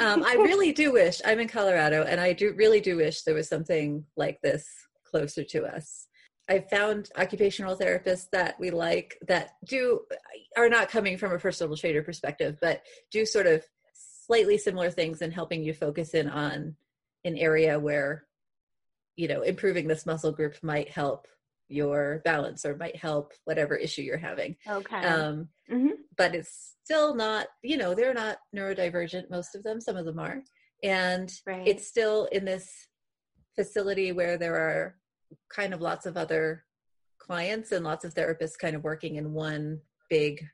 um, 0.00 0.24
I 0.24 0.34
really 0.34 0.72
do 0.72 0.92
wish 0.92 1.20
I'm 1.24 1.40
in 1.40 1.48
Colorado, 1.48 2.02
and 2.02 2.20
I 2.20 2.32
do 2.32 2.52
really 2.54 2.80
do 2.80 2.96
wish 2.96 3.22
there 3.22 3.34
was 3.34 3.48
something 3.48 4.04
like 4.16 4.40
this 4.42 4.66
closer 5.04 5.44
to 5.44 5.64
us. 5.64 6.05
I 6.48 6.60
found 6.60 7.10
occupational 7.16 7.76
therapists 7.76 8.30
that 8.30 8.58
we 8.60 8.70
like 8.70 9.18
that 9.26 9.50
do 9.64 10.02
are 10.56 10.68
not 10.68 10.88
coming 10.88 11.18
from 11.18 11.32
a 11.32 11.38
personal 11.38 11.76
trainer 11.76 12.02
perspective, 12.02 12.58
but 12.60 12.82
do 13.10 13.26
sort 13.26 13.46
of 13.46 13.64
slightly 14.26 14.58
similar 14.58 14.90
things 14.90 15.22
in 15.22 15.32
helping 15.32 15.62
you 15.62 15.72
focus 15.72 16.14
in 16.14 16.28
on 16.28 16.76
an 17.24 17.36
area 17.36 17.78
where 17.78 18.24
you 19.16 19.26
know 19.26 19.42
improving 19.42 19.88
this 19.88 20.06
muscle 20.06 20.32
group 20.32 20.56
might 20.62 20.88
help 20.88 21.26
your 21.68 22.20
balance 22.24 22.64
or 22.64 22.76
might 22.76 22.96
help 22.96 23.32
whatever 23.44 23.76
issue 23.76 24.02
you're 24.02 24.16
having. 24.16 24.56
Okay. 24.68 25.02
Um, 25.02 25.48
mm-hmm. 25.70 25.94
But 26.16 26.34
it's 26.34 26.74
still 26.84 27.14
not, 27.14 27.48
you 27.62 27.76
know, 27.76 27.94
they're 27.94 28.14
not 28.14 28.38
neurodivergent, 28.54 29.30
most 29.30 29.54
of 29.54 29.62
them, 29.62 29.80
some 29.80 29.96
of 29.96 30.04
them 30.04 30.18
are. 30.18 30.42
And 30.82 31.32
right. 31.46 31.66
it's 31.66 31.86
still 31.86 32.26
in 32.26 32.44
this 32.44 32.70
facility 33.56 34.12
where 34.12 34.38
there 34.38 34.54
are 34.54 34.96
kind 35.50 35.74
of 35.74 35.80
lots 35.80 36.06
of 36.06 36.16
other 36.16 36.64
clients 37.18 37.72
and 37.72 37.84
lots 37.84 38.04
of 38.04 38.14
therapists 38.14 38.58
kind 38.58 38.76
of 38.76 38.84
working 38.84 39.16
in 39.16 39.32
one 39.32 39.80
big 40.08 40.46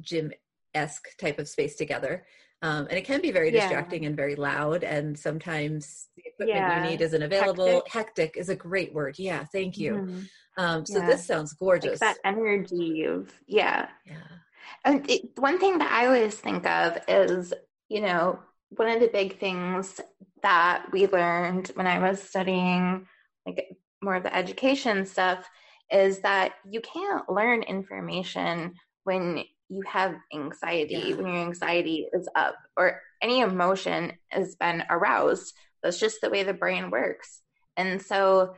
gym 0.00 0.32
esque 0.74 1.08
type 1.18 1.38
of 1.38 1.48
space 1.48 1.76
together. 1.76 2.24
Um, 2.62 2.86
and 2.90 2.98
it 2.98 3.06
can 3.06 3.22
be 3.22 3.30
very 3.30 3.50
distracting 3.50 4.02
yeah. 4.02 4.08
and 4.08 4.16
very 4.16 4.36
loud 4.36 4.84
and 4.84 5.18
sometimes 5.18 6.08
the 6.16 6.24
equipment 6.26 6.58
yeah. 6.58 6.84
you 6.84 6.90
need 6.90 7.00
isn't 7.00 7.22
available 7.22 7.82
hectic. 7.86 7.92
hectic. 7.92 8.36
is 8.36 8.50
a 8.50 8.54
great 8.54 8.92
word 8.92 9.18
yeah 9.18 9.46
thank 9.50 9.78
you 9.78 9.94
mm-hmm. 9.94 10.20
um, 10.58 10.84
so 10.84 10.98
yeah. 10.98 11.06
this 11.06 11.26
sounds 11.26 11.54
gorgeous 11.54 11.92
like 11.92 12.00
that 12.00 12.18
energy 12.22 13.04
of 13.04 13.32
yeah 13.46 13.88
yeah 14.04 14.16
and 14.84 15.08
it, 15.10 15.22
one 15.36 15.58
thing 15.58 15.78
that 15.78 15.90
I 15.90 16.06
always 16.06 16.34
think 16.34 16.66
of 16.66 16.98
is, 17.06 17.52
you 17.88 18.00
know, 18.00 18.38
one 18.70 18.88
of 18.88 19.00
the 19.00 19.08
big 19.08 19.38
things 19.38 20.00
that 20.42 20.86
we 20.92 21.06
learned 21.06 21.68
when 21.74 21.86
I 21.86 21.98
was 21.98 22.22
studying 22.22 23.06
like 23.46 23.76
more 24.02 24.14
of 24.14 24.22
the 24.22 24.34
education 24.34 25.04
stuff 25.06 25.48
is 25.90 26.20
that 26.20 26.52
you 26.68 26.80
can't 26.80 27.28
learn 27.28 27.62
information 27.62 28.74
when 29.04 29.44
you 29.68 29.82
have 29.86 30.14
anxiety, 30.32 30.94
yeah. 30.94 31.14
when 31.14 31.26
your 31.26 31.36
anxiety 31.36 32.06
is 32.12 32.28
up 32.34 32.56
or 32.76 33.00
any 33.22 33.40
emotion 33.40 34.12
has 34.28 34.56
been 34.56 34.82
aroused. 34.90 35.54
That's 35.82 35.98
just 35.98 36.20
the 36.20 36.30
way 36.30 36.42
the 36.42 36.52
brain 36.52 36.90
works. 36.90 37.40
And 37.76 38.00
so, 38.00 38.54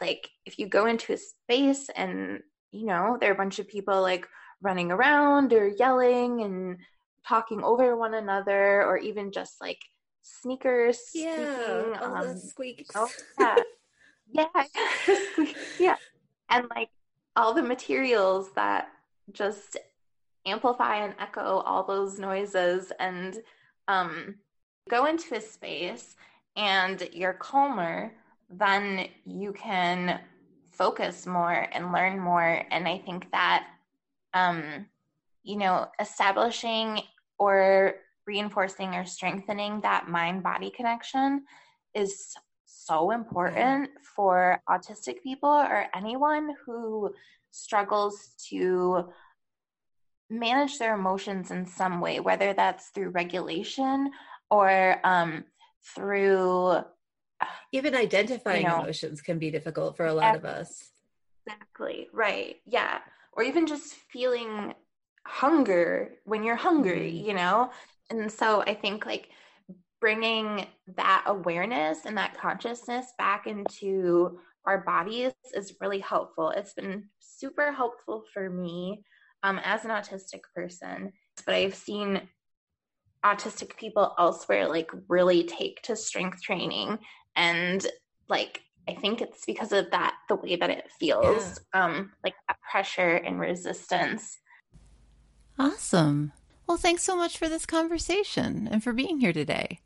like, 0.00 0.28
if 0.46 0.58
you 0.58 0.68
go 0.68 0.86
into 0.86 1.12
a 1.12 1.18
space 1.18 1.88
and, 1.94 2.40
you 2.72 2.86
know, 2.86 3.18
there 3.20 3.30
are 3.30 3.34
a 3.34 3.38
bunch 3.38 3.58
of 3.58 3.68
people 3.68 4.00
like 4.00 4.26
running 4.62 4.90
around 4.90 5.52
or 5.52 5.68
yelling 5.68 6.42
and 6.42 6.78
talking 7.26 7.62
over 7.62 7.96
one 7.96 8.14
another 8.14 8.82
or 8.82 8.96
even 8.96 9.32
just 9.32 9.60
like 9.60 9.78
sneakers 10.22 11.10
yeah 11.14 11.98
all 12.00 12.16
um, 12.16 12.28
the 12.28 12.36
squeaks 12.38 12.90
oh, 12.94 13.08
yeah 13.40 13.56
yeah. 14.30 14.46
Yeah. 15.78 15.96
And 16.50 16.66
like 16.74 16.90
all 17.36 17.52
the 17.52 17.62
materials 17.62 18.52
that 18.54 18.88
just 19.32 19.76
amplify 20.46 21.04
and 21.04 21.14
echo 21.18 21.60
all 21.60 21.84
those 21.84 22.18
noises 22.18 22.92
and 23.00 23.38
um, 23.88 24.36
go 24.88 25.06
into 25.06 25.34
a 25.34 25.40
space 25.40 26.16
and 26.56 27.08
you're 27.12 27.32
calmer 27.32 28.12
then 28.50 29.08
you 29.24 29.52
can 29.52 30.20
focus 30.70 31.26
more 31.26 31.66
and 31.72 31.92
learn 31.92 32.20
more. 32.20 32.62
And 32.70 32.86
i 32.86 32.98
think 32.98 33.30
that 33.32 33.66
um, 34.34 34.86
you 35.44 35.56
know, 35.56 35.86
establishing 36.00 37.00
or 37.38 37.94
reinforcing 38.26 38.94
or 38.94 39.04
strengthening 39.04 39.80
that 39.82 40.08
mind 40.08 40.42
body 40.42 40.70
connection 40.70 41.44
is 41.94 42.34
so 42.86 43.10
important 43.10 43.90
for 44.16 44.60
autistic 44.68 45.22
people 45.22 45.48
or 45.48 45.86
anyone 45.94 46.54
who 46.64 47.12
struggles 47.50 48.34
to 48.48 49.08
manage 50.30 50.78
their 50.78 50.94
emotions 50.94 51.50
in 51.50 51.66
some 51.66 52.00
way, 52.00 52.20
whether 52.20 52.52
that's 52.52 52.88
through 52.88 53.10
regulation 53.10 54.10
or 54.50 55.00
um, 55.04 55.44
through 55.94 56.78
even 57.72 57.94
identifying 57.94 58.62
you 58.62 58.68
know, 58.68 58.80
emotions 58.80 59.20
can 59.20 59.38
be 59.38 59.50
difficult 59.50 59.96
for 59.96 60.06
a 60.06 60.14
lot 60.14 60.34
of 60.34 60.44
us. 60.44 60.90
Exactly. 61.46 62.08
Right. 62.12 62.56
Yeah 62.66 63.00
or 63.36 63.42
even 63.42 63.66
just 63.66 63.94
feeling 63.94 64.74
hunger 65.26 66.12
when 66.24 66.42
you're 66.42 66.56
hungry, 66.56 67.12
mm-hmm. 67.12 67.28
you 67.28 67.34
know? 67.34 67.70
And 68.10 68.30
so 68.30 68.62
I 68.62 68.74
think 68.74 69.06
like 69.06 69.28
bringing 70.04 70.66
that 70.98 71.22
awareness 71.24 72.04
and 72.04 72.18
that 72.18 72.38
consciousness 72.38 73.14
back 73.16 73.46
into 73.46 74.38
our 74.66 74.84
bodies 74.84 75.32
is 75.54 75.76
really 75.80 75.98
helpful. 75.98 76.50
It's 76.50 76.74
been 76.74 77.04
super 77.20 77.72
helpful 77.72 78.22
for 78.34 78.50
me 78.50 79.02
um, 79.44 79.58
as 79.64 79.86
an 79.86 79.90
autistic 79.90 80.40
person, 80.54 81.10
but 81.46 81.54
I've 81.54 81.74
seen 81.74 82.20
autistic 83.24 83.78
people 83.78 84.14
elsewhere 84.18 84.68
like 84.68 84.90
really 85.08 85.42
take 85.44 85.80
to 85.84 85.96
strength 85.96 86.42
training 86.42 86.98
and 87.34 87.86
like 88.28 88.60
I 88.86 88.96
think 88.96 89.22
it's 89.22 89.46
because 89.46 89.72
of 89.72 89.90
that, 89.92 90.16
the 90.28 90.36
way 90.36 90.56
that 90.56 90.68
it 90.68 90.84
feels, 91.00 91.58
yeah. 91.74 91.82
um, 91.82 92.12
like 92.22 92.34
that 92.46 92.58
pressure 92.70 93.16
and 93.16 93.40
resistance. 93.40 94.36
Awesome. 95.58 96.32
Well, 96.66 96.76
thanks 96.76 97.02
so 97.02 97.16
much 97.16 97.38
for 97.38 97.48
this 97.48 97.64
conversation 97.64 98.68
and 98.70 98.84
for 98.84 98.92
being 98.92 99.20
here 99.20 99.32
today. 99.32 99.80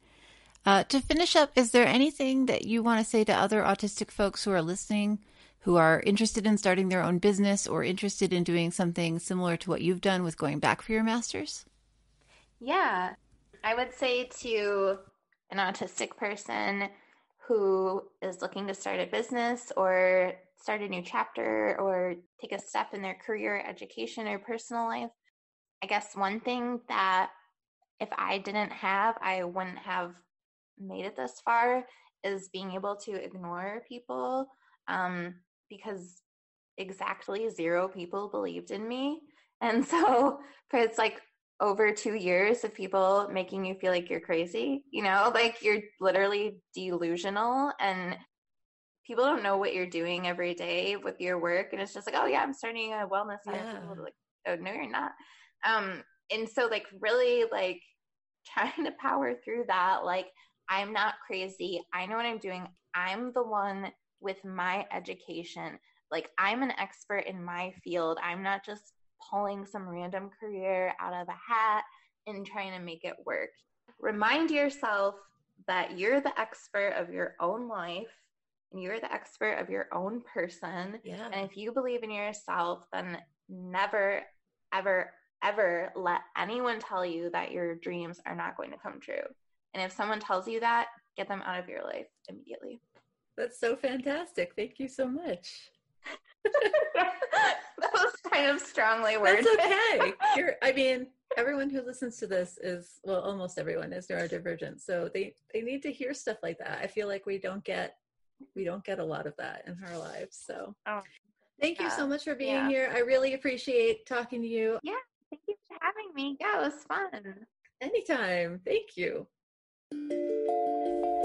Uh, 0.67 0.85
to 0.85 1.01
finish 1.01 1.35
up, 1.37 1.51
is 1.57 1.71
there 1.71 1.87
anything 1.87 2.47
that 2.47 2.67
you 2.67 2.83
want 2.83 3.03
to 3.03 3.11
say 3.11 3.25
to 3.25 3.33
other 3.33 3.63
autistic 3.63 4.11
folks 4.11 4.45
who 4.45 4.51
are 4.51 4.63
listening, 4.63 5.19
who 5.61 5.77
are 5.77 6.01
interested 6.01 6.47
in 6.47 6.59
starting 6.59 6.89
their 6.89 7.03
own 7.03 7.19
business 7.19 7.67
or 7.67 7.83
interested 7.83 8.33
in 8.33 8.45
doing 8.45 8.71
something 8.71 9.19
similar 9.19 9.57
to 9.57 9.71
what 9.71 9.81
you've 9.83 10.01
done 10.01 10.23
with 10.23 10.37
going 10.37 10.59
back 10.59 10.83
for 10.83 10.93
your 10.93 11.03
master's? 11.05 11.65
Yeah, 12.61 13.15
I 13.65 13.75
would 13.75 13.95
say 13.95 14.25
to 14.41 14.99
an 15.51 15.59
autistic 15.59 16.17
person 16.17 16.89
who 17.47 18.03
is 18.21 18.43
looking 18.43 18.67
to 18.67 18.75
start 18.75 19.01
a 19.01 19.07
business 19.07 19.73
or 19.77 20.35
start 20.61 20.83
a 20.83 20.89
new 20.89 21.03
chapter 21.03 21.81
or 21.81 22.15
take 22.41 22.53
a 22.53 22.59
step 22.59 22.93
in 22.93 23.01
their 23.01 23.15
career, 23.15 23.65
education, 23.67 24.29
or 24.29 24.39
personal 24.39 24.85
life. 24.87 25.11
I 25.83 25.87
guess 25.87 26.15
one 26.15 26.41
thing 26.41 26.81
that 26.89 27.31
if 28.01 28.09
I 28.17 28.39
didn't 28.39 28.73
have, 28.73 29.17
I 29.23 29.45
wouldn't 29.45 29.79
have 29.79 30.15
made 30.81 31.05
it 31.05 31.17
this 31.17 31.41
far 31.45 31.85
is 32.25 32.49
being 32.53 32.73
able 32.73 32.97
to 32.97 33.13
ignore 33.13 33.83
people 33.89 34.49
um, 34.89 35.35
because 35.69 36.23
exactly 36.79 37.49
zero 37.51 37.89
people 37.89 38.29
believed 38.29 38.71
in 38.71 38.87
me. 38.87 39.21
And 39.61 39.85
so 39.85 40.41
for 40.71 40.79
it's 40.79 40.99
like 40.99 41.21
over 41.61 41.93
two 41.93 42.15
years 42.15 42.63
of 42.63 42.75
people 42.75 43.29
making 43.33 43.65
you 43.65 43.75
feel 43.75 43.93
like 43.93 44.09
you're 44.09 44.21
crazy, 44.21 44.85
you 44.91 45.03
know, 45.03 45.31
like 45.35 45.63
you're 45.63 45.83
literally 46.01 46.59
delusional 46.75 47.73
and 47.81 48.17
people 49.07 49.25
don't 49.25 49.43
know 49.43 49.57
what 49.57 49.75
you're 49.75 49.87
doing 49.87 50.27
every 50.27 50.55
day 50.55 50.97
with 50.97 51.21
your 51.21 51.41
work. 51.41 51.73
And 51.73 51.81
it's 51.81 51.95
just 51.95 52.07
like, 52.07 52.17
oh 52.19 52.27
yeah, 52.27 52.43
I'm 52.43 52.53
starting 52.53 52.93
a 52.93 53.09
wellness 53.09 53.39
yeah. 53.47 53.81
Like, 53.99 54.15
oh 54.47 54.57
no, 54.57 54.73
you're 54.73 54.89
not. 54.89 55.13
Um, 55.65 56.03
and 56.31 56.49
so 56.49 56.67
like 56.67 56.87
really 57.01 57.45
like 57.51 57.81
trying 58.47 58.85
to 58.85 58.93
power 59.01 59.35
through 59.45 59.65
that, 59.69 60.05
like 60.05 60.27
I'm 60.69 60.93
not 60.93 61.15
crazy. 61.27 61.83
I 61.93 62.07
know 62.07 62.17
what 62.17 62.27
I'm 62.27 62.39
doing. 62.39 62.67
I'm 62.95 63.33
the 63.33 63.43
one 63.43 63.93
with 64.21 64.45
my 64.45 64.87
education. 64.93 65.79
Like 66.11 66.31
I'm 66.39 66.63
an 66.63 66.73
expert 66.79 67.25
in 67.27 67.43
my 67.43 67.73
field. 67.85 68.19
I'm 68.23 68.43
not 68.43 68.65
just 68.65 68.93
pulling 69.31 69.67
some 69.67 69.89
random 69.89 70.31
career 70.41 70.95
out 71.01 71.13
of 71.13 71.29
a 71.29 71.53
hat 71.53 71.85
and 72.27 72.47
trying 72.47 72.73
to 72.73 72.85
make 72.85 73.05
it 73.05 73.17
work. 73.25 73.51
Remind 74.01 74.51
yourself 74.51 75.17
that 75.67 75.99
you're 75.99 76.21
the 76.21 76.39
expert 76.39 76.95
of 76.97 77.11
your 77.11 77.35
own 77.41 77.69
life 77.69 78.07
and 78.73 78.83
you're 78.83 79.01
the 79.01 79.13
expert 79.13 79.55
of 79.55 79.71
your 79.71 79.89
own 79.93 80.23
person. 80.33 81.01
Yeah. 81.05 81.29
And 81.33 81.49
if 81.51 81.57
you 81.57 81.73
believe 81.73 82.03
in 82.03 82.11
yourself, 82.11 82.87
then 82.93 83.19
never, 83.49 84.23
ever, 84.73 85.11
ever 85.43 85.93
let 85.97 86.21
anyone 86.37 86.81
tell 86.81 87.05
you 87.05 87.31
that 87.31 87.51
your 87.51 87.75
dreams 87.77 88.21
are 88.27 88.37
not 88.37 88.57
going 88.57 88.71
to 88.71 88.79
come 88.79 89.01
true. 89.01 89.15
And 89.75 89.83
if 89.83 89.93
someone 89.93 90.21
tells 90.21 90.49
you 90.49 90.61
that, 90.61 90.89
get 91.17 91.29
them 91.29 91.43
out 91.45 91.59
of 91.59 91.69
your 91.69 91.83
life 91.83 92.07
immediately. 92.29 92.81
That's 93.37 93.61
so 93.61 93.77
fantastic. 93.77 94.53
Thank 94.57 94.79
you 94.79 94.89
so 94.89 95.07
much. 95.07 95.71
that 96.45 97.93
was 97.93 98.13
kind 98.33 98.51
of 98.51 98.61
strongly 98.61 99.17
worded. 99.17 99.45
That's 99.45 99.67
okay. 99.67 100.13
You're, 100.37 100.55
I 100.63 100.73
mean, 100.73 101.09
everyone 101.37 101.71
who 101.71 101.83
listens 101.83 102.17
to 102.19 102.27
this 102.27 102.59
is 102.63 103.01
well, 103.05 103.21
almost 103.21 103.59
everyone 103.59 103.93
is 103.93 104.07
neurodivergent, 104.09 104.81
so 104.81 105.11
they 105.13 105.35
they 105.53 105.61
need 105.61 105.83
to 105.83 105.93
hear 105.93 106.15
stuff 106.15 106.39
like 106.43 106.59
that. 106.59 106.81
I 106.83 106.87
feel 106.87 107.09
like 107.09 107.27
we 107.27 107.39
don't 107.39 107.65
get 107.65 107.97
we 108.55 108.65
don't 108.65 108.85
get 108.85 108.99
a 108.99 109.05
lot 109.05 109.27
of 109.27 109.35
that 109.37 109.65
in 109.67 109.77
our 109.89 109.99
lives. 109.99 110.43
So, 110.45 110.75
oh, 110.87 111.03
thank 111.61 111.79
yeah. 111.79 111.85
you 111.85 111.91
so 111.91 112.07
much 112.07 112.25
for 112.25 112.35
being 112.35 112.55
yeah. 112.55 112.69
here. 112.69 112.93
I 112.95 113.01
really 113.01 113.35
appreciate 113.35 114.07
talking 114.07 114.41
to 114.43 114.49
you. 114.49 114.79
Yeah, 114.83 114.95
thank 115.31 115.43
you 115.47 115.55
for 115.67 115.77
having 115.81 116.15
me. 116.15 116.37
Yeah, 116.41 116.61
it 116.61 116.65
was 116.65 116.85
fun. 116.85 117.35
Anytime. 117.81 118.61
Thank 118.65 118.97
you. 118.97 119.27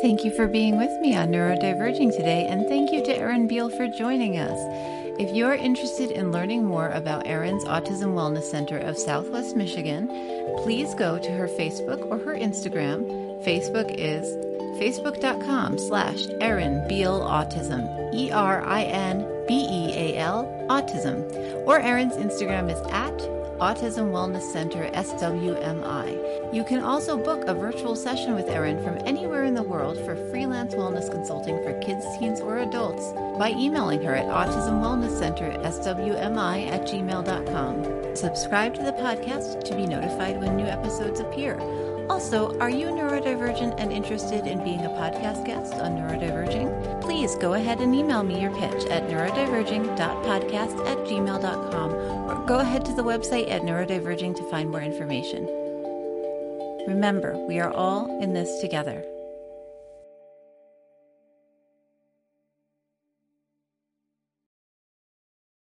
Thank 0.03 0.26
you 0.26 0.36
for 0.36 0.47
being 0.47 0.76
with 0.78 0.91
me 0.99 1.16
on 1.16 1.30
Neurodiverging 1.30 2.11
today, 2.11 2.45
and 2.45 2.68
thank 2.68 2.91
you 2.91 3.01
to 3.05 3.18
Erin 3.18 3.47
Beal 3.47 3.70
for 3.70 3.88
joining 3.88 4.38
us. 4.38 4.57
If 5.18 5.34
you're 5.34 5.53
interested 5.53 6.11
in 6.11 6.34
learning 6.34 6.66
more 6.66 6.89
about 6.89 7.26
Erin's 7.26 7.64
Autism 7.64 8.14
Wellness 8.14 8.43
Center 8.43 8.78
of 8.80 8.97
Southwest 8.97 9.55
Michigan, 9.55 10.07
please 10.57 10.93
go 10.95 11.18
to 11.18 11.32
her 11.32 11.47
Facebook 11.47 12.05
or 12.11 12.18
her 12.18 12.34
Instagram. 12.36 13.07
Facebook 13.45 13.95
is 13.97 14.26
facebook.com 14.78 15.78
slash 15.78 16.28
Erin 16.41 16.86
Beal 16.89 17.22
Autism, 17.22 18.14
E-R-I-N-B-E-A-L 18.14 18.68
Autism, 20.70 21.66
or 21.66 21.80
Erin's 21.80 22.16
Instagram 22.16 22.70
is 22.70 22.82
at 22.91 23.43
Autism 23.60 24.12
Wellness 24.12 24.51
Center 24.51 24.89
SWMI. 24.93 26.54
You 26.54 26.64
can 26.64 26.84
also 26.84 27.18
book 27.18 27.45
a 27.47 27.54
virtual 27.54 27.95
session 27.95 28.36
with 28.36 28.49
Erin 28.49 28.84
from 28.84 28.97
anywhere 29.08 29.45
in 29.45 29.54
the 29.54 29.64
world 29.64 29.97
for 29.99 30.16
freelance 30.30 30.76
wellness 30.76 31.10
consulting 31.12 31.58
for 31.64 31.80
kids, 31.80 32.06
teens, 32.18 32.41
or 32.41 32.60
adults 32.60 33.14
by 33.38 33.51
emailing 33.51 34.01
her 34.04 34.16
at 34.16 34.26
Autism 34.26 34.82
Wellness 34.82 35.18
Center 35.18 35.51
SWMI 35.64 36.68
at 36.72 36.82
gmail.com. 36.88 38.16
Subscribe 38.16 38.74
to 38.76 38.84
the 38.84 38.93
podcast 38.93 39.64
to 39.64 39.76
be 39.76 39.86
notified 39.86 40.39
when 40.39 40.56
new 40.56 40.66
episodes 40.66 41.20
appear. 41.20 41.58
Also, 42.10 42.58
are 42.60 42.70
you 42.70 42.88
neurodivergent 42.88 43.76
and 43.78 43.91
interested 43.91 44.45
in 44.45 44.64
being 44.64 44.86
a 44.86 44.89
podcast 44.89 45.45
guest 45.45 45.74
on 45.76 45.97
Neurodiverging? 45.97 47.01
Please 47.01 47.36
go 47.36 47.54
ahead 47.54 47.80
and 47.82 47.95
email 47.95 48.24
me 48.24 48.41
your 48.41 48.51
pitch 48.51 48.86
at 48.86 49.08
neurodiverging.podcast 49.08 50.88
at 50.88 50.97
gmail.com 51.08 51.93
or 52.30 52.45
go 52.45 52.60
ahead 52.60 52.84
to 52.86 52.93
the 52.93 53.04
website 53.04 53.49
at 53.49 53.62
Neurodiverging 53.62 54.36
to 54.36 54.49
find 54.49 54.70
more 54.70 54.82
information. 54.82 55.45
Remember, 56.88 57.38
we 57.47 57.60
are 57.60 57.72
all 57.72 58.22
in 58.22 58.34
this 58.34 58.60
together. 58.60 59.06